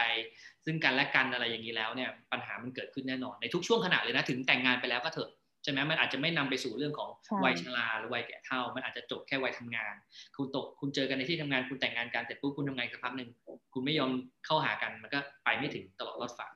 [0.65, 5.31] ซึ่งกันและกันอะไรอย่างนี้แล้วเนี่ยปัญหามันเกิดขึ้นแน่นอนในทุกช่วงขณะเลยนะถึงแต่งงานไปแล้วก็เถอะ
[5.63, 7.11] ใช่ไหมมันอาจจะไม่นำไปสู่เรื่องของ
[7.45, 9.95] วัยชราหรือวัยแก่เฒ่า มันอาจจะจบแค่วัยทำงาน
[10.37, 13.31] คุณตกคุณเจอกันในที่ทำงานคุณแต่งงานกันเสร็จปุ๊บคุณทำงานสักพักหนึ่ง
[13.73, 14.11] คุณไม่ยอม
[14.47, 16.51] เข้าหากันมันก็ไปไม่ถึงตลอดรอดฝั่ง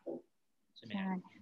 [0.77, 0.93] ใช่ไหม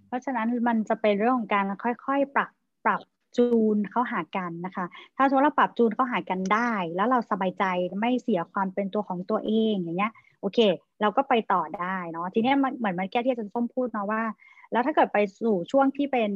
[0.07, 2.49] เพราะฉะนั้นมันจะเป็นเรื่องของการค่อยๆ ปรับ
[2.85, 2.99] ปรับ
[3.37, 4.85] จูนเข้าหากันนะคะ
[5.17, 7.63] ถ้าสมมติเราปรับจูนเข้าหากันได้ แล้วเราสบายใจ
[7.99, 10.59] ไม่เสียความเป็นตัวของตัวเองอย่างเงี้ยโอเค
[11.01, 14.23] เราก็ไปต่อได้เนาะทีนี้มันเหมือนมันแก้ที่อาจารย์ส้มพูดเนาะว่า
[14.71, 16.31] แล้วถ้าเกิดไปสู่ช่วงที่เป็น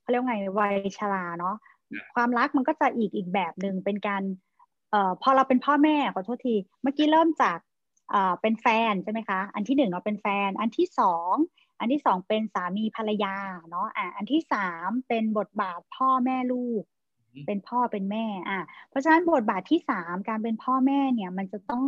[0.00, 1.56] เขาเรียกไงวัยชราเนาะ
[2.14, 4.22] ความรักมันก็จะอีกอีกแบบหนึ่งเป็นการ
[4.90, 7.58] เอ่อพอเราเป็นพ่อแม่ขอโทษที เมื่อกี้เริ่มจาก
[8.10, 11.34] เอ่อเป็นแฟนใช่ไหมคะ อันที่หนึ่งเราเป็นแฟน อันที่สอง
[11.80, 13.34] อันที่สองเป็นสามีภรรยา
[13.70, 16.82] เนาะอะอันที่สามเป็นบทบาทพ่อแม่ลูก
[17.46, 21.82] เป็นพ่อเป็นแม่อะเพราะฉะนั้นบทบาทที่สามการเป็นพ่อแม่เนี่ยมันจะต้อง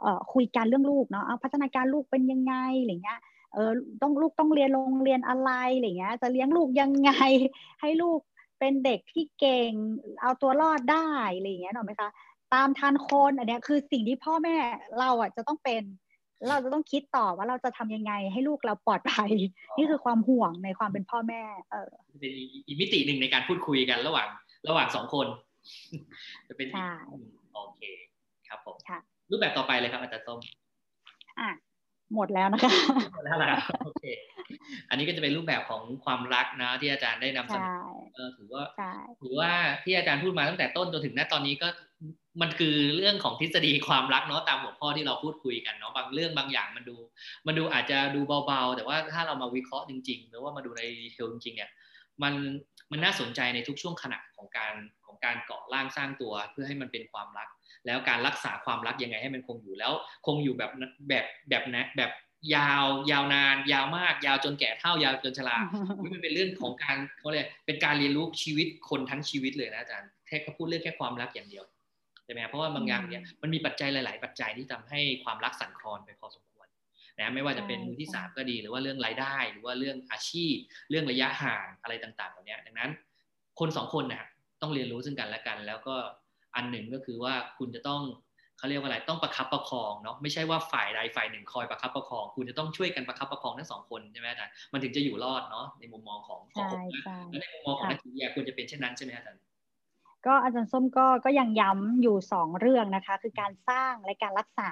[0.00, 3.20] เอ่อคุยกันเรื่องลูกเนาะเอาพัฒนาการลูกเป็นยังไงอะไรเงี้ย
[3.52, 3.70] เออ
[4.02, 7.10] ต้องลูกต้องเรียนโรงเรียนอะไรอะไรเงี้ย จะเลี้ยงลูกยังไง
[7.80, 8.20] ให้ลูก
[8.58, 9.72] เป็นเด็กที่เก่ง
[10.22, 12.10] เอาตัวรอดได้อะไรเงี้ยหนอไหมคะ
[12.54, 14.56] ตามทันคนอันนี้คือสิ่งที่พ่อแม่
[14.98, 15.82] เราอะจะต้องเป็น
[16.48, 19.30] เราจะต้องคิดต่อว่าเราจะทำยังไงให้ลูกเราปลอดภัย
[19.76, 22.32] นี่คือความห่วงในความเป็นพ่อแม่ เออเป็น
[22.66, 24.28] อีกมิติหนึ่งในการพูดคุยกันระหว่าง
[24.68, 25.26] ระหว่างสองคน
[26.48, 26.68] จะเป็น
[27.54, 27.82] โอเค
[28.48, 28.76] ครับผม
[29.30, 30.38] รูปแบบต่อไปเลยครับอาจารย์ส้ม
[31.40, 31.50] อะ
[32.14, 32.72] หมดแล้วนะคะ
[33.14, 34.04] หมดแล้วนะโอเค
[34.88, 37.64] อันนี้ก็จะเป็นรูปแบบของความรักนะที่อาจารย์ได้นำเสน
[38.24, 38.64] อถือว่า
[39.20, 39.50] ถือว่า
[39.84, 41.68] ที่อาจารย์พูดมาตั้งแต่ต้นจนถึงณตอนนี้ก็
[42.40, 46.96] มันคือเรื่องของทฤษฎีความรักเนาะตามหัวข้อที่เราพูดคุยกันเนาะบางเรื่องบางอย่างมันดู
[47.46, 51.70] มันดูอาจจะดูเบาๆ แต่ว่าถ้าเรามาวิเคราะห์จริง ๆ หรือว่ามาดูในดีเทลจริงๆเนี่ย
[52.22, 52.34] มัน
[52.90, 54.74] มันน่าสนใจในทุกช่วงขณะของการ
[55.06, 57.48] ของการเกาะร่างสร้างตัวเพื่อให้มันเป็นความรัก
[57.86, 59.92] แล้วการรักษาความรักยังไงให้มันคงอยู่แล้ว
[60.26, 60.70] คงอยู่แบบ
[61.08, 62.10] แบบแบบนะแบบ
[62.54, 65.56] ยาวยาวนาน ยาวมาก ยาวจนแก่เท่ายาวจนชรา
[66.12, 71.64] มันเป็นเรื่องของการเขาเรียกเป็นการเรียนรู้ชีวิตคนทั้งชีวิตเลยนะอาจารย์แค่เขาพูดเรื่องแค่ความรักอย่างเดียว
[72.26, 76.66] ใช่ไหมเพราะว่าบางอย่างเนี่ยมันมีปัจจัยหลาย ๆ ปัจจัยที่ทำให้ความรักสั่นคลอนไปพอสมควร
[77.18, 80.54] นะไม่ว่าจะเป็นมือที่สามก็ดีหรือว่าเรื่องรายได้ หรือว่าเรื่องอาชีพ
[80.90, 82.90] เรื่องระยะห่างอะไรต่างๆเหล่านี้ดังนั้น
[83.58, 84.24] คนสองคนเนี่ย
[84.62, 85.94] ต้องเรียนรู้ซึ่งกันและกัน แล้วก็
[86.56, 88.02] อันหนึ่งก็คือว่าคุณจะต้อง
[88.58, 96.80] เขาเรียกว่าอะไรต้องประคับประคองเนาะไม่ใช่ว่าฝ่ายใดฝ่ายหนึ่งคอยประคับประคอง คุณจะต้องช่วยกันประคับประคองทั้งสองคนใช่ไหมอาจารย์มันถึงจะอยู่รอดเนาะในมุมมองของของผม
[97.30, 99.40] และในมุมมองของนักจิตวิทยาควรจะเป็นเช่นนั้นใช่ไหมอาจารย์
[100.26, 104.70] ก็อาจารย์ส้มก็ก็ยังย้ำอยู่สองเรื่องนะคะ คือการสร้างและการรักษา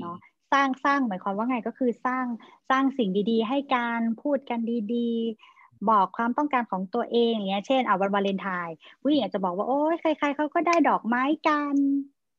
[0.00, 0.16] เนาะ
[0.52, 2.24] สร้างสร้างหมายความว่าไงก็คือสร้าง
[2.70, 4.60] สร้างสิ่งดีๆ ให้การพูดกัน
[4.94, 11.74] ดีๆ บอกความต้องการของตัวเองอย่างเงี้ยเช่นเอาวันวาเลนไทน์ผู้หญิงอาจจะบอกว่าโอ้ยใคร ๆเขาก็ได้ดอกไม้กัน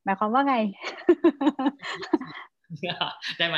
[0.04, 0.56] หมายความว่าไง
[3.38, 3.58] ได้ไหม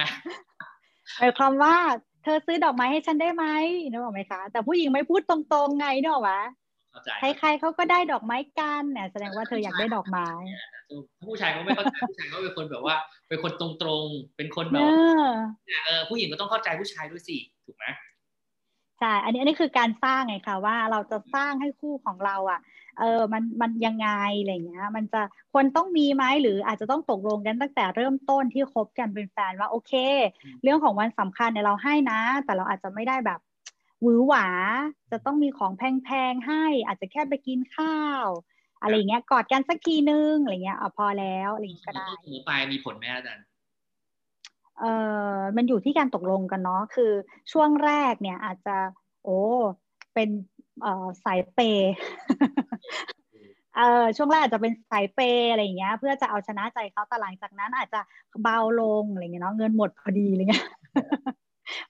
[1.20, 1.76] หมายความว่า
[2.24, 3.46] เธอซื้อดอกไม้ให้ฉันได้ไหม
[3.90, 6.34] นึกออกไหมคะ แต่ผู้หญิงไม่พูดตรงๆไงนึกออกไหม
[7.20, 10.30] ใครๆเขาก็ได้ดอกไม้กันเนี่ยแสดงว่าเธออยากได้ดอกไม้
[11.28, 12.96] ผู้ชายเขาไม่เข้าใจผู้ชายเขาเป็นคนแบบว่า
[13.28, 14.90] เป็นคนตรงๆ เป็นคนแบบ
[15.86, 17.86] เออผู้หญิงก็ต้องเข้าใจผู้ชายด้วยสิถูกไหม
[19.00, 22.60] ใช่อันนี้อันนี้คือการสร้างไงคะว่าเราจะสร้างให้คู่ของเราอะ
[23.00, 25.22] เออมันมันยังไงอะไรเงี้ย มันจะ
[25.54, 29.94] ควรต้องมีไหมหรืออาจจะต้องตกลงกันตั้งแต่เริ่มต้นที่คบกันเป็นแฟนว่าโอเค
[30.64, 33.40] เรื่องของวันสำคัญเนี่ยเราให้นะ แต่เราอาจจะไม่ได้แบบ
[34.02, 34.48] หวือหวา
[35.12, 38.26] จะต้องมีของแพงๆให้ อาจจะแค่ไปกินข้าว
[38.82, 43.46] อะไรเงี้ยกอดกันสักทีนึงอะไรเงี้ยเอาพอแล้วอะไรเงี้ยก็ได้หมูปลายมีผลไหมอาจารย์
[44.80, 44.86] เอ
[45.36, 47.12] อมันอยู่ที่การตกลงกันเนาะคือ
[47.52, 48.78] ช่วงแรกเนี่ยอาจจะ
[49.24, 49.40] โอ้
[50.14, 50.30] เป็น
[51.26, 51.60] สายเป
[53.76, 55.20] เออช่วงแรกอาจจะเป็นสายเป
[55.52, 58.02] อะไรอย่างเงี้ย เพื่อจะเอาชนะใจเขาแต่หลังจากนั้นอาจจะ
[58.44, 60.66] เบาลงอะไรเงี้ยเนาะเงินหมดพอดีอะไรเงี้ย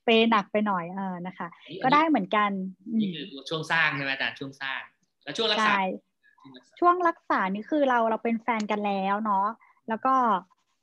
[0.04, 1.48] เปหนักไปหน่อยเออนะคะ
[1.84, 2.50] ก็ได้เหมือนกัน
[3.00, 4.82] นี่คือช่วงสร้างใช่ไหมอาจารย์ช่วงสร้าง
[5.24, 5.76] แล้วช่วงรักษา
[6.80, 9.48] ช่วงรักษานี่คือเราเราเป็นแฟนกันแล้วเนาะ
[9.90, 10.14] แล้วก็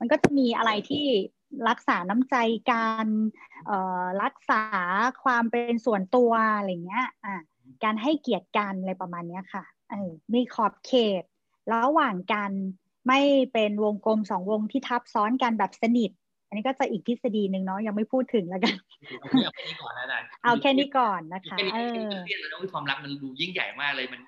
[0.01, 1.07] มันก็จะมีอะไรที่
[1.69, 2.37] รักษาน้ำใจ
[2.71, 3.07] กัน
[3.67, 4.63] เอ่อรักษา
[5.25, 7.35] ความเป็นส่วนตัวอะไรเงี้ยอ่า
[7.85, 11.23] การให้เกียรติกันอะไรประมาณนี้ค่ะเออมีขอบเขต
[11.73, 12.51] ระหว่างกัน
[13.09, 13.21] ไม่
[13.53, 16.11] เป็นวงกลมสองวงที่ทับซ้อนกันแบบสนิท
[16.53, 18.75] อันนี้ก็จะอีกทฤษฎีหนึ่งเนาะยังไม่พูดถึงแล้วกัน
[19.21, 24.21] เอาแค่นี้ก่อนนะอาจารย์เอาแค่นี้ก่อนนะคะเออเรื่องแล้วความรักมันดูยิ่งใหญ่มากเลยมัน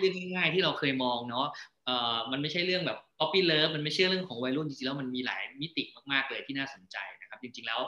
[0.00, 1.46] เรื่องง่ายๆที่เราเคยมองเนาะ
[1.86, 7.80] เอ่อมันไม่ใช่เรื่องแบบป๊อปปี้เลิฟมันไม่ใช่เรื่องของวัยรุ่นจริงๆแล้วมันมีหลายมิติมากๆเลยที่น่าสนใจนะครับ จริงๆแล้ว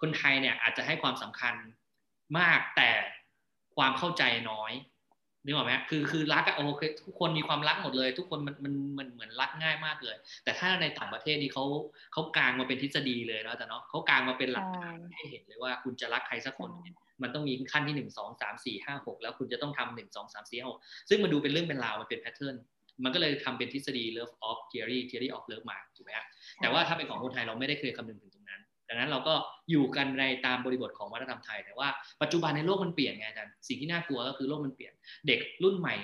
[0.00, 1.54] คนไทยเนี่ยอาจจะให้ความสำคัญ
[2.38, 2.90] มากแต่
[3.76, 4.72] ความเข้าใจน้อย
[5.48, 11.64] นึกออกไหมคือคือรักอะโอเคทุกคนมีความรักหมดเลย ทุกคนมันมันมันเหมือนรักง่ายมากเลย แต่ถ้าในต่างประเทศนี่เขา
[12.12, 16.70] เขากางมาเป็นทฤษฎีเลยนะแต่เนาะเขากางมาเป็นหลักฐานให้เห็นเลยว่าคุณจะรักใครสักคน
[17.22, 20.78] มันต้องมีขั้นที่หนึ่งสองสามสี่ห้าหกแล้วคุณจะต้องทำหนึ่งสองสามสี่หก
[21.08, 22.56] ซึ่งมันดูเป็นเรื่องเป็นราวมันเป็นแพทเทิร์น
[23.04, 26.26] มันก็เลยทำเป็นทฤษฎี love of theory theory of love มาถูกไหมฮะ
[26.60, 28.27] แต่ว่าถ้าเป็นของคนไทยเราไม่ได้เคยคำนึงถึง
[28.88, 29.34] ดังนั้นเราก็
[29.70, 31.88] อยู่กันในตามบริบทของวัฒนธรรมไทย แต่ว่า
[32.22, 34.92] ปัจจุบันในโลกมันเปลี่ยนไงอาจารย์สิ่งที่น่ากลัวก็คือโลกมันเปลี่ยน
[35.26, 35.94] เด็กรุ่นใหม่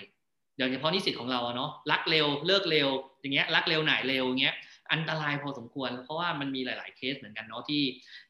[0.59, 2.89] โดยเฉพาะนิสิตของเราเนาะรักเร็วเลิกเร็ว
[3.21, 4.55] อย่างเงี้ยรักเร็วไหนเร็วอย่างเงี้ย
[4.93, 7.83] อันตรายพอสมควร เพราะว่ามันมีหลาย ๆเคสเหมือนกันเนาะที่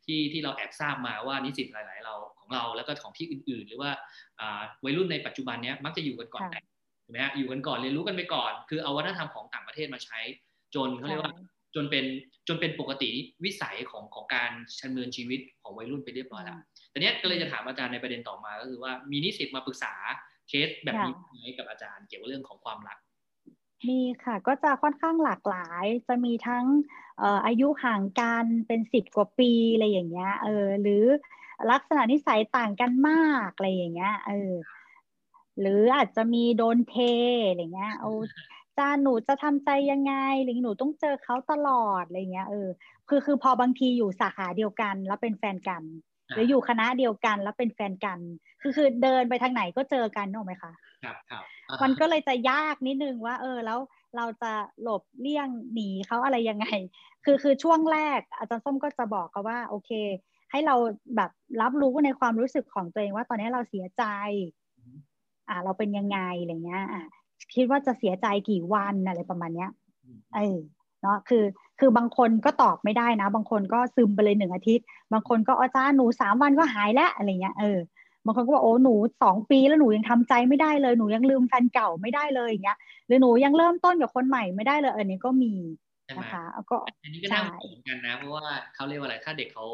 [0.04, 3.90] ที่ที่เราแอบทราบมาว่านิสิตหลาย ๆ เราของเราแล้วก็ของที่อื่น ๆ หรือว่า
[4.84, 6.64] วัยรุ่นในปัจจุบันเนี้ยมักจะอยู่กันก่อนแต่ง
[7.02, 10.18] ใช่ไหมฮะอยู่กันก่อนเรียนรู้กันไปก่อน คือเอาวัฒนธรรมของต่างประเทศมาใช้
[10.74, 11.32] จนเขาเรียกว่า
[11.74, 12.04] จนเป็น
[12.48, 13.08] จนเป็นปกติ
[13.44, 16.58] วิสัยของของการชันเมืองชีวิตของวัยรุ่นไปเรียบร้อยแล้ว
[16.90, 19.92] แต่เนี้ยก็เลยจะถามอาจารย์ในประเด็นต่อมาก็คือว่ามีนิสิตมาปรึกษา
[20.48, 22.98] เคสแบบนี้ไหมกับอาจารย์เกี่ยวกับเรื่องของความรัก
[23.88, 26.64] มีค่ะก็จะค่อนข้างหลากหลาย จะมีทั้ง
[27.46, 31.04] อายุห่างกันเป็นสิบกว่าปีอะไรอย่างเงี้ยเออหรือ
[31.70, 34.52] ลักษณะนิสัยต่างกันมากอะไรอย่างเงี้ยเออ
[35.60, 36.96] หรืออาจจะมีโดนเท
[37.50, 38.10] อะไรเงี้ยเอา
[38.78, 40.14] จานหนูจะทำใจยังไง
[40.44, 42.68] หรือหนูต้องเจอเขาตลอดอะไรเงี้ยเออ
[43.08, 45.82] คือคือพอบางทีอยู่สาขาเดียวกันแล้วเป็นแฟนกัน
[46.34, 48.18] หรืออยู่คณะเดียวกันแล้วเป็นแฟนกัน
[48.62, 50.72] คือคือเดินไปทางไหนก็เจอกันถูกไหมคะ
[51.04, 51.44] ครับครับ
[51.82, 53.78] มันก็เลยจะยากนิดนึงว่า เออแล้ว
[54.16, 54.52] เราจะ
[54.82, 56.66] หลบเลี่ยงหนีเขาอะไรยังไง
[57.24, 59.90] คือคือช่วงแรกอาจารย์ส้มก็จะบอกเขาว่า โอเค
[60.50, 60.76] ให้เรา
[61.16, 61.30] แบบ
[61.62, 64.04] รับรู้ในความรู้สึกของตัวเองว่าตอนนี้เราเสียใจ
[65.48, 67.02] อ่า เราเป็นยังไงอะไรเงี้ยอ่า
[67.54, 69.70] คิดว่าจะเสียใจกี่วันอะไรประมาณเนี้ย
[70.34, 70.58] เออ
[71.02, 71.44] เนาะคือ
[71.80, 77.78] คือบางคนก็ตอบไม่ได้นะ บางคนก็ซึมไปเลยหนึ่งอาทิตย์ บางคนก็อาจารย์หนูสามวันก็หายแล้วอะไรเงี้ยเออ
[78.24, 85.54] บางคนก็บอกโอ้หนูสองปีแล้วหนูยังทำใจไม่ได้เลยหนูยังลืมแฟนเก่าไม่ได้เลยอย่างเงี้ยหรือหนูยังเริ่มต้นกับคนใหม่ไม่ได้เลยอันนี้ก็มี
[86.18, 89.66] นะคะก็อันนี้ก็น่าสนกันนะเพราะว่าเขาเรียกว่าอะไรถ้าเด็กเขา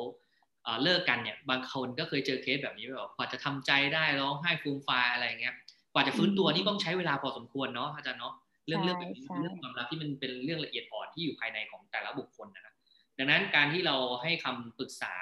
[0.83, 5.55] เลิกกันเนี่ยบางคนก็เคยเจอเคสแบบนี้แบบกว่าจะทำใจได้ร้องไห้ฟูมฟายอะไรเงี้ย
[5.93, 8.35] กว่าจะฟื้นตัวนี่ต้องใช้เวลาพอสมควรเนาะอาจารย์เนาะ
[8.67, 12.75] เรื่องเรื่องแบบนี้เรื่องความรักที่มันเป็นเรื่องละเอียดอ่อนที่อยู่ภายในของแต่ละบุคคลนะ
[13.19, 15.15] ดังนั้นการที่เราให้คำปรึกษา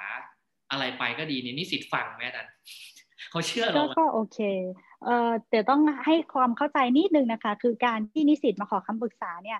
[0.71, 2.53] อะไรไปก็ดีเนี่ยนิสิตฟังไหมอาจารย์
[3.31, 4.39] เขาเชื่อเราก็โอเค
[5.05, 9.59] เอ่อแต่ต้องให้ความเข้าใจนิดนึงนะคะ คือการที่นิสิตมาขอคำปรึกษาเนี่ย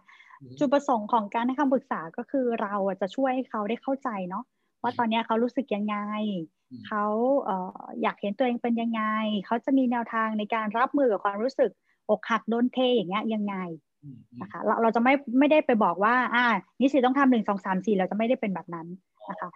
[0.59, 4.43] จุดประสงค์ของการให้คำปรึกษาก็คือเราจะช่วยให้เขาได้เข้าใจเนาะ
[4.81, 5.97] ว่าตอนนี้เขารู้สึกยังไง
[6.87, 7.03] เขา
[7.43, 9.03] เอ่ออยากเห็นตัวเองเป็นยังไง
[9.45, 11.71] เขาจะมีแนวทางในการรับมือกับความรู้สึก
[12.09, 13.55] อกหักโดนเทอย่างเงี้ยยังไง
[14.41, 16.45] นะคะเราเราจะไม่ไม่ได้ไปบอกว่า อ่า
[16.81, 18.87] นิสิตต้องทำหนึ่งสองสามสี่เราจะไม่ได้เป็นแบบนั้น
[19.29, 19.49] นะคะ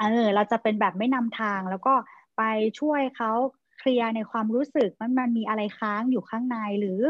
[0.00, 1.94] เออเราจะเป็นแบบไม่นำทางแล้วก็
[2.36, 2.42] ไป
[2.80, 3.32] ช่วยเขา
[3.78, 7.00] เคลียร์ในความรู้สึกมันมันมีอะไรค้างอยู่ข้างใน หรือ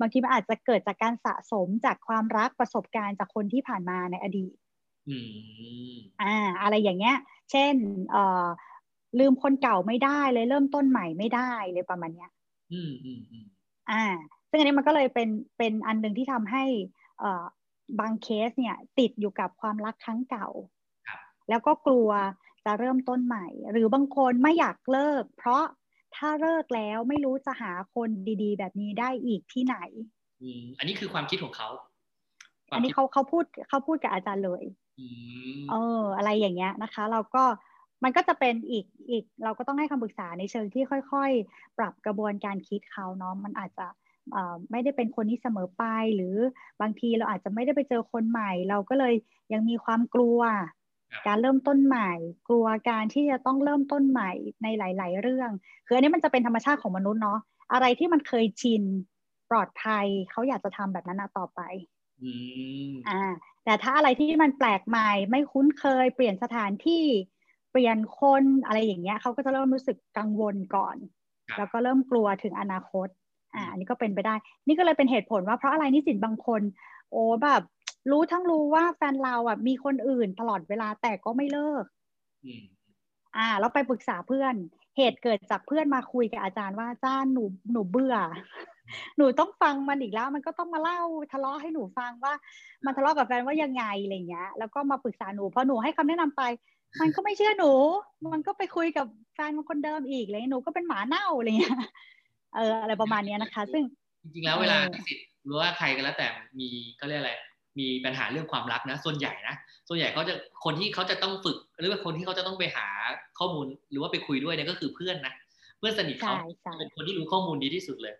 [0.00, 4.54] บางทีมันอาจจะเกิดจากการสะสมจากความรักประสบการณ์จากคนที่ผ่านมาในอดีต
[6.22, 7.16] อ่า อะไรอย่างเงี้ย
[7.50, 7.74] เช่น
[8.10, 8.46] เอ่อ
[9.18, 12.30] ลืมคนเก่าไม่ได้เลยเริ่มต้นใหม่ไม่ได้เลยประมาณเนี้ย
[12.72, 13.44] อืมอืมอืม
[13.90, 14.04] อ่า
[14.48, 15.28] ซึ่งอันนี้มันก็เลยเป็น
[15.58, 16.64] เป็นอันหนึ่งที่ทำให้
[17.20, 17.44] เอ่อ
[18.00, 20.48] บางเคสเนี่ย ติดอยู่กับความรักครั้งเก่า
[21.48, 22.10] แล้วก็กลัว
[22.64, 25.64] จะเริ่มต้นใหม่ หรือบางคนไม่อยากเลิก เพราะ
[26.16, 28.10] ถ้าเลิกแล้วไม่รู้จะหาคน
[28.42, 29.76] ดีๆ แบบนี้ได้อีกที่ไหน
[30.42, 31.68] อืมอันนี้คือความคิดของเขา
[32.74, 34.64] อันนี้เขาเขาพูดเขาพูดกับอาจารย์เลย
[35.70, 37.44] เออ อะไรอย่างเงี้ยนะคะ เราก็
[38.04, 43.86] มันก็จะเป็นอีกอีก เราก็ต้องให้คำปรึกษาในเชิงที่ค่อยๆ ปรับกระบวนการคิดเขาเนาะมันอาจจะ
[44.70, 45.84] ไม่ได้เป็นคนที่เสมอไป
[46.16, 46.36] หรือ
[46.80, 49.14] บางทีเราอาจจะไม่ได้ไปเจอคนใหม่ เราก็เลย
[49.52, 50.40] ยังมีความกลัว
[51.26, 52.10] การเริ่มต้นใหม่
[52.48, 54.30] กลัวการที่จะต้องเริ่มต้นใหม่
[54.62, 55.50] ในหลาย ๆ เรื่อง
[55.86, 57.38] คืออันนี้มันจะเป็นธรรมชาติของมนุษย์เนาะ
[57.72, 58.82] อะไรที่มันเคยชิน
[59.50, 61.60] ปลอดภัยเขาอยากจะทำแบบนั้นต่อไป
[63.08, 63.20] อ่า
[63.64, 67.04] แต่ถ้าอะไรที่มันแปลกใหม่ ไม่คุ้นเคย เปลี่ยนสถานที่
[67.72, 70.96] เปลี่ยนคนอะไรอย่างเงี้ยเขาก็จะเริ่มรู้สึกกังวลก่อน
[71.58, 73.08] แล้วก็เริ่มกลัวถึงอนาคต
[73.54, 74.34] อ่าอันนี้ก็เป็นไปได้
[74.66, 76.62] นี่ก็เลยเป็นเหตุผลว่าเพราะอะไรนิสิตบางคน
[77.10, 77.62] โอ้แบบ
[78.10, 81.84] รู้ทั้งรู้ว่าแฟนเราอะมีคนอื่นตลอดเวลาแต่ก็ไม่เลิก
[83.36, 84.54] อ่าเราไปปรึกษาเพื่อน
[84.96, 88.16] เหตุเกิดจากเพื่อนมาคุยกับอาจารย์ว่าอาจารย์หนูหนูเบื่อ
[89.16, 91.00] หนูต้องฟังมันอีกแล้ว มันก็ต้องมาเล่า
[91.32, 92.34] ทะเลาะให้หนูฟังว่า
[92.84, 96.42] มันทะเลาะกับแฟนว่ายังไงอะไรเงี้ย แล้วก็มาปรึกษาหนูพอหนูให้คำแนะนำไป
[97.00, 97.72] มันก็ไม่เชื่อหนู
[98.32, 101.78] มันก็ไปคุยกับแฟนคนเดิมอีกเลยหนูก็เป็นหมาเน่าอะไรเงี้ย
[102.54, 103.82] เอออะไรประมาณนี้นะคะ ซึ่ง
[104.22, 106.26] จริงๆแล้วเวลาสิทธิ์หรือว่าใครก็แล้วแต่
[106.58, 107.34] มีเขาเรียกอะไร
[107.78, 109.54] มีปัญหาเรื่องความรักนะ ส่วนใหญ่นะ
[109.88, 112.86] ส่วนใหญ่เขาจะคนที่เขาจะต้องฝึก หรือว่าคนที่เขาจะต้องไปหา
[113.38, 115.34] ข้อมูล หรือว่าไปคุยด้วยเนี่ยก็คือเพื่อนนะ
[115.78, 116.34] เพื่อนสนิทเขา
[116.78, 118.14] เป็นคนที่รู้ข้อมูลดีที่สุดเลย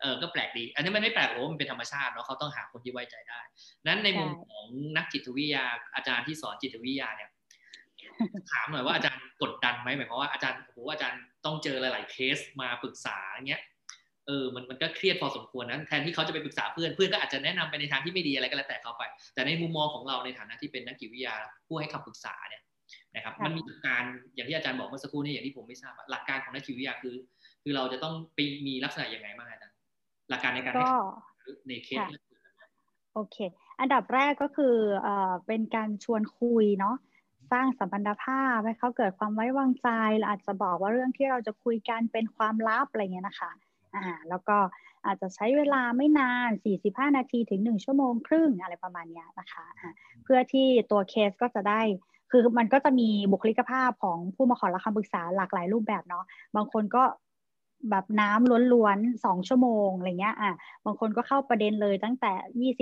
[0.00, 3.40] เออก็แปลกดี อันนี้มันไม่แปลกหรอกมันเป็นธรรมชาติเนาะเขาต้องหาคนที่ไว้ใจได้
[3.86, 7.30] นั้นในมุมของนักจิตวิทยาอาจารย์ที่สอนจิตวิทยาเนี่ย
[8.50, 13.16] ถามหน่อยว่าอาจารย์กดดันไหมหมายความว่าอาจารย์โอ้โหอาจารย์ต้องเจอหลาย ๆ เคสมาปรึกษา
[13.48, 13.62] เงี้ย
[14.26, 19.02] เออมันมันก็เครียดพอสมควรนะแทนที่เขาจะไปปรึกษาเพื่อนเพื่อนก็อาจจะแนะนำไปในทางที่ไม่ดีอะไรก็แล้วแต่เขาไป
[19.34, 21.34] แต่ในมุมมองของเราในฐานะที่เป็นนักจิตวิทยา
[21.66, 22.62] ผู้ให้คำปรึกษาเนี่ย
[23.14, 27.14] นะครับมันมีหลักการอย่างที่อาจารย์บอกเมื่อสักครู่นี้อย่างที่ผมไม่ทราบหลักการของนักจิตวิทยาคือ
[27.62, 29.69] คือเราจะต้องไปมีลักษณะยังไงบ้างอาจารย์
[30.30, 30.86] หลักการในการให้
[31.68, 32.08] ในเคส
[33.14, 33.36] โอเค
[33.80, 36.96] อันดับแรกก็คือเอ่อเป็นการชวนคุยเนาะ
[37.52, 43.50] สร้างสัมพันธภาพให้เขาเกิดความไว้วางใจเราอาจจะบอกว่าเรื่องที่เราจะคุยกันเป็นความลับอะไรเงี้ยนะคะ
[43.94, 44.56] อ่าแล้วก็
[45.06, 46.50] อาจจะใช้เวลาไม่นาน
[46.80, 49.92] 45 นาทีถึง 1 ชั่วโมงครึ่งอะไรประมาณนี้นะคะะ
[50.24, 51.80] เพื่อที่ตัวเคสก็จะได้
[52.30, 56.24] คือมันก็จะมีบุคลิกภาพของผู้มาขอรับคำปรึกษาหลากหลายรูปแบบเนาะ
[56.56, 57.02] บางคนก็
[57.90, 60.52] แบบน้ำล้วนๆสองชั่วโมงอะไรเงี้ยอะ
[60.84, 62.32] บางคนก็เข้าประเด็นเลยตั้งแต่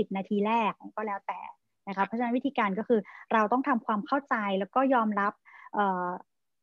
[0.04, 1.40] 20 นาทีแรกก็แล้วแต่
[1.88, 3.00] นะคะเพราะฉะนั้นวิธีการก็คือ
[3.32, 5.32] เราต้องทำความเข้าใจแล้วก็ยอมรับ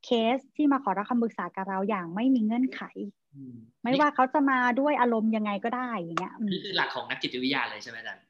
[0.06, 2.82] เคสที่มาขอรับคำปรึกษากับเราอย่างไม่มีเงื่อนไข
[3.84, 8.24] ไม่ว่าเขาจะมาด้วยอารมณ์ยังไงก็ได้อย่างเงี้ยนี่คือหลักของนักจิตวิทยาเลยใช่ไหมอาจารย์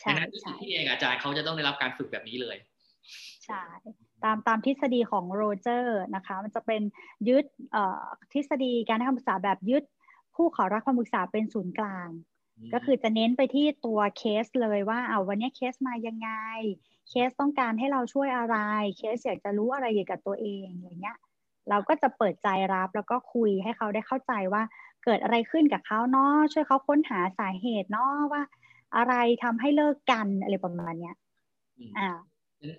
[0.00, 2.56] ใช่ใช่ที่เองอาจารย์เขาจะต้องได้รับการฝึกแบบนี้เลย
[3.46, 3.64] ใช่
[4.24, 6.82] ตามตามทฤษฎีของโรเจอร์นะคะมันจะเป็น
[7.28, 7.44] ยึด
[8.32, 9.82] ทฤษฎีการให้คำปรึกษาแบบยึด
[10.34, 12.08] ผู้ขอรับคำปรึกษาเป็นศูนย์กลาง
[12.72, 16.30] ก็คือจะเน้นไปที่ตัวเคสเลยว่าเอาวันนี้เคสมายังไง
[17.08, 18.56] เคสต้องการให้เราช่วยอะไร
[18.96, 21.16] เคสอยากจะรู้อะไรเกี่ยวกับตัวเองอย่างเงี้ย
[21.68, 24.62] เราก็จะเปิดใจรับแล้วก็คุยให้เขาได้เข้าใจว่า
[25.04, 28.42] เกิดอะไรขึ้นกับเขาเนาะช่วยเขาค้นหาสาเหตุเนาะว่า
[28.96, 31.16] อะไรทำให้เลิกกันอะไรประมาณเนี้ย
[31.98, 32.08] อ่า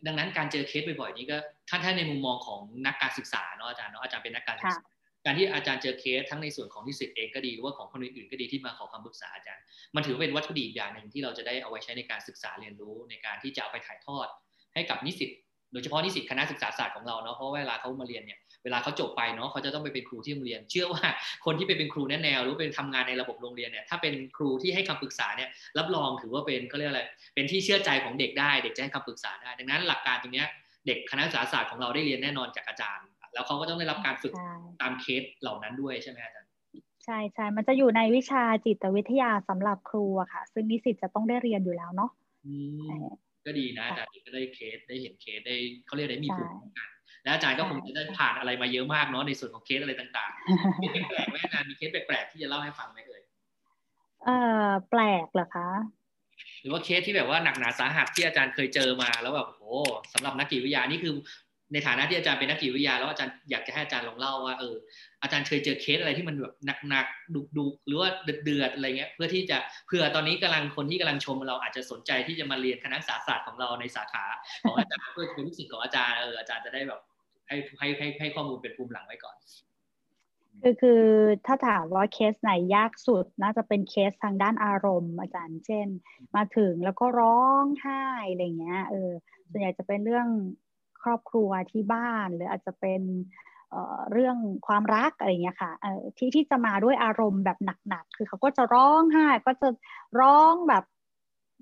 [0.07, 1.37] ดังนั้นการเจอเคสบ่อยๆนี้ก็
[1.69, 4.83] ถ้าถ้าในมุมมองของนักการศึกษาเนาะอาจารย์เนาะอาจารย์เป็นนักการศึกษา
[5.25, 9.63] การที่อาจารย์เจอเคสทั้งในส่วนของที่สิทธิ์เองก็ดีหรือว่าของคนอื่นๆก็ดีที่มาขอคำปรึกษาอาจารย์
[9.95, 14.27] มันถือเป็นวัตถุดิบอย่างหนึ่งที่เราจะได้เอาไว้ใช้ในการศึกษาเรียนรู้ในการที่จะเอาไปถ่ายทอด
[14.73, 15.29] ให้กับนิสิต
[15.71, 21.03] โดยเฉพาะนิสิตคณะศึกษาศาสตร์ของเราเนาะเพราะเวลาเขามาเรียนเนี่ย เวลาเขาจบไปเนาะเขาจะต้องไปเป็นครูที่โรงเรียน เชื่อว่า
[21.45, 27.03] คนที่ไปเป็นครูแนแนวหรือเป็นทำงานในระบบโรงเรียนเนี่ยถ้าเป็นครูที่ให้คำปรึกษาเนี่ยรับรองถือว่าเป็นเขาเรียกอะไร
[27.35, 30.43] เป็นที่เชื่อใจของเด็กได้ เด็กจะให้คำปรึกษาได้ ดังนั้นหลักการตรงนี้
[30.87, 34.33] เด็กคณะศึกษาศาสตร์ของเราได้เรียนแน่นอนจากอาจารย์ แล้วเขาก็ต้องได้รับการฝึก
[34.81, 36.49] ตามเคสเหล่านั้นด้วยใช่ไหมอาจารย์
[37.05, 42.11] ใช่ใช่มันจะอยู่ในวิชาจิตวิทยาสำหรับครูอะค่ะ ซึ่งนิสิตจะต้องได้เรียนอยู่แล้วเนาะ
[43.45, 45.55] ก็ดีนะอาจารย์ก็ได้เคสได้เห็นเคสได้
[45.85, 46.89] เขาเรียกได้มีภูมิคุ้มกัน
[47.23, 53.21] แล้วอาจารย์ก็คงจะได้ผ่านอะไรมาเยอะมากเนาะในส่วนของเคสอะไรต่างๆเคสแปลกไหมอาจารย์มีเคสแปลกๆที่จะเล่าให้ฟังไหมเอ่ย
[54.25, 54.29] เอ
[54.65, 55.69] อแปลกเหรอคะ
[56.61, 59.73] หรือว่าเคสที่แบบว่าหนักหนาสาหัสที่อาจารย์เคยเจอมาแล้วแบบโอ้
[60.13, 61.13] สำหรับนักจิตวิทยานี่คือ
[61.73, 64.75] ในฐานะที่อาจารย์เป็นนักจิตวิทยา แล้วอาจารย์อยากจะให้อาจารย์ลองเล่าว่าเออ
[65.23, 66.53] อาจารย์เคยเจอเคสอะไรที่มันแบบ
[66.89, 68.09] หนักๆดุๆหรือว่า
[68.43, 69.57] เดือดๆอะไรเงี้ย เพื่อที่จะ
[69.87, 74.25] เผื่อตอนนี้กำลังคนที่กำลังชมเราอาจจะสนใจที่จะมาเรียนคณะศาสตร์ของเราในสาขา
[74.63, 77.01] ของอาจารย์เพื่อจะเป็นลูกศิษย์ของอาจารย์เอออาจารย์จะได้แบบ
[77.53, 79.35] ให้ให้ให้ให้ข้อมูลเป็นภูมิหลังไว้ก่อน
[80.61, 81.03] คือคือ
[81.45, 85.87] ถ้าถามว่าเคสไหนยากสุดน่าจะเป็นเคสทางด้านอารมณ์ อาจารย์เช่น
[86.35, 89.11] มาถึงแล้วก็ร้องไห้อะไรเงี้ยเออ
[89.49, 90.27] ส่วนใหญ่จะเป็นเรื่อง
[91.03, 93.01] ครอบครัวที่บ้าน หรืออาจจะเป็น
[94.11, 94.37] เรื่อง
[94.67, 95.71] ความรักอะไรเงี้ยค่ะ
[96.17, 97.57] ที่ที่จะมาด้วยอารมณ์แบบ
[97.89, 99.69] หนักๆคือเขาก็จะร้องไห้ ก็จะ
[100.19, 100.83] ร้องแบบ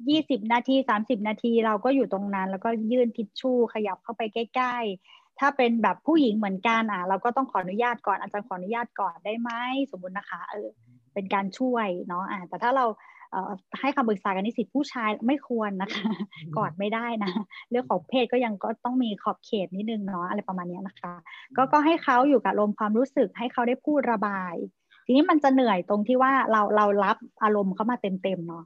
[0.10, 9.52] ยี่สิบนาทีสามสิบนาที เราก็อยู่ตรงนั้น แล้วก็ยื่นทิชชู่ขยับเข้าไปใกล้ๆ ถ้าเป็นแบบผู้หญิงเหมือนกันอะ เราก็ต้องขออนุญาตก่อนอาจารย์ขออนุญาตก่อนได้ไหม
[9.92, 10.70] สมมุตินะคะเออ
[11.14, 12.86] เป็นการช่วยเนาะอ่าแต่ถ้าเรา
[13.80, 16.10] ให้คำปรึกษากันนิสิตผู้ชายไม่ควรนะคะ
[16.56, 17.32] กอดไม่ได้นะ
[17.70, 21.14] เรื่องของเพศก็ยังก็ต้องมีขอบเขตนิดนึงเนาะอะไรประมาณนี้นะคะ
[21.58, 24.56] ก็ก็ให้เขาอยู่กับลมความรู้สึกให้เขาได้พูดระบาย
[25.06, 28.64] ทีนี้มันจะเหนื่อยตรงที่ว่าเราเรารับอารมณ์เขามาเต็มๆเนาะ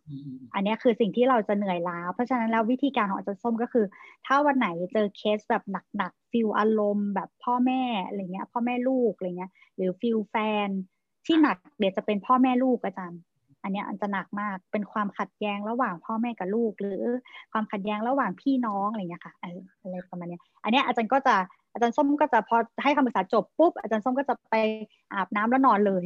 [0.53, 3.86] อันนี้คือสิ่งที่เราจะเหนื่อยล้าเพราะฉะนั้นแล้ววิธีการของอาจารย์ส้มก็คือ
[4.25, 5.63] ถ้าวันไหนเจอเคสแบบ
[5.97, 10.67] หนักๆ feel อารมณ์แบบพ่อแม่อะไรเงี้ย พ่อแม่ลูกอะไรเงี้ย หรือ feel แฟน
[11.25, 13.21] ที่หนักเดี๋ยวจะเป็นพ่อแม่ลูกอาจารย์
[13.63, 17.03] อันนี้อันจะหนักมากเป็นความขัดแย้งระหว่างพ่อแม่กับลูก หรือ
[17.51, 21.36] ความขัดแย้งระหว่างพี่น้องอะไรเงี้ยค่ะอะไรประมาณนี้อันนี้อาจารย์ก็จะ
[21.76, 24.55] อาจารย์ส้มก็จะพอให้คำปรึกษาจบปุ๊บอาจารย์ส้มก็จะไป
[25.13, 26.03] อาบน้ำแล้วนอนเลย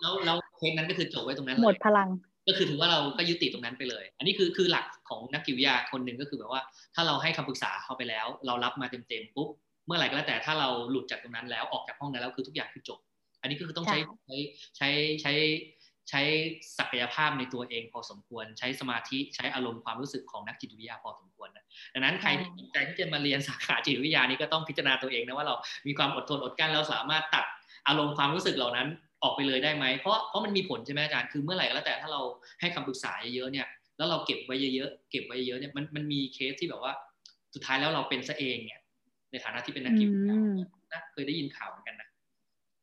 [0.00, 2.08] แล้วแล้วเคสนั้นก็คือจบไว้ตรงนั้นหมดพลัง
[2.48, 6.62] ก็คือถือว่าเราก็ยุติตรงนั้นไปเลย อันนี้คือคือหลักของนักกิวิทยาคนหนึ่งก็คือแบบว่า
[6.94, 9.48] ถ้าเราให้คำปรึกษาเขาไปแล้ว เรารับมาเต็มๆปุ๊บ
[9.86, 12.98] เมื่อไหร่ก็แล้วแต่ถ้าเราหลุดจากตรงนั้นแล้วออกจากห้องนั้นแล้วคือทุกอย่างคือจบ
[13.40, 14.36] อันนี้ก็คือต้องใช้ใช้
[14.76, 14.88] ใช้
[15.22, 15.32] ใช้
[16.10, 16.20] ใช้
[16.78, 25.54] ศักยภาพในตัวเองพอสมควร ใช้สมาธิใช้อารมณ์ความรู้สึกของนักจิตวิทยาพอสมควรนะดังนั้นใครที่สนใจที่จะมาเรียนสาขาจิตวิทยานี้ก็ต้องพิจารณาตัวเองนะว่าเรา
[25.86, 27.44] มีความอดทนอดกั้นเราสามารถตัด
[27.88, 28.88] อารมณ์ความรู้สึกเหล่านั้น
[29.22, 32.20] ออกไปเลยได้ไหมเพราะเพราะมันมีผลใช่ไหมอาจารย์คือเมื่อไหร่ก็แล้วแต่ถ้าเรา
[32.60, 36.92] ให้คำปรึกษาเยอะๆเนี่ยแล้วเราเก็บไว้เยอะๆเก็บไว้เยอะเนี่ยมันมันมีเคสที่แบบว่า
[37.54, 38.80] สุดท้ายแล้วเราเป็นซะเองเนี่ย
[39.30, 40.36] ในฐานะที่เป็นนักจิตวิทยา
[40.92, 42.08] นะเคยได้ยินข่าวเหมือนกันนะ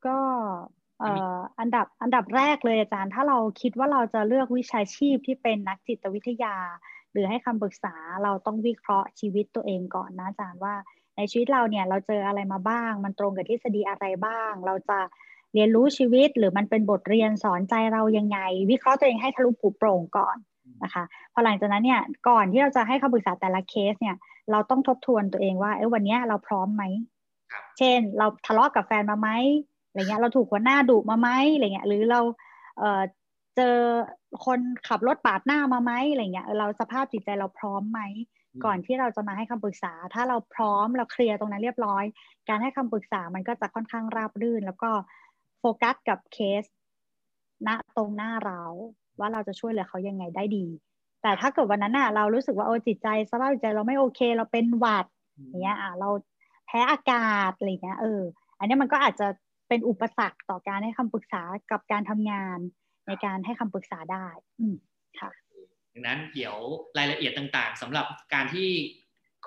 [0.05, 0.17] ก็
[1.60, 6.56] อันดับอันดับแรกเลยอาจารย์ถ้าเราคิดว่าเราจะเลือกวิชาชีพที่เป็นนักจิตวิทยา
[7.12, 10.76] หรือให้คำปรึกษาเราต้องวิเคราะห์ชีวิตตัวเองก่อนนะอาจารย์ว่า
[11.18, 15.00] ในชีวิตเราเนี่ยเราเจออะไรมาบ้าง มันตรงกับทฤษฎีอะไรบ้าง เราจะ
[15.54, 18.39] เรียนรู้ชีวิตหรือมันเป็นบทเรียนสอนใจเรายังไง
[18.72, 20.38] วิเคราะห์ตัวเองให้ทะลุผูโปร่งก่อน
[20.84, 24.16] นะคะพอหลังจากนั้นเนี่ยก่อนที่เราจะให้คำปรึกษาแต่ละเคสเนี่ย
[24.52, 26.84] เราต้องทบทวนตัวเองว่าเออวันนี้เราพร้อมไหม
[27.78, 29.30] เช่น เราทะเลาะกับแฟนมาไหม
[29.90, 32.22] อะไรเงี้ยเราถูกหัวหน้าดุมาไหมอะไรเงี้ยหรือเรา
[32.78, 33.02] เออ
[33.56, 33.76] เจอ
[34.46, 38.02] คนขับรถปาดหน้ามาไหมอะไรเงี้ยเราสภาพจิตใจเราพร้อมไหม
[38.66, 42.03] ก่อนที่เราจะมาให้คำปรึกษา ถ้าเราพร้อมเราเคลียร์ตรงนั้นเรียบร้อย
[42.49, 44.90] การให้คำปรึกษามันก็จะค่อนข้างราบรื่น แล้วก็
[45.60, 46.64] โฟกัสกับเคส
[47.68, 48.61] ณตรงหน้าเรา
[49.20, 50.66] ว่าเราจะช่วยเหลือเขายังไงได้ดี
[51.22, 55.06] แต่ถ้าเกิดวันนั้นน่ะ เรารู้สึกว่าโอ้จิตใจสภาพจิตใจเราไม่โอเค เราเป็นหวัด
[55.48, 56.10] อย่างเงี้ยอะเรา
[56.66, 58.22] แพ้อากาศอะไรเงี้ยเออ
[58.60, 59.28] อันนี้มันก็อาจจะ
[59.70, 62.60] เป็นอุปสรรคต่อการให้คำปรึกษากับการทำงาน
[63.08, 64.28] ในการให้คำปรึกษาได้
[64.60, 64.76] อืม
[65.20, 65.32] ค่ะ
[65.94, 66.56] ดังนั้นเดี๋ยว
[66.98, 68.70] รายละเอียดต่างๆสำหรับการที่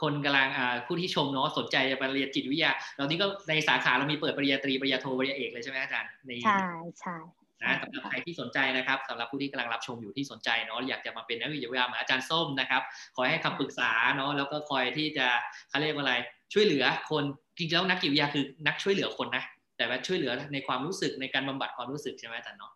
[0.03, 0.49] คนกำลัง
[0.87, 6.11] ผู้ที่ชมเนาะสนใจจะไปเรียนจิตวิทยา เรานี่ก็ในสาขาเรามีเปิดปริญญาตรีปริญญาโทปริญญาเอกเลยใช่ไหมอาจารย์
[6.45, 6.65] ใช่
[7.01, 7.17] ใช่
[7.63, 12.83] นะสำหรับใครที่สนใจนะครับสำหรับผู้ที่กำลังรับชมอยู่ที่สนใจเนาะอยากจะมาเป็นนักวิทยาเหมือนอาจารย์ส้มนะครับ
[13.17, 15.27] คอยให้คำปรึกษาเนาะแล้วก็คอยที่จะ
[15.69, 16.15] เขาเรียกว่าอะไร
[16.53, 17.25] ช่วยเหลือคน
[17.57, 19.45] จริงๆแล้วนักจิตวิทยาคือนักช่วยเหลือคนนะ
[19.83, 22.73] แต่ว่าช่วยเหลือในความรู้สึกในการบำบัดความรู้สึกใช่ไหมอาจารย์เนาะ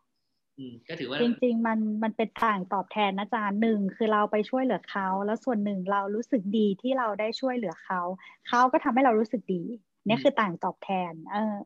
[0.89, 8.01] ก็ถือว่าจริงๆ มันมันเป็นต่างตอบแทนนะอาจารย์หนึ่งคือเราไปช่วยเหลือเขา แล้วส่วนหนึ่งเรารู้สึกดีที่เราได้ช่วยเหลือเขา
[8.49, 9.63] เขาก็ทำให้เรารู้สึกดี
[10.07, 11.57] นี่คือต่างตอบแทน เออ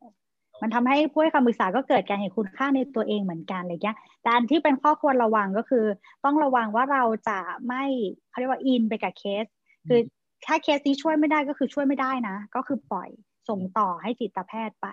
[0.62, 5.84] มันทำให้ผู้ให้คำปรึกษาก็เกิดการเห็นคุณค่าในตัวเองเหมือนกันอะไรเงี้ยแต่อันที่เป็นข้อควรระวังก็คือ
[6.24, 7.38] ต้องระวังว่าเราจะ
[7.68, 7.84] ไม่
[8.28, 9.44] เขาเรียกว่าอินไปกับเคส
[9.88, 10.00] คือ
[10.46, 13.08] ถ้าเคสนี้ช่วยไม่ได้ก็คือช่วยไม่ได้นะ ก็คือปล่อย
[13.50, 14.86] ส่งต่อให้จิตแพทย์ไป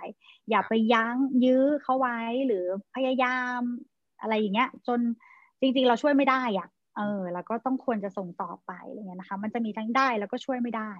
[0.49, 2.65] อย่าไปยั้งยื้อเขาไว้หรือ
[2.95, 3.59] พยายาม
[4.21, 4.99] อะไรอย่างเงี้ย จน
[5.61, 6.67] จริงๆ เราช่วยไม่ได้อะ
[6.97, 10.91] เออแล้วก็ต้องควรจะส่งต่อไปอะไรเงี้ยนะคะ มันจะมีทั้งได้แล้วก็ช่วยไม่ได้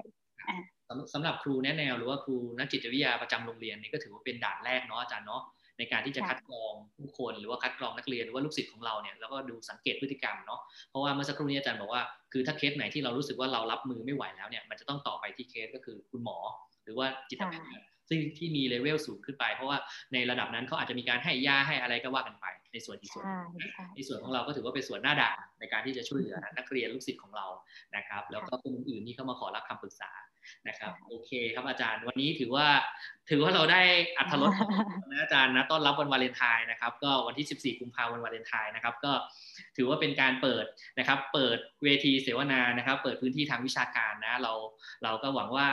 [1.14, 5.44] สำหรับครูแนะแนวหรือว่าครูนักจิตวิทยาประจำโรงเรียนนี่ก็ถือว่าเป็นด่านแรกเนาะอาจารย์เนาะ
[5.80, 10.60] ในการที่จะคัดกรองผู้คนหรือว่าคัดกรองนักเรียนหรือว่าลูกศิษย์ของเราเนี่ยแล้วก็ดูสังเกตพฤติกรรมเนาะ
[10.90, 12.02] เพราะว่าเมื่อสักครู่นี้อาจารย์บอกว่า
[12.32, 16.38] คือถ้าเคสไหนที่เรารู้สึกว่าเรารับมือไม่ไหวแล้วเนี่ยมันจะต้องต่อไปที่เคสก็คือคุณหมอ
[16.88, 17.68] หรือว่าจิตแพทย์
[18.10, 19.78] ซึ่งที่มีเลเวลสูงขึ้นไป เพราะว่า
[20.14, 23.26] ในระดับนั้นเขาอาจจะมีการให้ยาให้อะไรก็ว่ากันไป ในส่วนที่ส่วน
[23.96, 27.48] ในส่วนของเราก็ถือว่าเป็นส่วนหน้าด่านในการที่จะช่วยเหลือนักเรียนลูกศิษย์ของเรา
[27.96, 30.12] นะครับ แล้วก็คนอื่นๆที่เข้ามาขอรับคำปรึกษา
[30.68, 32.68] นะครับโอเคครับอาจารย์วันนี้ถือว่า
[33.30, 33.82] ถือว่าเราได้
[34.18, 34.54] อัธรส
[35.10, 39.12] นะอาจารย์นะต้อนรับวันวาเลนไทน์นะครับ ก็วันที่ 14 กุมภาพันธ์วันวาเลนไทน์นะครับ ก็
[39.78, 40.66] ถือว่าเป็นการเปิด
[41.00, 44.54] นะครับ เปิดเวทีเสวนานะครับ เปิดพื้นที่ทางวิชาการนะเรา
[45.04, 45.68] เราก็หวังว่า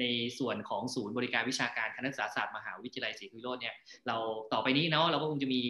[0.00, 0.04] ใน
[0.38, 3.74] ส่วนของศูนย์บริการวิชาการคณะศึกษาศาสตร์มหาวิทยาลัยศรีวิโรจน์เนี่ย
[4.06, 4.16] เรา
[4.52, 5.60] ต่อไปนี้เนาะเราก็คงจะมี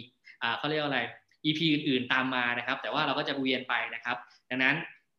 [0.57, 0.99] เขาเรียกอะไร
[1.45, 4.17] EP อื่นๆตามมานะครับ แต่ว่าเราก็จะเวียนไปนะครับ
[4.49, 4.75] ดังนั้น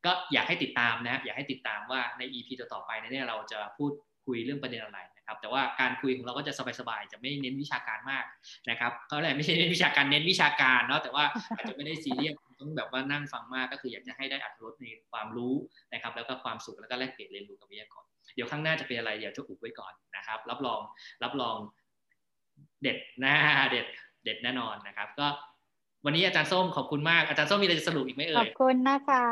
[0.06, 3.92] ก็อยากให้ติดตามนะอยากให้ติดตามว่าใน EP ต่อๆไปเนี่ยเราจะพูด
[4.26, 8.24] คุยเรื่องประเด็นอะไรนะครับแต่ว่าการคุยของเราก็จะสบายๆจะไม่เน้นวิชาการมาก
[8.70, 11.24] นะครับเขาเลยไม่ใช่เน้นวิชาการเน้นวิชาการเนาะแต่ว่า
[11.56, 15.54] อาจจะไม่ได้ซีเรียสต้องแบบว่านั่งฟังมากก็คืออยากจะให้ได้อัตรสในความรู้
[15.92, 18.04] นะครับ แล้วก็ความสุขแล้วก็แลกเปลี่ยนเรียนรู้กับวิทยากร
[18.35, 20.81] เดี๋ยวข้างหน้าจะเป็นอะไรเดี๋ยวจะอุบไว้ก่อนนะครับ รับรอง
[21.23, 21.57] รับรอง
[22.82, 23.35] เด็ดหนะ
[23.70, 23.86] เด็ด
[24.24, 25.28] เด็ดแน่นอนนะครับ ก็
[26.05, 29.24] วันนี้อาจารย์ส้มขอบคุณมากอาจารย์ส้มมีอะไรจะสรุปอีกไหมเอ่ยขอบคุณนะคะ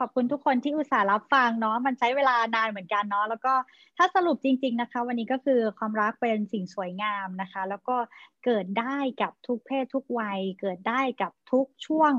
[0.00, 3.52] ขอบคุณทุกคนที่อุตส่าห์รับฟังเนาะมันใช้เวลานานเหมือนกันเนาะแล้วก็
[3.98, 7.96] ถ้าสรุปจริง ๆนะคะ วันนี้ก็คือความรักเป็นสิ่งสวยงามนะคะ แล้วก็
[8.44, 12.14] เกิดได้กับทุกเพศทุกวัย เกิดได้กับทุกช่วง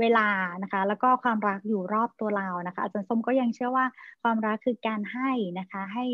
[0.00, 0.28] เวลา
[0.62, 3.86] นะคะ แล้วก็ความรักอยู่รอบตัวเรานะคะ อาจารย์ส้มก็ยังเชื่อว่า
[4.22, 6.06] ความรักคือการให้นะคะให้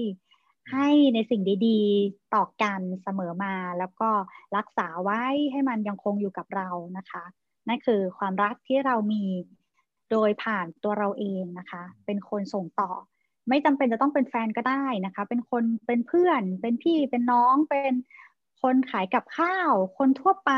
[0.72, 4.10] ให้ในสิ่งดีๆต่อกันเสมอมา แล้วก็
[4.56, 6.68] รักษาไว้ให้มันยังคงอยู่กับเรา
[6.98, 7.24] นะคะ
[7.68, 9.24] นั่นคือความรักที่เรามี
[10.10, 12.90] โดยผ่านตัวเราเองนะคะ เป็นคนส่งต่อ
[13.48, 17.92] ไม่จำเป็นจะต้องเป็นแฟนก็ได้นะคะ เป็นคนเป็นเพื่อนเป็นพี่เป็นน้องเป็น
[18.62, 20.52] คนขายกับข้าว คนทั่วไป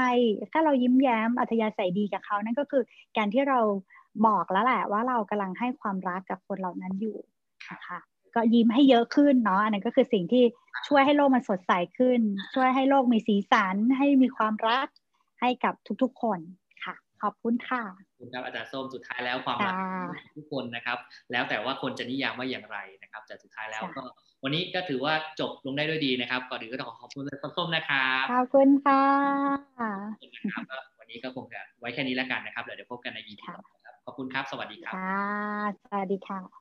[0.53, 2.83] ถ้าเรายิ้มแย้มอัธยาศัยดีกับเขานั่นก็คือ
[3.17, 3.61] การที่เรา
[4.27, 7.17] บอกแล้วแหละว่าเรากำลังให้ความรักกับคนเหล่านั้นอยู่
[7.71, 7.99] นะคะ
[8.35, 10.45] ก็ยิ้มให้เยอะขึ้นเนาะอันนั้นก็คือสิ่งที่
[10.89, 12.21] ช่วยให้โลกมันสดใสขึ้น
[12.55, 14.89] ช่วยให้โลกมีสีสัน ให้มีความรัก
[15.41, 16.39] ให้กับทุกๆคน
[16.85, 17.83] ค่ะ ขอบคุณค่ะ
[18.19, 19.75] คุณครับอาจารย์ส้มสุดท้ายแล้วความรัก
[20.37, 20.99] ทุกคนนะครับ
[21.33, 22.79] แล้วแต่ว่าคนจะนิยามว่าอย่างไร
[23.11, 24.03] นะครับแต่สุดท้ายแล้วก็
[24.45, 29.05] วันนี้ก็ถือว่าจบลงได้ด้วยดีนะครับก่อนอื่นก็ต้องขอขอบคุณอาจารย์ส้มนะครับขอบคุณค่ะ
[30.47, 34.95] นะครับวันนี้ก็คงจะไว้แค่นี้แล้วกันนะครับเดี๋ยวเดี๋ยวพบกันใน EP ต่อครับขอบคุณครับ สวัสดีครับ
[35.85, 36.60] สวัสดีค่ะ